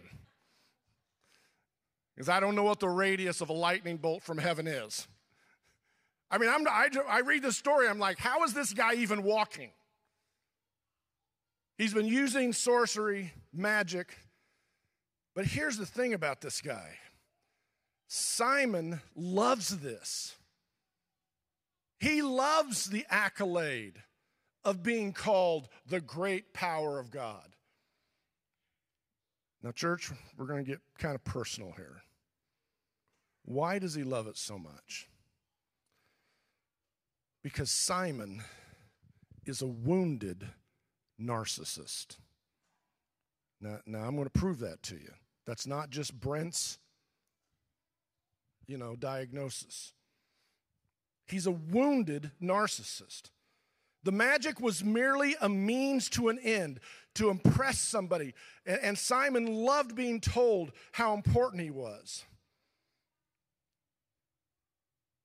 Because 2.14 2.28
I 2.28 2.40
don't 2.40 2.54
know 2.54 2.62
what 2.62 2.80
the 2.80 2.88
radius 2.88 3.40
of 3.40 3.50
a 3.50 3.52
lightning 3.52 3.98
bolt 3.98 4.22
from 4.22 4.38
heaven 4.38 4.66
is. 4.66 5.06
I 6.30 6.38
mean, 6.38 6.50
I'm, 6.50 6.66
I, 6.66 6.88
I 7.08 7.20
read 7.20 7.42
the 7.42 7.52
story, 7.52 7.88
I'm 7.88 7.98
like, 7.98 8.18
how 8.18 8.42
is 8.44 8.54
this 8.54 8.72
guy 8.72 8.94
even 8.94 9.22
walking? 9.22 9.70
He's 11.78 11.92
been 11.92 12.06
using 12.06 12.52
sorcery, 12.52 13.32
magic. 13.52 14.16
But 15.34 15.44
here's 15.44 15.76
the 15.76 15.86
thing 15.86 16.14
about 16.14 16.40
this 16.40 16.60
guy 16.62 16.96
Simon 18.08 19.00
loves 19.14 19.78
this. 19.78 20.36
He 21.98 22.22
loves 22.22 22.86
the 22.86 23.04
accolade 23.08 24.02
of 24.64 24.82
being 24.82 25.12
called 25.12 25.68
the 25.86 26.00
great 26.00 26.52
power 26.52 26.98
of 26.98 27.10
God. 27.10 27.54
Now, 29.62 29.72
church, 29.72 30.10
we're 30.36 30.46
going 30.46 30.64
to 30.64 30.70
get 30.70 30.80
kind 30.98 31.14
of 31.14 31.24
personal 31.24 31.72
here. 31.76 32.02
Why 33.44 33.78
does 33.78 33.94
he 33.94 34.02
love 34.02 34.26
it 34.26 34.36
so 34.36 34.58
much? 34.58 35.08
Because 37.42 37.70
Simon 37.70 38.42
is 39.44 39.62
a 39.62 39.66
wounded 39.66 40.48
narcissist. 41.20 42.18
Now, 43.60 43.78
now 43.86 44.00
I'm 44.00 44.16
going 44.16 44.28
to 44.28 44.30
prove 44.30 44.58
that 44.60 44.82
to 44.84 44.94
you. 44.96 45.12
That's 45.46 45.66
not 45.66 45.90
just 45.90 46.20
Brent's, 46.20 46.78
you 48.66 48.76
know, 48.76 48.96
diagnosis. 48.96 49.92
He's 51.26 51.46
a 51.46 51.50
wounded 51.50 52.30
narcissist. 52.42 53.30
The 54.04 54.12
magic 54.12 54.60
was 54.60 54.84
merely 54.84 55.34
a 55.40 55.48
means 55.48 56.08
to 56.10 56.28
an 56.28 56.38
end 56.38 56.78
to 57.14 57.28
impress 57.28 57.78
somebody. 57.80 58.34
And, 58.64 58.96
Simon 58.96 59.46
loved 59.46 59.96
being 59.96 60.20
told 60.20 60.70
how 60.92 61.14
important 61.14 61.62
he 61.62 61.70
was. 61.70 62.24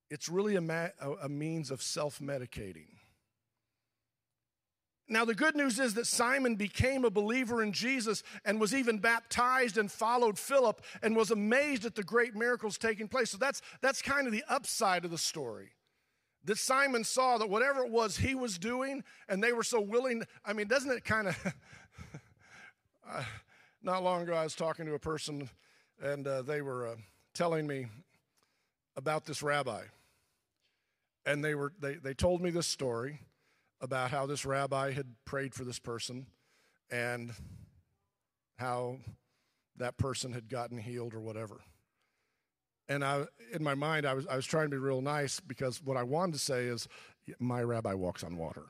It's 0.10 0.28
really 0.28 0.56
a, 0.56 0.62
ma- 0.62 0.89
a 1.22 1.30
means 1.30 1.70
of 1.70 1.82
self 1.82 2.20
medicating. 2.20 2.88
Now, 5.12 5.26
the 5.26 5.36
good 5.36 5.57
news 5.57 5.78
is 5.78 5.93
that 5.95 6.07
Simon 6.07 6.55
became 6.55 7.03
a 7.03 7.09
believer 7.09 7.62
in 7.62 7.74
Jesus 7.74 8.24
and 8.45 8.62
was 8.62 8.74
even 8.74 8.97
baptized 8.97 9.78
and 9.78 9.91
followed 9.91 10.39
Philip 10.39 10.82
and 11.03 11.18
was 11.18 11.32
amazed 11.32 11.84
at 11.84 11.95
the 11.95 12.03
great 12.03 12.34
miracles 12.34 12.78
taking 12.78 13.09
place. 13.09 13.30
So 13.30 13.38
that's, 13.38 13.62
that's 13.82 14.01
kind 14.01 14.26
of 14.26 14.32
the 14.32 14.45
upside 14.47 15.03
of 15.03 15.12
the 15.12 15.18
story 15.18 15.72
that 16.45 16.57
Simon 16.57 17.03
saw 17.03 17.38
that 17.38 17.49
whatever 17.49 17.84
it 17.84 17.91
was 17.91 18.18
he 18.18 18.36
was 18.36 18.57
doing, 18.57 19.03
and 19.28 19.43
they 19.43 19.51
were 19.51 19.64
so 19.64 19.82
willing. 19.82 20.24
I 20.45 20.53
mean, 20.53 20.68
doesn't 20.68 20.89
it 20.89 21.03
kind 21.03 21.28
of. 21.28 21.53
uh, 23.12 23.24
not 23.84 24.03
long 24.03 24.22
ago, 24.22 24.34
I 24.34 24.45
was 24.45 24.55
talking 24.55 24.86
to 24.86 24.93
a 24.93 24.99
person, 24.99 25.49
and 26.01 26.26
uh, 26.26 26.41
they 26.41 26.62
were 26.62 26.88
uh, 26.88 26.95
telling 27.34 27.68
me 27.68 27.88
about 28.95 29.26
this 29.26 29.43
rabbi. 29.43 29.84
And 31.26 31.43
they, 31.43 31.53
were, 31.53 31.74
they, 31.80 31.95
they 31.95 32.14
told 32.14 32.41
me 32.41 32.49
this 32.49 32.66
story 32.66 33.20
about 33.82 34.11
how 34.11 34.25
this 34.25 34.45
rabbi 34.45 34.91
had 34.91 35.07
prayed 35.25 35.53
for 35.53 35.63
this 35.63 35.79
person 35.79 36.27
and 36.91 37.32
how 38.57 38.97
that 39.77 39.97
person 39.97 40.32
had 40.34 40.47
gotten 40.47 40.77
healed 40.77 41.13
or 41.13 41.19
whatever. 41.19 41.61
And 42.88 43.03
I, 43.03 43.25
in 43.53 43.63
my 43.63 43.73
mind, 43.73 44.05
I 44.05 44.13
was, 44.13 44.27
I 44.27 44.36
was 44.36 44.45
trying 44.45 44.65
to 44.65 44.71
be 44.71 44.77
real 44.77 45.01
nice 45.01 45.39
because 45.39 45.82
what 45.82 45.97
I 45.97 46.03
wanted 46.03 46.34
to 46.34 46.39
say 46.39 46.65
is, 46.65 46.88
my 47.39 47.61
rabbi 47.63 47.93
walks 47.93 48.23
on 48.23 48.38
water. 48.38 48.63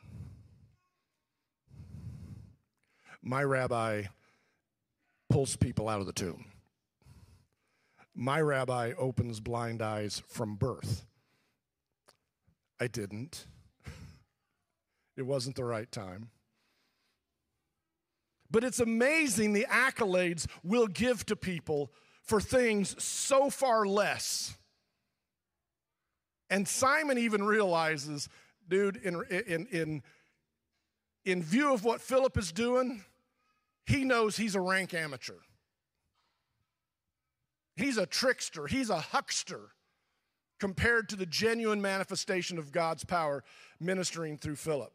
My 3.21 3.43
rabbi 3.43 4.03
pulls 5.29 5.55
people 5.55 5.89
out 5.89 6.01
of 6.01 6.05
the 6.05 6.13
tomb. 6.13 6.45
My 8.13 8.41
rabbi 8.41 8.93
opens 8.97 9.39
blind 9.39 9.81
eyes 9.81 10.21
from 10.27 10.55
birth. 10.55 11.05
I 12.79 12.87
didn't. 12.87 13.47
It 15.17 15.23
wasn't 15.23 15.55
the 15.55 15.65
right 15.65 15.91
time. 15.91 16.29
But 18.49 18.63
it's 18.63 18.79
amazing 18.79 19.53
the 19.53 19.67
accolades 19.69 20.45
we'll 20.63 20.87
give 20.87 21.25
to 21.27 21.35
people 21.35 21.91
for 22.23 22.41
things 22.41 23.01
so 23.01 23.49
far 23.49 23.85
less. 23.85 24.57
And 26.49 26.67
Simon 26.67 27.17
even 27.17 27.43
realizes, 27.43 28.27
dude, 28.67 28.97
in, 28.97 29.23
in, 29.29 29.67
in, 29.67 30.03
in 31.23 31.43
view 31.43 31.73
of 31.73 31.85
what 31.85 32.01
Philip 32.01 32.37
is 32.37 32.51
doing, 32.51 33.05
he 33.85 34.03
knows 34.03 34.35
he's 34.35 34.55
a 34.55 34.61
rank 34.61 34.93
amateur. 34.93 35.39
He's 37.77 37.97
a 37.97 38.05
trickster, 38.05 38.67
he's 38.67 38.89
a 38.89 38.99
huckster 38.99 39.71
compared 40.61 41.09
to 41.09 41.15
the 41.15 41.25
genuine 41.25 41.81
manifestation 41.81 42.59
of 42.59 42.71
God's 42.71 43.03
power 43.03 43.43
ministering 43.79 44.37
through 44.37 44.57
Philip. 44.57 44.93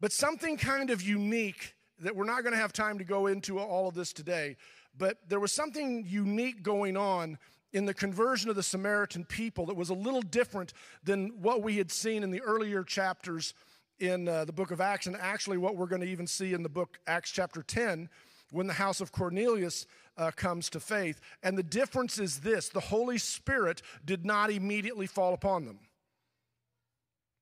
But 0.00 0.10
something 0.10 0.56
kind 0.56 0.90
of 0.90 1.00
unique 1.00 1.76
that 2.00 2.16
we're 2.16 2.24
not 2.24 2.42
going 2.42 2.52
to 2.52 2.58
have 2.58 2.72
time 2.72 2.98
to 2.98 3.04
go 3.04 3.28
into 3.28 3.60
all 3.60 3.86
of 3.86 3.94
this 3.94 4.12
today, 4.12 4.56
but 4.98 5.18
there 5.28 5.38
was 5.38 5.52
something 5.52 6.04
unique 6.08 6.64
going 6.64 6.96
on 6.96 7.38
in 7.72 7.84
the 7.84 7.94
conversion 7.94 8.50
of 8.50 8.56
the 8.56 8.64
Samaritan 8.64 9.24
people 9.24 9.64
that 9.66 9.76
was 9.76 9.90
a 9.90 9.94
little 9.94 10.22
different 10.22 10.72
than 11.04 11.40
what 11.40 11.62
we 11.62 11.76
had 11.76 11.92
seen 11.92 12.24
in 12.24 12.32
the 12.32 12.42
earlier 12.42 12.82
chapters 12.82 13.54
in 14.00 14.26
uh, 14.26 14.44
the 14.44 14.52
book 14.52 14.72
of 14.72 14.80
Acts, 14.80 15.06
and 15.06 15.14
actually 15.18 15.56
what 15.56 15.76
we're 15.76 15.86
going 15.86 16.02
to 16.02 16.08
even 16.08 16.26
see 16.26 16.52
in 16.52 16.64
the 16.64 16.68
book 16.68 16.98
Acts 17.06 17.30
chapter 17.30 17.62
10 17.62 18.08
when 18.50 18.66
the 18.66 18.72
house 18.72 19.00
of 19.00 19.12
Cornelius 19.12 19.86
uh, 20.16 20.30
comes 20.30 20.68
to 20.70 20.80
faith. 20.80 21.20
And 21.42 21.56
the 21.56 21.62
difference 21.62 22.18
is 22.18 22.40
this 22.40 22.68
the 22.68 22.80
Holy 22.80 23.18
Spirit 23.18 23.82
did 24.04 24.24
not 24.24 24.50
immediately 24.50 25.06
fall 25.06 25.34
upon 25.34 25.64
them. 25.64 25.78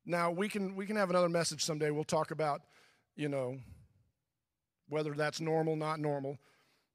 Now, 0.07 0.31
we 0.31 0.49
can, 0.49 0.75
we 0.77 0.87
can 0.87 0.97
have 0.97 1.11
another 1.11 1.29
message 1.29 1.65
someday. 1.65 1.91
We'll 1.91 2.05
talk 2.05 2.31
about, 2.31 2.63
you 3.17 3.29
know, 3.29 3.59
whether 4.89 5.13
that's 5.13 5.41
normal, 5.41 5.77
not 5.77 6.01
normal. 6.01 6.39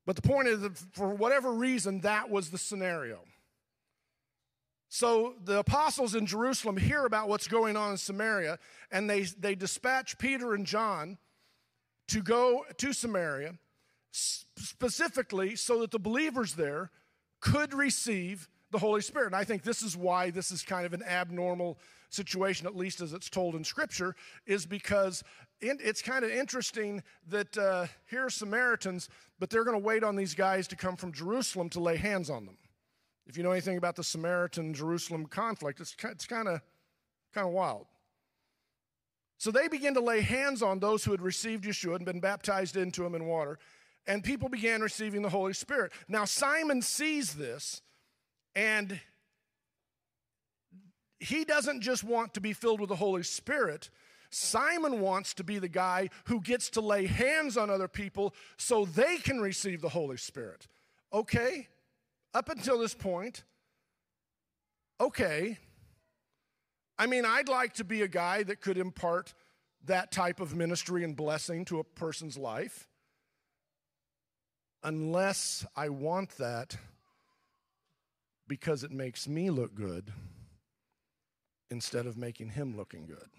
But 0.06 0.16
the 0.16 0.22
point 0.22 0.48
is 0.48 0.62
that 0.62 0.78
for 0.78 1.10
whatever 1.10 1.52
reason, 1.52 2.02
that 2.02 2.30
was 2.30 2.50
the 2.50 2.58
scenario. 2.58 3.20
So 4.90 5.34
the 5.44 5.60
apostles 5.60 6.16
in 6.16 6.26
Jerusalem 6.26 6.78
hear 6.78 7.06
about 7.06 7.28
what's 7.28 7.48
going 7.48 7.76
on 7.76 7.92
in 7.92 7.98
Samaria, 7.98 8.60
and 8.92 9.10
they, 9.10 9.24
they 9.24 9.56
dispatch 9.56 10.18
Peter 10.18 10.54
and 10.54 10.66
John 10.66 11.18
to 12.08 12.22
go 12.22 12.64
to 12.78 12.94
Samaria, 12.94 13.56
specifically 14.16 15.56
so 15.56 15.82
that 15.82 15.92
the 15.92 16.00
believers 16.00 16.54
there 16.54 16.92
could 17.42 17.74
receive 17.74 18.48
the 18.72 18.80
Holy 18.80 19.02
Spirit. 19.02 19.28
And 19.28 19.36
I 19.36 19.44
think 19.44 19.64
this 19.64 19.82
is 19.82 19.96
why 19.96 20.30
this 20.30 20.52
is 20.52 20.64
kind 20.64 20.86
of 20.86 20.94
an 20.94 21.04
abnormal 21.04 21.78
situation, 22.10 22.66
at 22.68 22.76
least 22.76 23.02
as 23.02 23.14
it's 23.14 23.30
told 23.30 23.56
in 23.56 23.64
Scripture, 23.64 24.16
is 24.46 24.66
because 24.66 25.24
it's 25.62 26.02
kind 26.02 26.24
of 26.24 26.32
interesting 26.32 27.04
that 27.28 27.58
uh, 27.58 27.88
here 28.10 28.26
are 28.26 28.30
Samaritans, 28.30 29.10
but 29.40 29.50
they're 29.50 29.64
going 29.64 29.80
to 29.80 29.86
wait 29.86 30.04
on 30.04 30.16
these 30.16 30.34
guys 30.34 30.68
to 30.68 30.76
come 30.76 30.96
from 30.96 31.12
Jerusalem 31.12 31.70
to 31.70 31.80
lay 31.80 31.98
hands 31.98 32.30
on 32.30 32.46
them. 32.46 32.58
If 33.28 33.38
you 33.38 33.44
know 33.44 33.52
anything 33.52 33.78
about 33.78 33.96
the 33.96 34.04
Samaritan 34.04 34.74
Jerusalem 34.74 35.26
conflict, 35.26 35.80
it's, 35.80 35.96
it's 36.04 36.28
kind 36.28 36.48
of 36.48 36.62
kind 37.34 37.48
of 37.48 37.54
wild. 37.54 37.88
So 39.38 39.52
they 39.52 39.68
begin 39.68 39.94
to 39.96 40.00
lay 40.00 40.22
hands 40.22 40.62
on 40.62 40.80
those 40.80 41.04
who 41.04 41.12
had 41.12 41.22
received 41.22 41.66
Yeshua 41.66 41.98
and 41.98 42.06
been 42.06 42.22
baptized 42.22 42.78
into 42.78 43.06
him 43.06 43.16
in 43.16 43.26
water, 43.26 43.60
and 44.08 44.24
people 44.24 44.50
began 44.50 44.82
receiving 44.82 45.22
the 45.22 45.30
Holy 45.30 45.54
Spirit. 45.54 45.92
Now 46.08 46.26
Simon 46.26 46.82
sees 46.82 47.34
this, 47.34 47.82
and 48.56 49.00
he 51.20 51.44
doesn't 51.46 51.82
just 51.82 52.04
want 52.04 52.34
to 52.34 52.42
be 52.42 52.54
filled 52.54 52.80
with 52.80 52.90
the 52.90 52.96
Holy 52.96 53.24
Spirit. 53.24 53.90
Simon 54.30 55.00
wants 55.00 55.34
to 55.36 55.44
be 55.44 55.60
the 55.60 55.70
guy 55.70 56.10
who 56.26 56.42
gets 56.42 56.70
to 56.72 56.82
lay 56.82 57.06
hands 57.06 57.58
on 57.58 57.70
other 57.70 57.88
people 57.88 58.34
so 58.58 58.86
they 58.86 59.18
can 59.18 59.40
receive 59.40 59.82
the 59.82 59.90
Holy 59.90 60.18
Spirit. 60.18 60.68
Okay, 61.14 61.68
up 62.34 62.50
until 62.50 62.78
this 62.78 62.94
point, 62.94 63.44
okay. 65.00 65.58
I 66.98 67.08
mean, 67.08 67.26
I'd 67.26 67.50
like 67.50 67.74
to 67.76 67.84
be 67.84 68.02
a 68.02 68.08
guy 68.08 68.44
that 68.44 68.62
could 68.62 68.78
impart 68.78 69.34
that 69.86 70.12
type 70.12 70.40
of 70.40 70.56
ministry 70.56 71.04
and 71.04 71.16
blessing 71.16 71.64
to 71.66 71.80
a 71.80 71.84
person's 71.84 72.38
life. 72.38 72.88
Unless 74.86 75.66
I 75.76 75.90
want 75.90 76.38
that 76.38 76.78
because 78.48 78.84
it 78.84 78.92
makes 78.92 79.28
me 79.28 79.50
look 79.50 79.74
good 79.74 80.14
instead 81.72 82.06
of 82.06 82.18
making 82.18 82.50
him 82.50 82.78
looking 82.78 83.08
good. 83.08 83.30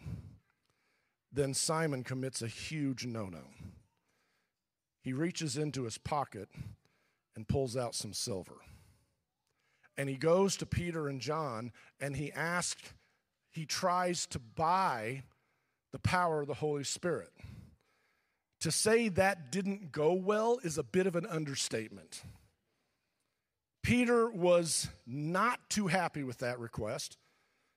Then 1.32 1.55
Simon 1.55 2.03
commits 2.03 2.42
a 2.42 2.49
huge 2.49 3.07
no 3.07 3.26
no. 3.26 3.44
He 5.01 5.12
reaches 5.12 5.57
into 5.57 5.84
his 5.84 5.99
pocket 5.99 6.49
and 7.36 7.47
pulls 7.47 7.76
out 7.76 7.94
some 7.94 8.12
silver. 8.12 8.57
And 9.97 10.09
he 10.09 10.16
goes 10.16 10.57
to 10.57 10.66
Peter 10.66 11.07
and 11.07 11.20
John 11.20 11.70
and 12.01 12.16
he 12.16 12.32
asks, 12.32 12.92
he 13.53 13.66
tries 13.66 14.26
to 14.26 14.40
buy 14.40 15.22
the 15.92 16.01
power 16.01 16.40
of 16.40 16.49
the 16.49 16.55
Holy 16.55 16.82
Spirit. 16.82 17.30
To 18.61 18.70
say 18.70 19.09
that 19.11 19.52
didn't 19.52 19.92
go 19.92 20.12
well 20.14 20.59
is 20.62 20.78
a 20.78 20.82
bit 20.82 21.07
of 21.07 21.16
an 21.16 21.26
understatement. 21.26 22.22
Peter 23.82 24.28
was 24.28 24.88
not 25.07 25.61
too 25.70 25.86
happy 25.86 26.24
with 26.24 26.38
that 26.38 26.59
request. 26.59 27.18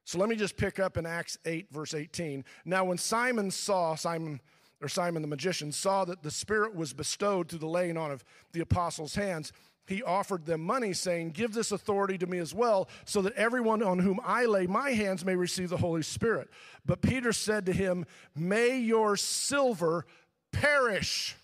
So 0.05 0.17
let 0.17 0.27
me 0.27 0.36
just 0.36 0.57
pick 0.57 0.80
up 0.80 0.97
in 0.97 1.05
Acts 1.05 1.38
8, 1.45 1.67
verse 1.71 1.93
18. 1.93 2.43
Now, 2.65 2.86
when 2.86 2.97
Simon 2.97 3.51
saw, 3.51 3.93
Simon, 3.93 4.41
or 4.82 4.88
Simon 4.88 5.21
the 5.21 5.27
magician, 5.27 5.71
saw 5.71 6.05
that 6.05 6.23
the 6.23 6.32
Spirit 6.32 6.73
was 6.73 6.93
bestowed 6.93 7.47
through 7.47 7.59
the 7.59 7.67
laying 7.67 7.95
on 7.95 8.09
of 8.09 8.23
the 8.51 8.61
apostles' 8.61 9.13
hands, 9.13 9.53
he 9.86 10.01
offered 10.01 10.45
them 10.47 10.61
money, 10.61 10.93
saying, 10.93 11.32
Give 11.32 11.53
this 11.53 11.71
authority 11.71 12.17
to 12.19 12.27
me 12.27 12.39
as 12.39 12.55
well, 12.55 12.89
so 13.05 13.21
that 13.21 13.34
everyone 13.34 13.84
on 13.84 13.99
whom 13.99 14.19
I 14.23 14.45
lay 14.45 14.65
my 14.65 14.91
hands 14.91 15.25
may 15.25 15.36
receive 15.36 15.69
the 15.69 15.77
Holy 15.77 16.01
Spirit. 16.03 16.49
But 16.86 17.01
Peter 17.01 17.32
said 17.32 17.67
to 17.67 17.73
him, 17.73 18.07
May 18.36 18.80
your 18.80 19.15
silver 19.15 20.07
perish 20.52 21.36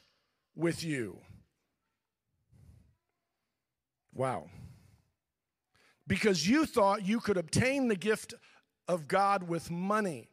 with 0.56 0.84
you. 0.84 1.20
Wow. 4.14 4.49
Because 6.08 6.47
you 6.47 6.66
thought 6.66 7.06
you 7.06 7.20
could 7.20 7.38
obtain 7.38 7.88
the 7.88 7.95
gift 7.95 8.34
of 8.88 9.08
God 9.08 9.43
with 9.43 9.72
money. 9.72 10.30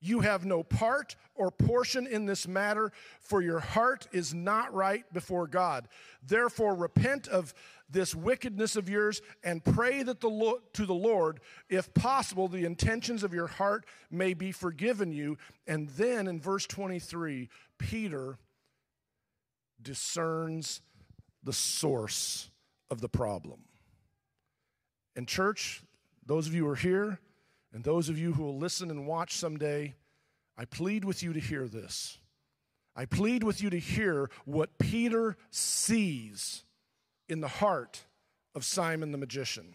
You 0.00 0.20
have 0.20 0.44
no 0.44 0.62
part 0.62 1.16
or 1.34 1.50
portion 1.50 2.06
in 2.06 2.26
this 2.26 2.46
matter, 2.46 2.92
for 3.20 3.42
your 3.42 3.60
heart 3.60 4.06
is 4.12 4.32
not 4.32 4.72
right 4.72 5.04
before 5.12 5.46
God. 5.46 5.88
Therefore, 6.22 6.74
repent 6.74 7.28
of 7.28 7.52
this 7.88 8.14
wickedness 8.14 8.76
of 8.76 8.88
yours 8.88 9.22
and 9.44 9.64
pray 9.64 10.02
that 10.02 10.20
the 10.20 10.58
to 10.72 10.86
the 10.86 10.94
Lord, 10.94 11.40
if 11.68 11.92
possible, 11.94 12.48
the 12.48 12.64
intentions 12.64 13.22
of 13.22 13.32
your 13.34 13.46
heart 13.46 13.86
may 14.10 14.34
be 14.34 14.52
forgiven 14.52 15.12
you. 15.12 15.38
And 15.66 15.88
then 15.90 16.26
in 16.26 16.40
verse 16.40 16.66
23, 16.66 17.48
Peter 17.78 18.38
discerns 19.80 20.80
the 21.42 21.52
source 21.52 22.50
of 22.90 23.00
the 23.00 23.08
problem. 23.08 23.60
And, 25.14 25.26
church, 25.26 25.82
those 26.24 26.46
of 26.46 26.54
you 26.54 26.64
who 26.64 26.70
are 26.70 26.76
here, 26.76 27.20
and 27.72 27.84
those 27.84 28.08
of 28.08 28.18
you 28.18 28.32
who 28.32 28.42
will 28.42 28.58
listen 28.58 28.90
and 28.90 29.06
watch 29.06 29.36
someday, 29.36 29.94
I 30.58 30.64
plead 30.64 31.04
with 31.04 31.22
you 31.22 31.32
to 31.32 31.40
hear 31.40 31.68
this. 31.68 32.18
I 32.94 33.04
plead 33.04 33.42
with 33.42 33.62
you 33.62 33.70
to 33.70 33.78
hear 33.78 34.30
what 34.44 34.78
Peter 34.78 35.36
sees 35.50 36.64
in 37.28 37.40
the 37.40 37.48
heart 37.48 38.04
of 38.54 38.64
Simon 38.64 39.12
the 39.12 39.18
magician. 39.18 39.74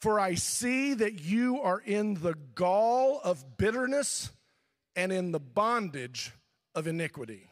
For 0.00 0.18
I 0.18 0.34
see 0.34 0.94
that 0.94 1.20
you 1.20 1.60
are 1.60 1.78
in 1.78 2.14
the 2.14 2.34
gall 2.56 3.20
of 3.22 3.56
bitterness 3.56 4.30
and 4.96 5.12
in 5.12 5.32
the 5.32 5.40
bondage 5.40 6.32
of 6.74 6.86
iniquity. 6.86 7.50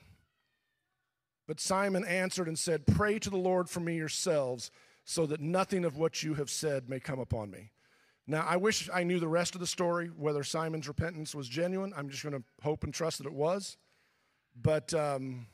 But 1.47 1.61
Simon 1.61 2.05
answered 2.05 2.49
and 2.49 2.59
said, 2.59 2.87
Pray 2.87 3.19
to 3.19 3.31
the 3.31 3.37
Lord 3.37 3.69
for 3.69 3.81
me 3.81 3.97
yourselves, 3.97 4.71
so 5.05 5.27
that 5.27 5.41
nothing 5.41 5.85
of 5.85 5.97
what 5.97 6.23
you 6.23 6.35
have 6.35 6.51
said 6.51 6.89
may 6.89 7.01
come 7.01 7.19
upon 7.19 7.51
me. 7.51 7.73
Now, 8.27 8.47
I 8.49 8.57
wish 8.57 8.89
I 8.95 9.03
knew 9.03 9.19
the 9.19 9.27
rest 9.27 9.55
of 9.57 9.61
the 9.61 9.67
story, 9.67 10.07
whether 10.07 10.45
Simon's 10.45 10.87
repentance 10.87 11.35
was 11.35 11.49
genuine. 11.49 11.93
I'm 11.97 12.09
just 12.09 12.23
going 12.23 12.37
to 12.37 12.45
hope 12.63 12.85
and 12.85 12.95
trust 12.95 13.19
that 13.19 13.27
it 13.27 13.33
was. 13.33 13.77
But 14.55 14.95
um, 14.95 15.47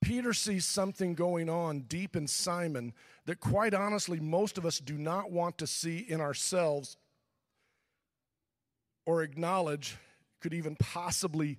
Peter 0.00 0.32
sees 0.32 0.64
something 0.64 1.14
going 1.14 1.48
on 1.48 1.82
deep 1.82 2.16
in 2.16 2.26
Simon 2.26 2.92
that, 3.26 3.38
quite 3.38 3.74
honestly, 3.74 4.18
most 4.18 4.58
of 4.58 4.66
us 4.66 4.80
do 4.80 4.98
not 4.98 5.30
want 5.30 5.58
to 5.58 5.66
see 5.66 5.98
in 5.98 6.20
ourselves 6.20 6.96
or 9.06 9.22
acknowledge 9.22 9.96
could 10.40 10.54
even 10.54 10.76
possibly 10.76 11.58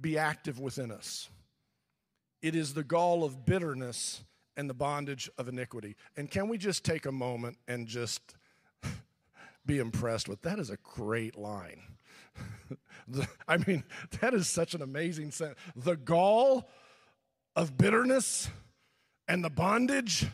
be 0.00 0.18
active 0.18 0.58
within 0.58 0.90
us. 0.90 1.28
It 2.42 2.54
is 2.54 2.74
the 2.74 2.84
gall 2.84 3.24
of 3.24 3.46
bitterness 3.46 4.22
and 4.56 4.68
the 4.68 4.74
bondage 4.74 5.30
of 5.38 5.48
iniquity. 5.48 5.96
And 6.16 6.30
can 6.30 6.48
we 6.48 6.58
just 6.58 6.84
take 6.84 7.06
a 7.06 7.12
moment 7.12 7.58
and 7.66 7.86
just 7.86 8.34
be 9.66 9.78
impressed 9.78 10.28
with. 10.28 10.42
That 10.42 10.58
is 10.58 10.70
a 10.70 10.76
great 10.82 11.36
line. 11.36 11.82
I 13.48 13.56
mean, 13.58 13.84
that 14.20 14.34
is 14.34 14.48
such 14.48 14.74
an 14.74 14.82
amazing 14.82 15.30
sentence. 15.30 15.58
The 15.76 15.96
gall 15.96 16.68
of 17.56 17.76
bitterness 17.76 18.48
and 19.28 19.44
the 19.44 19.50
bondage 19.50 20.26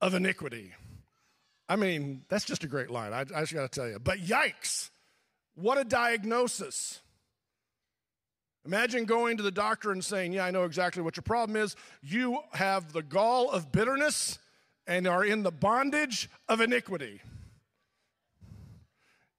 of 0.00 0.14
iniquity. 0.14 0.72
I 1.68 1.76
mean, 1.76 2.22
that's 2.28 2.44
just 2.44 2.64
a 2.64 2.68
great 2.68 2.90
line. 2.90 3.12
I, 3.12 3.20
I 3.20 3.40
just 3.40 3.54
got 3.54 3.70
to 3.70 3.80
tell 3.80 3.88
you. 3.88 3.98
But 3.98 4.18
yikes, 4.18 4.90
what 5.54 5.78
a 5.78 5.84
diagnosis. 5.84 7.00
Imagine 8.66 9.04
going 9.04 9.36
to 9.36 9.42
the 9.42 9.50
doctor 9.50 9.92
and 9.92 10.04
saying, 10.04 10.32
Yeah, 10.32 10.44
I 10.44 10.50
know 10.50 10.64
exactly 10.64 11.02
what 11.02 11.16
your 11.16 11.22
problem 11.22 11.56
is. 11.56 11.76
You 12.02 12.38
have 12.52 12.92
the 12.92 13.02
gall 13.02 13.50
of 13.50 13.70
bitterness 13.70 14.38
and 14.86 15.06
are 15.06 15.24
in 15.24 15.42
the 15.42 15.50
bondage 15.50 16.30
of 16.48 16.60
iniquity. 16.60 17.20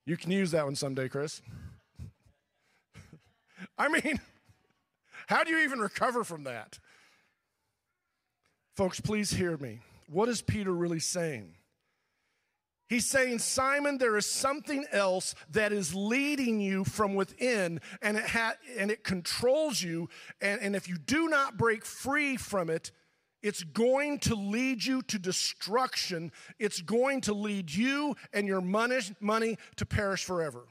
You 0.05 0.17
can 0.17 0.31
use 0.31 0.51
that 0.51 0.65
one 0.65 0.75
someday, 0.75 1.09
Chris. 1.09 1.41
I 3.77 3.87
mean, 3.87 4.19
how 5.27 5.43
do 5.43 5.51
you 5.51 5.63
even 5.63 5.79
recover 5.79 6.23
from 6.23 6.43
that? 6.43 6.79
Folks, 8.75 8.99
please 8.99 9.31
hear 9.31 9.57
me. 9.57 9.79
What 10.07 10.29
is 10.29 10.41
Peter 10.41 10.71
really 10.71 10.99
saying? 10.99 11.55
He's 12.87 13.07
saying, 13.07 13.39
Simon, 13.39 13.97
there 13.97 14.15
is 14.15 14.27
something 14.27 14.85
else 14.91 15.33
that 15.49 15.73
is 15.73 15.95
leading 15.95 16.59
you 16.59 16.83
from 16.83 17.15
within, 17.15 17.81
and 18.01 18.17
it, 18.17 18.25
ha- 18.25 18.57
and 18.77 18.91
it 18.91 19.03
controls 19.03 19.81
you. 19.81 20.07
And, 20.39 20.61
and 20.61 20.75
if 20.75 20.87
you 20.87 20.97
do 20.97 21.27
not 21.27 21.57
break 21.57 21.83
free 21.83 22.37
from 22.37 22.69
it, 22.69 22.91
it's 23.41 23.63
going 23.63 24.19
to 24.19 24.35
lead 24.35 24.85
you 24.85 25.01
to 25.03 25.17
destruction. 25.17 26.31
It's 26.59 26.81
going 26.81 27.21
to 27.21 27.33
lead 27.33 27.73
you 27.73 28.15
and 28.33 28.47
your 28.47 28.61
money, 28.61 28.99
money 29.19 29.57
to 29.77 29.85
perish 29.85 30.23
forever. 30.23 30.65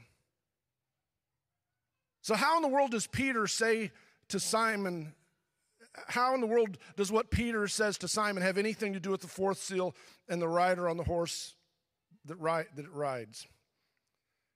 So, 2.22 2.34
how 2.34 2.56
in 2.56 2.62
the 2.62 2.68
world 2.68 2.92
does 2.92 3.06
Peter 3.06 3.46
say 3.46 3.90
to 4.28 4.40
Simon, 4.40 5.14
how 6.08 6.34
in 6.34 6.40
the 6.40 6.46
world 6.46 6.78
does 6.96 7.12
what 7.12 7.30
Peter 7.30 7.68
says 7.68 7.98
to 7.98 8.08
Simon 8.08 8.42
have 8.42 8.56
anything 8.56 8.92
to 8.92 9.00
do 9.00 9.10
with 9.10 9.20
the 9.20 9.28
fourth 9.28 9.58
seal 9.58 9.94
and 10.28 10.40
the 10.40 10.48
rider 10.48 10.88
on 10.88 10.96
the 10.96 11.04
horse 11.04 11.54
that, 12.24 12.36
ride, 12.36 12.66
that 12.76 12.84
it 12.84 12.92
rides? 12.92 13.46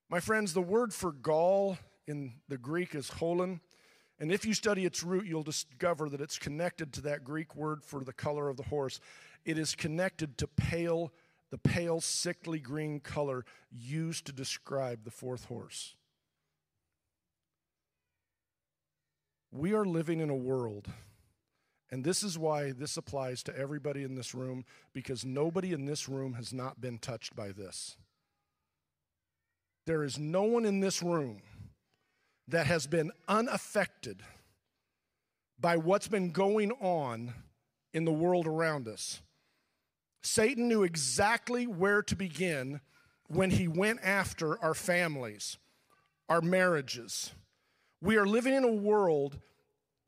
My 0.08 0.20
friends, 0.20 0.54
the 0.54 0.62
word 0.62 0.94
for 0.94 1.12
gall 1.12 1.78
in 2.06 2.34
the 2.48 2.58
Greek 2.58 2.94
is 2.94 3.10
holon. 3.10 3.60
And 4.18 4.32
if 4.32 4.44
you 4.44 4.54
study 4.54 4.84
its 4.84 5.02
root, 5.02 5.26
you'll 5.26 5.42
discover 5.42 6.08
that 6.08 6.20
it's 6.20 6.38
connected 6.38 6.92
to 6.94 7.00
that 7.02 7.24
Greek 7.24 7.54
word 7.54 7.84
for 7.84 8.02
the 8.02 8.12
color 8.12 8.48
of 8.48 8.56
the 8.56 8.64
horse. 8.64 9.00
It 9.44 9.58
is 9.58 9.74
connected 9.74 10.38
to 10.38 10.46
pale, 10.46 11.12
the 11.50 11.58
pale, 11.58 12.00
sickly 12.00 12.58
green 12.58 13.00
color 13.00 13.44
used 13.70 14.26
to 14.26 14.32
describe 14.32 15.04
the 15.04 15.10
fourth 15.10 15.44
horse. 15.44 15.94
We 19.50 19.72
are 19.72 19.84
living 19.84 20.20
in 20.20 20.30
a 20.30 20.36
world, 20.36 20.88
And 21.90 22.04
this 22.04 22.22
is 22.22 22.38
why 22.38 22.72
this 22.72 22.96
applies 22.96 23.42
to 23.44 23.56
everybody 23.56 24.02
in 24.02 24.14
this 24.14 24.34
room 24.34 24.64
because 24.92 25.24
nobody 25.24 25.72
in 25.72 25.86
this 25.86 26.08
room 26.08 26.34
has 26.34 26.52
not 26.52 26.80
been 26.80 26.98
touched 26.98 27.34
by 27.34 27.50
this. 27.50 27.96
There 29.86 30.04
is 30.04 30.18
no 30.18 30.42
one 30.42 30.66
in 30.66 30.80
this 30.80 31.02
room 31.02 31.40
that 32.48 32.66
has 32.66 32.86
been 32.86 33.10
unaffected 33.26 34.22
by 35.58 35.76
what's 35.76 36.08
been 36.08 36.30
going 36.30 36.72
on 36.72 37.32
in 37.94 38.04
the 38.04 38.12
world 38.12 38.46
around 38.46 38.86
us. 38.86 39.22
Satan 40.22 40.68
knew 40.68 40.82
exactly 40.82 41.66
where 41.66 42.02
to 42.02 42.14
begin 42.14 42.80
when 43.28 43.50
he 43.50 43.66
went 43.66 44.00
after 44.02 44.62
our 44.62 44.74
families, 44.74 45.56
our 46.28 46.40
marriages. 46.40 47.32
We 48.02 48.16
are 48.16 48.26
living 48.26 48.54
in 48.54 48.64
a 48.64 48.72
world 48.72 49.38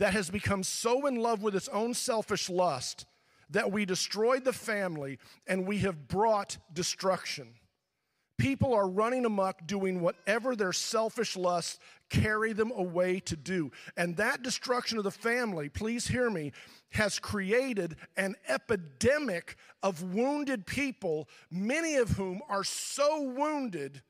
that 0.01 0.15
has 0.15 0.31
become 0.31 0.63
so 0.63 1.07
in 1.07 1.17
love 1.17 1.43
with 1.43 1.55
its 1.55 1.69
own 1.69 1.93
selfish 1.93 2.49
lust 2.49 3.05
that 3.51 3.71
we 3.71 3.85
destroyed 3.85 4.45
the 4.45 4.53
family 4.53 5.19
and 5.47 5.67
we 5.67 5.79
have 5.81 6.09
brought 6.09 6.57
destruction. 6.73 7.49
People 8.39 8.73
are 8.73 8.89
running 8.89 9.27
amok 9.27 9.67
doing 9.67 10.01
whatever 10.01 10.57
their 10.57 10.73
selfish 10.73 11.37
lusts 11.37 11.79
carry 12.09 12.55
them 12.55 12.73
away 12.75 13.21
to 13.21 13.37
do. 13.37 13.71
And 13.95 14.17
that 14.17 14.43
destruction 14.43 14.97
of 14.97 15.05
the 15.05 15.11
family, 15.11 15.69
please 15.69 16.09
hear 16.09 16.31
me, 16.31 16.53
has 16.93 17.19
created 17.19 17.97
an 18.17 18.37
epidemic 18.49 19.57
of 19.83 20.15
wounded 20.15 20.65
people, 20.65 21.29
many 21.51 21.97
of 21.97 22.13
whom 22.13 22.41
are 22.49 22.65
so 22.65 23.21
wounded 23.21 24.01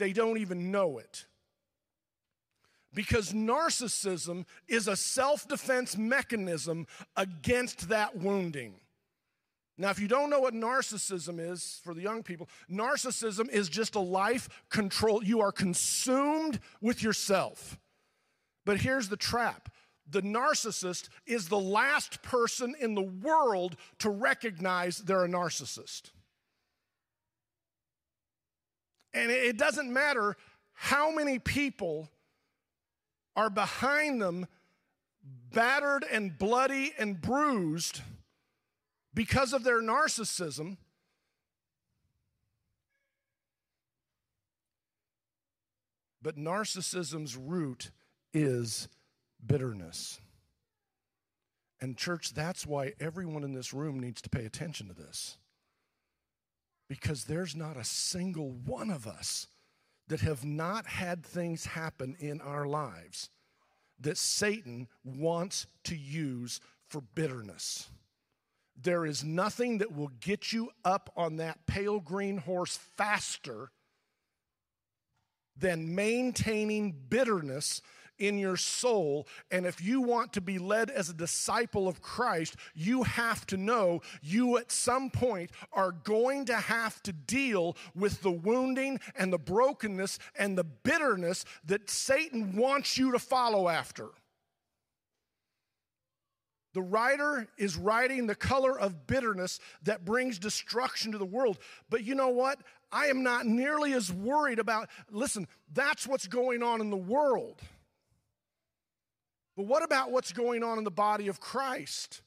they 0.00 0.12
don't 0.12 0.38
even 0.38 0.72
know 0.72 0.98
it 0.98 1.26
because 2.94 3.32
narcissism 3.32 4.44
is 4.68 4.88
a 4.88 4.96
self 4.96 5.48
defense 5.48 5.96
mechanism 5.96 6.86
against 7.16 7.88
that 7.88 8.16
wounding. 8.16 8.74
Now, 9.78 9.90
if 9.90 9.98
you 9.98 10.08
don't 10.08 10.30
know 10.30 10.40
what 10.40 10.54
narcissism 10.54 11.40
is 11.40 11.80
for 11.82 11.94
the 11.94 12.02
young 12.02 12.22
people, 12.22 12.48
narcissism 12.70 13.48
is 13.48 13.68
just 13.68 13.94
a 13.94 14.00
life 14.00 14.48
control. 14.70 15.24
You 15.24 15.40
are 15.40 15.52
consumed 15.52 16.60
with 16.80 17.02
yourself. 17.02 17.78
But 18.64 18.80
here's 18.80 19.08
the 19.08 19.16
trap 19.16 19.70
the 20.08 20.22
narcissist 20.22 21.08
is 21.26 21.48
the 21.48 21.58
last 21.58 22.22
person 22.22 22.74
in 22.78 22.94
the 22.94 23.02
world 23.02 23.76
to 24.00 24.10
recognize 24.10 24.98
they're 24.98 25.24
a 25.24 25.28
narcissist. 25.28 26.10
And 29.14 29.30
it 29.30 29.56
doesn't 29.56 29.92
matter 29.92 30.36
how 30.72 31.14
many 31.14 31.38
people 31.38 32.08
are 33.36 33.50
behind 33.50 34.20
them, 34.20 34.46
battered 35.52 36.04
and 36.10 36.38
bloody 36.38 36.92
and 36.98 37.20
bruised 37.20 38.00
because 39.14 39.52
of 39.52 39.64
their 39.64 39.80
narcissism. 39.80 40.76
But 46.22 46.36
narcissism's 46.36 47.36
root 47.36 47.90
is 48.32 48.88
bitterness. 49.44 50.20
And, 51.80 51.96
church, 51.96 52.32
that's 52.32 52.64
why 52.64 52.92
everyone 53.00 53.42
in 53.42 53.54
this 53.54 53.74
room 53.74 53.98
needs 53.98 54.22
to 54.22 54.30
pay 54.30 54.44
attention 54.44 54.86
to 54.86 54.94
this. 54.94 55.36
Because 56.88 57.24
there's 57.24 57.56
not 57.56 57.76
a 57.76 57.82
single 57.82 58.50
one 58.50 58.88
of 58.88 59.06
us 59.06 59.48
that 60.12 60.20
have 60.20 60.44
not 60.44 60.84
had 60.84 61.24
things 61.24 61.64
happen 61.64 62.14
in 62.20 62.38
our 62.42 62.66
lives 62.66 63.30
that 63.98 64.18
Satan 64.18 64.86
wants 65.02 65.66
to 65.84 65.96
use 65.96 66.60
for 66.86 67.00
bitterness. 67.00 67.88
There 68.78 69.06
is 69.06 69.24
nothing 69.24 69.78
that 69.78 69.96
will 69.96 70.10
get 70.20 70.52
you 70.52 70.68
up 70.84 71.10
on 71.16 71.36
that 71.36 71.64
pale 71.64 71.98
green 71.98 72.36
horse 72.36 72.76
faster 72.76 73.70
than 75.56 75.94
maintaining 75.94 76.92
bitterness 77.08 77.80
in 78.18 78.38
your 78.38 78.56
soul. 78.56 79.26
And 79.50 79.66
if 79.66 79.82
you 79.82 80.00
want 80.00 80.32
to 80.34 80.40
be 80.40 80.58
led 80.58 80.90
as 80.90 81.08
a 81.08 81.14
disciple 81.14 81.88
of 81.88 82.00
Christ, 82.00 82.56
you 82.74 83.02
have 83.02 83.46
to 83.46 83.56
know 83.56 84.02
you 84.22 84.58
at 84.58 84.72
some 84.72 85.10
point 85.10 85.50
are 85.72 85.92
going 85.92 86.44
to 86.46 86.56
have 86.56 87.02
to 87.04 87.12
deal 87.12 87.76
with 87.94 88.22
the 88.22 88.30
wounding 88.30 89.00
and 89.16 89.32
the 89.32 89.38
brokenness 89.38 90.18
and 90.38 90.56
the 90.56 90.64
bitterness 90.64 91.44
that 91.64 91.90
Satan 91.90 92.56
wants 92.56 92.96
you 92.96 93.12
to 93.12 93.18
follow 93.18 93.68
after. 93.68 94.08
The 96.74 96.82
writer 96.82 97.48
is 97.58 97.76
writing 97.76 98.26
the 98.26 98.34
color 98.34 98.78
of 98.78 99.06
bitterness 99.06 99.60
that 99.82 100.04
brings 100.04 100.38
destruction 100.38 101.12
to 101.12 101.18
the 101.18 101.24
world. 101.26 101.58
But 101.90 102.04
you 102.04 102.14
know 102.14 102.30
what? 102.30 102.60
I 102.90 103.06
am 103.06 103.22
not 103.22 103.46
nearly 103.46 103.92
as 103.92 104.12
worried 104.12 104.58
about, 104.58 104.88
listen, 105.10 105.48
that's 105.72 106.06
what's 106.06 106.26
going 106.26 106.62
on 106.62 106.80
in 106.80 106.90
the 106.90 106.96
world. 106.96 107.60
But 109.56 109.66
what 109.66 109.82
about 109.82 110.10
what's 110.10 110.32
going 110.32 110.62
on 110.62 110.78
in 110.78 110.84
the 110.84 110.90
body 110.90 111.28
of 111.28 111.40
Christ? 111.40 112.22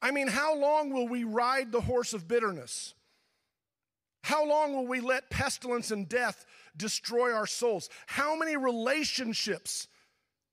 I 0.00 0.10
mean, 0.10 0.28
how 0.28 0.56
long 0.56 0.92
will 0.92 1.08
we 1.08 1.24
ride 1.24 1.72
the 1.72 1.80
horse 1.80 2.12
of 2.12 2.28
bitterness? 2.28 2.94
How 4.22 4.46
long 4.46 4.74
will 4.74 4.86
we 4.86 5.00
let 5.00 5.30
pestilence 5.30 5.90
and 5.90 6.08
death 6.08 6.44
destroy 6.76 7.32
our 7.32 7.46
souls? 7.46 7.88
How 8.06 8.36
many 8.36 8.56
relationships 8.56 9.88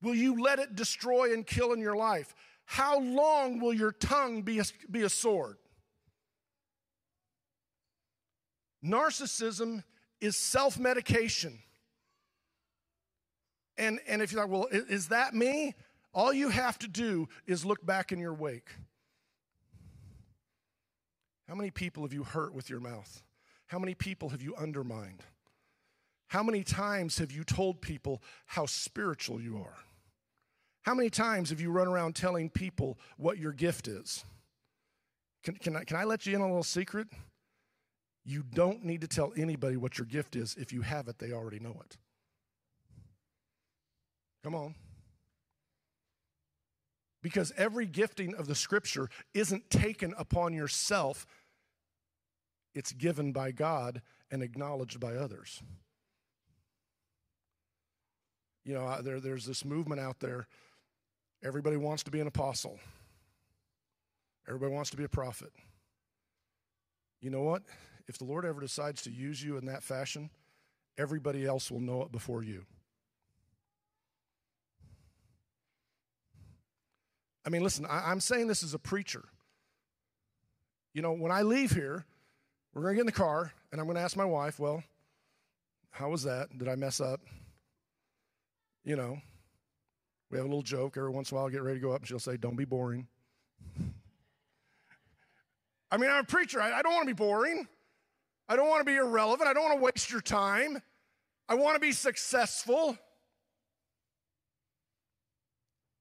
will 0.02 0.14
you 0.14 0.40
let 0.40 0.58
it 0.58 0.74
destroy 0.74 1.32
and 1.32 1.46
kill 1.46 1.72
in 1.72 1.80
your 1.80 1.96
life? 1.96 2.34
How 2.64 2.98
long 2.98 3.60
will 3.60 3.72
your 3.72 3.92
tongue 3.92 4.42
be 4.42 4.58
a, 4.58 4.64
be 4.90 5.02
a 5.02 5.08
sword? 5.08 5.56
Narcissism 8.84 9.82
is 10.20 10.36
self 10.36 10.78
medication. 10.78 11.58
And, 13.78 14.00
and 14.08 14.22
if 14.22 14.32
you're 14.32 14.42
like, 14.42 14.50
well, 14.50 14.68
is 14.70 15.08
that 15.08 15.34
me? 15.34 15.74
All 16.14 16.32
you 16.32 16.48
have 16.48 16.78
to 16.78 16.88
do 16.88 17.28
is 17.46 17.64
look 17.64 17.84
back 17.84 18.10
in 18.10 18.18
your 18.18 18.32
wake. 18.32 18.70
How 21.48 21.54
many 21.54 21.70
people 21.70 22.02
have 22.02 22.12
you 22.12 22.24
hurt 22.24 22.54
with 22.54 22.70
your 22.70 22.80
mouth? 22.80 23.22
How 23.66 23.78
many 23.78 23.94
people 23.94 24.30
have 24.30 24.42
you 24.42 24.54
undermined? 24.56 25.22
How 26.28 26.42
many 26.42 26.64
times 26.64 27.18
have 27.18 27.30
you 27.30 27.44
told 27.44 27.80
people 27.80 28.22
how 28.46 28.66
spiritual 28.66 29.40
you 29.40 29.58
are? 29.58 29.76
How 30.82 30.94
many 30.94 31.10
times 31.10 31.50
have 31.50 31.60
you 31.60 31.70
run 31.70 31.88
around 31.88 32.14
telling 32.14 32.48
people 32.48 32.98
what 33.16 33.38
your 33.38 33.52
gift 33.52 33.88
is? 33.88 34.24
Can, 35.42 35.54
can, 35.56 35.76
I, 35.76 35.84
can 35.84 35.96
I 35.96 36.04
let 36.04 36.26
you 36.26 36.34
in 36.34 36.40
on 36.40 36.48
a 36.48 36.52
little 36.52 36.62
secret? 36.62 37.08
You 38.24 38.42
don't 38.42 38.84
need 38.84 39.02
to 39.02 39.08
tell 39.08 39.32
anybody 39.36 39.76
what 39.76 39.98
your 39.98 40.06
gift 40.06 40.34
is. 40.34 40.56
If 40.58 40.72
you 40.72 40.82
have 40.82 41.06
it, 41.08 41.18
they 41.18 41.32
already 41.32 41.60
know 41.60 41.80
it. 41.84 41.96
Come 44.46 44.54
on. 44.54 44.76
Because 47.20 47.52
every 47.56 47.84
gifting 47.84 48.32
of 48.36 48.46
the 48.46 48.54
scripture 48.54 49.08
isn't 49.34 49.70
taken 49.70 50.14
upon 50.16 50.52
yourself, 50.54 51.26
it's 52.72 52.92
given 52.92 53.32
by 53.32 53.50
God 53.50 54.02
and 54.30 54.44
acknowledged 54.44 55.00
by 55.00 55.14
others. 55.14 55.60
You 58.64 58.74
know, 58.74 59.02
there, 59.02 59.18
there's 59.18 59.46
this 59.46 59.64
movement 59.64 60.00
out 60.00 60.20
there. 60.20 60.46
Everybody 61.42 61.76
wants 61.76 62.04
to 62.04 62.12
be 62.12 62.20
an 62.20 62.28
apostle, 62.28 62.78
everybody 64.46 64.72
wants 64.72 64.90
to 64.90 64.96
be 64.96 65.02
a 65.02 65.08
prophet. 65.08 65.50
You 67.20 67.30
know 67.30 67.42
what? 67.42 67.62
If 68.06 68.18
the 68.18 68.24
Lord 68.26 68.44
ever 68.44 68.60
decides 68.60 69.02
to 69.02 69.10
use 69.10 69.42
you 69.42 69.56
in 69.56 69.66
that 69.66 69.82
fashion, 69.82 70.30
everybody 70.96 71.44
else 71.44 71.68
will 71.68 71.80
know 71.80 72.02
it 72.02 72.12
before 72.12 72.44
you. 72.44 72.64
I 77.46 77.48
mean, 77.48 77.62
listen, 77.62 77.86
I, 77.86 78.10
am 78.10 78.18
saying 78.18 78.48
this 78.48 78.64
as 78.64 78.74
a 78.74 78.78
preacher. 78.78 79.22
You 80.92 81.02
know, 81.02 81.12
when 81.12 81.30
I 81.30 81.42
leave 81.42 81.70
here, 81.70 82.04
we're 82.74 82.82
going 82.82 82.94
to 82.94 82.96
get 82.96 83.02
in 83.02 83.06
the 83.06 83.12
car, 83.12 83.52
and 83.70 83.80
I'm 83.80 83.86
going 83.86 83.96
to 83.96 84.02
ask 84.02 84.16
my 84.16 84.24
wife, 84.24 84.58
well, 84.58 84.82
how 85.92 86.10
was 86.10 86.24
that? 86.24 86.58
Did 86.58 86.68
I 86.68 86.74
mess 86.74 87.00
up? 87.00 87.20
You 88.84 88.96
know, 88.96 89.18
we 90.30 90.38
have 90.38 90.44
a 90.44 90.48
little 90.48 90.62
joke 90.62 90.96
every 90.96 91.10
once 91.10 91.30
in 91.30 91.36
a 91.36 91.38
while, 91.38 91.44
I'll 91.44 91.52
get 91.52 91.62
ready 91.62 91.78
to 91.78 91.82
go 91.82 91.92
up, 91.92 92.00
and 92.00 92.08
she'll 92.08 92.18
say, 92.18 92.36
don't 92.36 92.56
be 92.56 92.64
boring. 92.64 93.06
I 95.90 95.98
mean, 95.98 96.10
I'm 96.10 96.24
a 96.24 96.24
preacher. 96.24 96.60
I, 96.60 96.72
I 96.72 96.82
don't 96.82 96.94
want 96.94 97.08
to 97.08 97.14
be 97.14 97.18
boring. 97.18 97.68
I 98.48 98.56
don't 98.56 98.68
want 98.68 98.80
to 98.80 98.84
be 98.84 98.96
irrelevant. 98.96 99.48
I 99.48 99.52
don't 99.52 99.62
want 99.62 99.78
to 99.78 99.84
waste 99.84 100.10
your 100.10 100.20
time. 100.20 100.82
I 101.48 101.54
want 101.54 101.76
to 101.76 101.80
be 101.80 101.92
successful. 101.92 102.98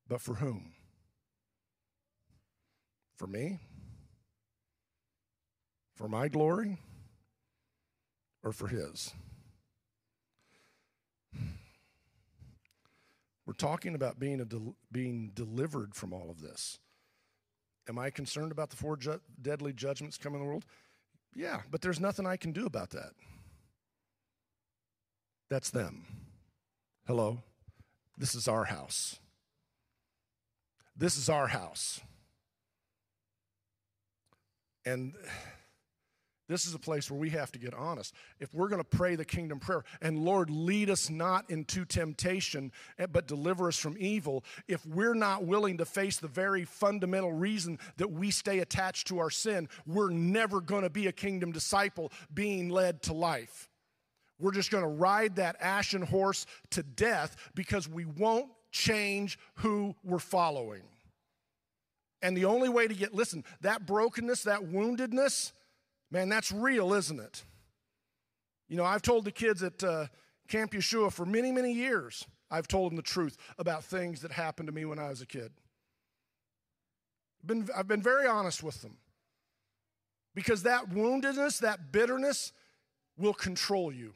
But 0.08 0.22
for 0.22 0.36
whom? 0.36 0.74
For 3.18 3.28
me? 3.28 3.59
For 5.95 6.07
my 6.07 6.28
glory? 6.28 6.78
Or 8.43 8.51
for 8.51 8.68
His? 8.68 9.13
We're 13.45 13.53
talking 13.53 13.95
about 13.95 14.20
being, 14.20 14.43
del- 14.43 14.76
being 14.91 15.32
delivered 15.34 15.93
from 15.95 16.13
all 16.13 16.30
of 16.30 16.41
this. 16.41 16.80
Am 17.88 17.99
I 17.99 18.09
concerned 18.09 18.51
about 18.51 18.72
the 18.72 18.76
four 18.76 18.97
ju- 18.97 19.22
deadly 19.41 19.72
judgments 19.72 20.18
coming 20.18 20.39
in 20.39 20.45
the 20.45 20.49
world? 20.49 20.66
Yeah, 21.36 21.61
but 21.70 21.82
there's 21.82 21.99
nothing 21.99 22.26
I 22.26 22.38
can 22.38 22.51
do 22.51 22.66
about 22.66 22.91
that. 22.91 23.11
That's 25.49 25.70
them. 25.70 26.05
Hello? 27.05 27.43
This 28.18 28.34
is 28.34 28.47
our 28.47 28.63
house. 28.66 29.20
This 30.97 31.18
is 31.18 31.30
our 31.30 31.47
house. 31.47 31.99
And 34.86 35.13
this 36.47 36.67
is 36.67 36.75
a 36.75 36.79
place 36.79 37.09
where 37.09 37.19
we 37.19 37.31
have 37.31 37.51
to 37.53 37.59
get 37.59 37.73
honest. 37.73 38.13
If 38.39 38.53
we're 38.53 38.67
going 38.67 38.83
to 38.83 38.97
pray 38.97 39.15
the 39.15 39.25
kingdom 39.25 39.59
prayer, 39.59 39.83
and 40.01 40.19
Lord, 40.19 40.51
lead 40.51 40.91
us 40.91 41.09
not 41.09 41.49
into 41.49 41.86
temptation, 41.86 42.71
eh, 42.99 43.07
but 43.07 43.27
deliver 43.27 43.67
us 43.67 43.77
from 43.77 43.95
evil, 43.99 44.43
if 44.67 44.86
we're 44.86 45.15
not 45.15 45.45
willing 45.45 45.77
to 45.79 45.86
face 45.86 46.17
the 46.17 46.27
very 46.27 46.63
fundamental 46.63 47.33
reason 47.33 47.79
that 47.97 48.11
we 48.11 48.29
stay 48.29 48.59
attached 48.59 49.07
to 49.07 49.17
our 49.17 49.31
sin, 49.31 49.67
we're 49.88 50.11
never 50.11 50.61
going 50.61 50.83
to 50.83 50.89
be 50.89 51.07
a 51.07 51.11
kingdom 51.11 51.51
disciple 51.51 52.11
being 52.31 52.69
led 52.69 53.01
to 53.03 53.13
life. 53.13 53.69
We're 54.39 54.51
just 54.51 54.69
going 54.69 54.83
to 54.83 54.89
ride 54.89 55.38
that 55.38 55.55
ashen 55.59 56.03
horse 56.03 56.45
to 56.71 56.83
death 56.83 57.38
because 57.55 57.89
we 57.89 58.05
won't 58.05 58.49
change 58.71 59.39
who 59.55 59.95
we're 60.03 60.19
following. 60.19 60.83
And 62.26 62.36
the 62.36 62.45
only 62.45 62.69
way 62.69 62.88
to 62.88 62.93
get, 62.95 63.13
listen, 63.13 63.43
that 63.61 63.86
brokenness, 63.86 64.45
that 64.45 64.61
woundedness, 64.61 65.51
man, 66.09 66.28
that's 66.28 66.51
real, 66.51 66.91
isn't 66.95 67.19
it? 67.19 67.43
You 68.67 68.78
know, 68.78 68.84
I've 68.84 69.03
told 69.03 69.26
the 69.26 69.32
kids 69.32 69.61
at 69.61 69.84
uh, 69.84 70.07
Camp 70.47 70.71
Yeshua 70.71 71.13
for 71.13 71.23
many, 71.23 71.51
many 71.51 71.71
years, 71.71 72.26
I've 72.49 72.67
told 72.67 72.89
them 72.89 72.95
the 72.95 73.03
truth 73.03 73.38
about 73.59 73.84
things 73.84 74.21
that 74.21 74.32
happened 74.32 74.67
to 74.69 74.73
me 74.73 74.86
when 74.86 74.97
I 74.97 75.09
was 75.09 75.21
a 75.21 75.28
kid. 75.28 75.51
Been, 77.45 77.69
I've 77.78 77.88
been 77.88 78.01
very 78.01 78.26
honest 78.26 78.63
with 78.63 78.82
them. 78.82 78.97
Because 80.34 80.63
that 80.63 80.89
woundedness, 80.89 81.59
that 81.59 81.91
bitterness 81.91 82.53
will 83.19 83.36
control 83.36 83.93
you 83.93 84.13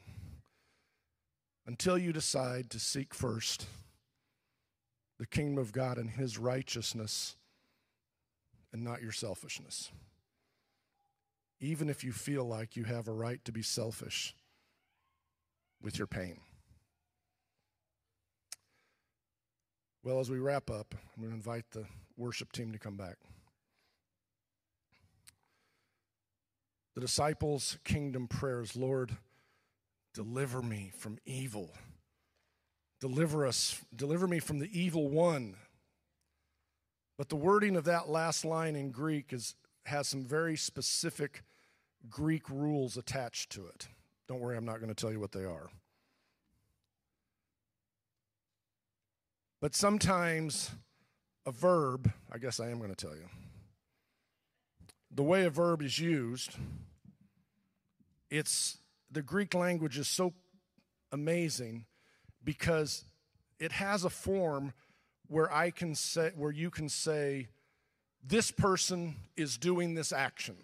until 1.64 1.96
you 1.96 2.12
decide 2.12 2.70
to 2.70 2.80
seek 2.80 3.14
first 3.14 3.66
the 5.20 5.28
kingdom 5.28 5.58
of 5.58 5.70
God 5.70 5.96
and 5.96 6.10
his 6.10 6.38
righteousness 6.38 7.36
and 8.72 8.84
not 8.84 9.02
your 9.02 9.12
selfishness. 9.12 9.90
Even 11.60 11.88
if 11.90 12.04
you 12.04 12.12
feel 12.12 12.44
like 12.44 12.76
you 12.76 12.84
have 12.84 13.08
a 13.08 13.12
right 13.12 13.44
to 13.44 13.52
be 13.52 13.62
selfish 13.62 14.34
with 15.82 15.98
your 15.98 16.06
pain. 16.06 16.40
Well, 20.02 20.20
as 20.20 20.30
we 20.30 20.38
wrap 20.38 20.70
up, 20.70 20.94
I'm 20.94 21.22
going 21.22 21.30
to 21.30 21.36
invite 21.36 21.70
the 21.72 21.84
worship 22.16 22.52
team 22.52 22.72
to 22.72 22.78
come 22.78 22.96
back. 22.96 23.16
The 26.94 27.02
disciples' 27.02 27.78
kingdom 27.84 28.26
prayers 28.26 28.76
Lord, 28.76 29.16
deliver 30.14 30.62
me 30.62 30.90
from 30.96 31.18
evil. 31.26 31.70
Deliver 33.00 33.46
us, 33.46 33.80
deliver 33.94 34.26
me 34.26 34.38
from 34.38 34.58
the 34.58 34.78
evil 34.78 35.08
one. 35.08 35.56
But 37.20 37.28
the 37.28 37.36
wording 37.36 37.76
of 37.76 37.84
that 37.84 38.08
last 38.08 38.46
line 38.46 38.74
in 38.74 38.92
Greek 38.92 39.34
is, 39.34 39.54
has 39.84 40.08
some 40.08 40.24
very 40.24 40.56
specific 40.56 41.42
Greek 42.08 42.48
rules 42.48 42.96
attached 42.96 43.50
to 43.50 43.66
it. 43.66 43.88
Don't 44.26 44.40
worry, 44.40 44.56
I'm 44.56 44.64
not 44.64 44.76
going 44.76 44.88
to 44.88 44.94
tell 44.94 45.12
you 45.12 45.20
what 45.20 45.32
they 45.32 45.44
are. 45.44 45.68
But 49.60 49.74
sometimes 49.74 50.70
a 51.44 51.52
verb, 51.52 52.10
I 52.32 52.38
guess 52.38 52.58
I 52.58 52.70
am 52.70 52.78
going 52.78 52.88
to 52.88 52.96
tell 52.96 53.14
you, 53.14 53.28
the 55.10 55.22
way 55.22 55.44
a 55.44 55.50
verb 55.50 55.82
is 55.82 55.98
used, 55.98 56.56
it's 58.30 58.78
the 59.10 59.20
Greek 59.20 59.52
language 59.52 59.98
is 59.98 60.08
so 60.08 60.32
amazing 61.12 61.84
because 62.42 63.04
it 63.58 63.72
has 63.72 64.04
a 64.04 64.10
form 64.10 64.72
where 65.30 65.52
I 65.52 65.70
can 65.70 65.94
say 65.94 66.32
where 66.34 66.50
you 66.50 66.70
can 66.70 66.88
say 66.88 67.48
this 68.26 68.50
person 68.50 69.14
is 69.36 69.56
doing 69.56 69.94
this 69.94 70.12
action. 70.12 70.56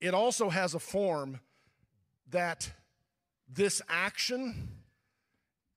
It 0.00 0.14
also 0.14 0.48
has 0.50 0.72
a 0.74 0.78
form 0.78 1.40
that 2.30 2.70
this 3.52 3.82
action 3.88 4.68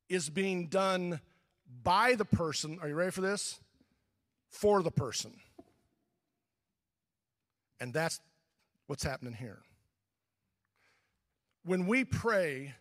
is 0.07 0.29
being 0.29 0.67
done 0.67 1.19
by 1.81 2.13
the 2.13 2.25
person. 2.25 2.77
Are 2.79 2.87
you 2.87 2.95
ready 2.95 3.11
for 3.11 3.21
this? 3.21 3.59
For 4.51 4.83
the 4.83 4.91
person. 4.91 5.33
And 7.79 7.91
that's 7.91 8.19
what's 8.85 9.03
happening 9.03 9.33
here. 9.33 9.63
When 11.65 11.87
we 11.87 12.05
pray, 12.05 12.75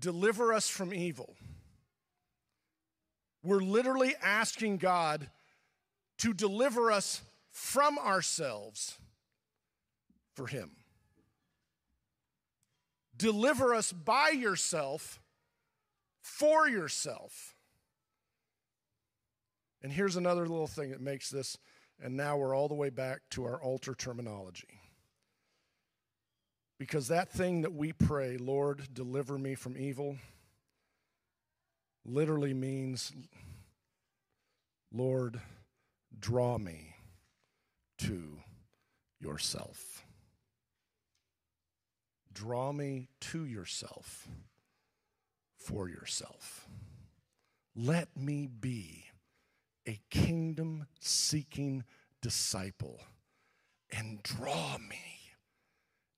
deliver 0.00 0.52
us 0.52 0.68
from 0.68 0.92
evil 0.92 1.36
we're 3.42 3.60
literally 3.60 4.14
asking 4.22 4.78
God 4.78 5.28
to 6.18 6.34
deliver 6.34 6.92
us 6.92 7.22
from 7.50 7.98
ourselves 7.98 8.98
for 10.34 10.46
Him. 10.46 10.70
Deliver 13.16 13.74
us 13.74 13.92
by 13.92 14.30
yourself 14.30 15.20
for 16.22 16.68
yourself. 16.68 17.54
And 19.82 19.92
here's 19.92 20.16
another 20.16 20.46
little 20.46 20.66
thing 20.66 20.90
that 20.90 21.00
makes 21.00 21.30
this, 21.30 21.56
and 22.02 22.16
now 22.16 22.36
we're 22.36 22.54
all 22.54 22.68
the 22.68 22.74
way 22.74 22.90
back 22.90 23.20
to 23.30 23.44
our 23.44 23.60
altar 23.62 23.94
terminology. 23.94 24.80
Because 26.78 27.08
that 27.08 27.30
thing 27.30 27.62
that 27.62 27.74
we 27.74 27.92
pray, 27.92 28.36
Lord, 28.36 28.94
deliver 28.94 29.38
me 29.38 29.54
from 29.54 29.76
evil 29.76 30.16
literally 32.04 32.54
means, 32.54 33.12
Lord, 34.92 35.40
draw 36.18 36.58
me 36.58 36.94
to 37.98 38.38
yourself. 39.20 40.04
Draw 42.32 42.72
me 42.72 43.08
to 43.20 43.44
yourself 43.44 44.28
for 45.56 45.88
yourself. 45.88 46.68
Let 47.76 48.16
me 48.16 48.46
be 48.46 49.04
a 49.86 50.00
kingdom 50.10 50.86
seeking 51.00 51.84
disciple 52.22 53.00
and 53.90 54.22
draw 54.22 54.78
me. 54.78 55.20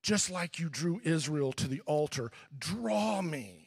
Just 0.02 0.30
like 0.30 0.58
you 0.58 0.68
drew 0.68 1.00
Israel 1.04 1.52
to 1.52 1.68
the 1.68 1.80
altar, 1.86 2.30
draw 2.58 3.22
me 3.22 3.61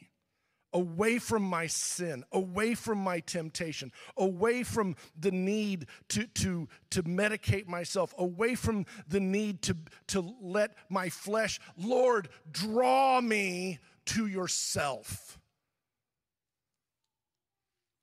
away 0.76 1.18
from 1.18 1.42
my 1.42 1.66
sin, 1.66 2.22
away 2.32 2.74
from 2.74 2.98
my 2.98 3.18
temptation, 3.20 3.90
away 4.18 4.62
from 4.62 4.94
the 5.18 5.30
need 5.30 5.86
to, 6.06 6.26
to, 6.26 6.68
to 6.90 7.02
medicate 7.04 7.66
myself, 7.66 8.14
away 8.18 8.54
from 8.54 8.84
the 9.08 9.18
need 9.18 9.62
to, 9.62 9.74
to 10.06 10.34
let 10.42 10.76
my 10.90 11.08
flesh, 11.08 11.58
Lord, 11.78 12.28
draw 12.52 13.22
me 13.22 13.78
to 14.04 14.26
yourself. 14.26 15.38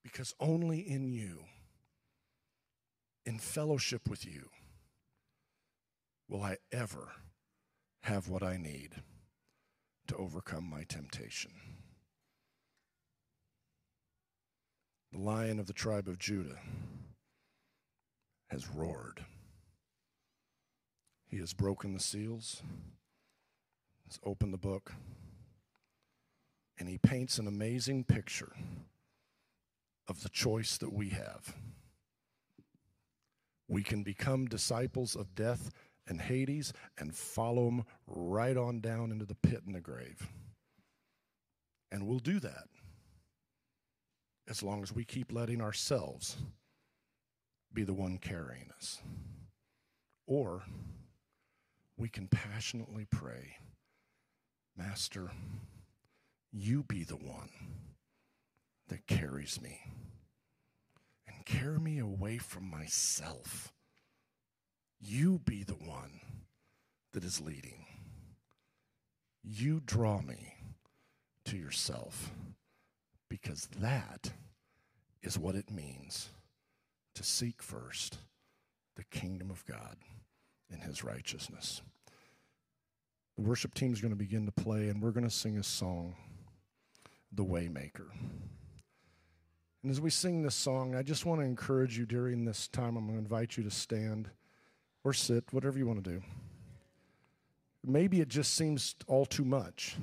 Because 0.02 0.34
only 0.40 0.80
in 0.80 1.14
you, 1.14 1.46
in 3.24 3.38
fellowship 3.38 4.10
with 4.10 4.26
you, 4.26 4.50
will 6.28 6.42
I 6.42 6.58
ever 6.72 7.12
have 8.02 8.28
what 8.30 8.42
I 8.42 8.58
need 8.58 8.96
to 10.08 10.16
overcome 10.16 10.68
my 10.68 10.86
temptation. 10.86 11.52
The 15.14 15.20
lion 15.20 15.60
of 15.60 15.68
the 15.68 15.74
tribe 15.74 16.08
of 16.08 16.18
Judah 16.18 16.58
has 18.50 18.68
roared. 18.68 19.24
He 21.30 21.38
has 21.38 21.54
broken 21.54 21.94
the 21.94 22.00
seals, 22.00 22.64
has 24.08 24.20
opened 24.24 24.54
the 24.54 24.58
book, 24.58 24.92
and 26.80 26.90
he 26.90 26.98
paints 26.98 27.38
an 27.38 27.46
amazing 27.46 28.06
picture 28.06 28.54
of 30.08 30.24
the 30.24 30.30
choice 30.30 30.78
that 30.78 30.92
we 30.92 31.10
have. 31.10 31.58
We 33.68 33.84
can 33.84 34.02
become 34.02 34.48
disciples 34.48 35.16
of 35.16 35.36
death 35.36 35.70
and 36.08 36.22
Hades 36.22 36.74
and 36.98 37.16
follow 37.16 37.68
him 37.68 37.84
right 38.08 38.58
on 38.58 38.80
down 38.80 39.12
into 39.12 39.26
the 39.26 39.36
pit 39.36 39.62
and 39.68 39.76
the 39.76 39.80
grave. 39.80 40.28
And 41.92 42.08
we'll 42.08 42.18
do 42.18 42.40
that 42.40 42.66
as 44.50 44.62
long 44.62 44.84
as 44.84 44.94
we 44.94 45.06
keep 45.06 45.32
letting 45.32 45.62
ourselves 45.62 46.38
be 47.74 47.84
the 47.84 47.94
one 47.94 48.18
carrying 48.18 48.70
us. 48.78 49.02
Or 50.28 50.64
we 51.98 52.10
can 52.10 52.28
passionately 52.28 53.06
pray, 53.10 53.58
Master, 54.78 55.32
you 56.52 56.84
be 56.84 57.04
the 57.04 57.16
one 57.16 57.50
that 58.88 59.08
carries 59.08 59.62
me 59.62 59.80
and 61.28 61.46
carry 61.46 61.80
me 61.80 62.00
away 62.00 62.38
from 62.38 62.70
myself. 62.70 63.72
You 65.00 65.40
be 65.40 65.64
the 65.64 65.74
one 65.74 66.22
that 67.14 67.24
is 67.24 67.42
leading. 67.42 67.86
You 69.44 69.82
draw 69.86 70.22
me 70.22 70.56
to 71.46 71.58
yourself 71.58 72.32
because 73.34 73.68
that 73.80 74.32
is 75.24 75.40
what 75.40 75.56
it 75.56 75.72
means 75.72 76.30
to 77.16 77.24
seek 77.24 77.64
first 77.64 78.20
the 78.96 79.04
kingdom 79.06 79.50
of 79.50 79.66
God 79.66 79.96
and 80.72 80.84
his 80.84 81.04
righteousness. 81.04 81.82
The 83.36 83.42
worship 83.42 83.74
team 83.74 83.92
is 83.92 84.02
going 84.02 84.12
to 84.14 84.16
begin 84.16 84.46
to 84.46 84.52
play, 84.52 84.90
and 84.90 85.02
we're 85.02 85.10
going 85.10 85.24
to 85.24 85.32
sing 85.32 85.58
a 85.58 85.64
song, 85.64 86.14
The 87.32 87.44
Waymaker. 87.44 88.12
And 89.82 89.90
as 89.90 90.00
we 90.00 90.12
sing 90.12 90.44
this 90.44 90.54
song, 90.54 90.94
I 90.94 91.02
just 91.02 91.26
want 91.26 91.42
to 91.42 91.48
encourage 91.48 91.98
you 91.98 92.06
during 92.06 92.46
this 92.46 92.68
time. 92.68 92.98
I'm 92.98 93.08
going 93.08 93.18
to 93.18 93.24
invite 93.24 93.58
you 93.58 93.64
to 93.64 93.72
stand 93.72 94.30
or 95.04 95.12
sit, 95.12 95.46
whatever 95.50 95.80
you 95.80 95.88
want 95.88 96.04
to 96.04 96.12
do. 96.12 96.22
Maybe 97.84 98.22
it 98.22 98.28
just 98.28 98.54
seems 98.54 98.94
all 99.08 99.26
too 99.26 99.44
much. 99.44 99.96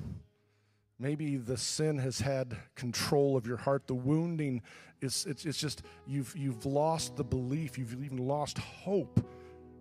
Maybe 1.00 1.36
the 1.36 1.56
sin 1.56 1.96
has 1.98 2.20
had 2.20 2.58
control 2.74 3.34
of 3.34 3.46
your 3.46 3.56
heart. 3.56 3.86
The 3.86 3.94
wounding 3.94 4.60
is 5.00 5.24
it's, 5.26 5.46
it's 5.46 5.58
just 5.58 5.82
you've 6.06 6.36
you've 6.36 6.66
lost 6.66 7.16
the 7.16 7.24
belief, 7.24 7.78
you've 7.78 8.04
even 8.04 8.18
lost 8.18 8.58
hope 8.58 9.26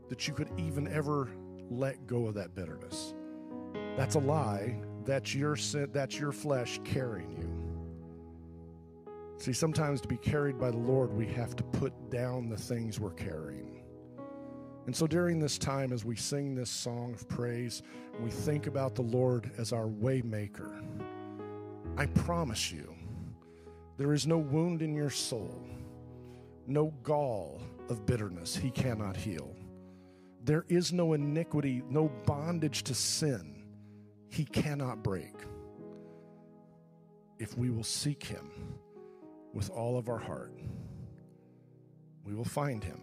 that 0.07 0.29
you 0.29 0.33
could 0.33 0.49
even 0.57 0.87
ever 0.87 1.27
let 1.69 2.07
go 2.07 2.27
of 2.27 2.35
that 2.35 2.55
bitterness. 2.55 3.13
That's 3.97 4.15
a 4.15 4.19
lie. 4.19 4.79
That's 5.03 5.35
your 5.35 5.57
sin, 5.57 5.89
that's 5.91 6.17
your 6.17 6.31
flesh 6.31 6.79
carrying 6.85 7.31
you. 7.31 7.49
See, 9.39 9.53
sometimes 9.53 9.99
to 10.01 10.07
be 10.07 10.17
carried 10.17 10.57
by 10.57 10.71
the 10.71 10.77
Lord, 10.77 11.11
we 11.13 11.25
have 11.27 11.53
to 11.57 11.63
put 11.63 12.09
down 12.09 12.47
the 12.47 12.57
things 12.57 12.97
we're 12.99 13.11
carrying. 13.11 13.83
And 14.85 14.95
so 14.95 15.05
during 15.05 15.39
this 15.39 15.57
time, 15.57 15.93
as 15.93 16.03
we 16.03 16.15
sing 16.15 16.55
this 16.55 16.69
song 16.69 17.13
of 17.13 17.27
praise, 17.27 17.83
we 18.21 18.29
think 18.29 18.67
about 18.67 18.95
the 18.95 19.03
Lord 19.03 19.51
as 19.57 19.71
our 19.71 19.87
waymaker. 19.87 20.83
I 21.97 22.05
promise 22.07 22.71
you, 22.71 22.95
there 23.97 24.13
is 24.13 24.25
no 24.25 24.37
wound 24.37 24.81
in 24.81 24.95
your 24.95 25.09
soul, 25.09 25.61
no 26.67 26.93
gall 27.03 27.61
of 27.89 28.05
bitterness 28.05 28.55
he 28.55 28.71
cannot 28.71 29.17
heal. 29.17 29.55
There 30.43 30.65
is 30.69 30.93
no 30.93 31.13
iniquity, 31.13 31.83
no 31.89 32.09
bondage 32.25 32.83
to 32.83 32.95
sin 32.95 33.65
he 34.29 34.45
cannot 34.45 35.03
break. 35.03 35.33
If 37.39 37.57
we 37.57 37.69
will 37.69 37.83
seek 37.83 38.23
him 38.23 38.49
with 39.53 39.69
all 39.69 39.97
of 39.97 40.07
our 40.07 40.17
heart, 40.17 40.53
we 42.23 42.33
will 42.33 42.45
find 42.45 42.83
him 42.83 43.01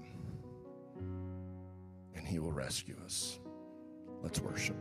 and 2.15 2.27
he 2.27 2.39
will 2.39 2.53
rescue 2.53 2.97
us. 3.05 3.39
Let's 4.23 4.41
worship. 4.41 4.77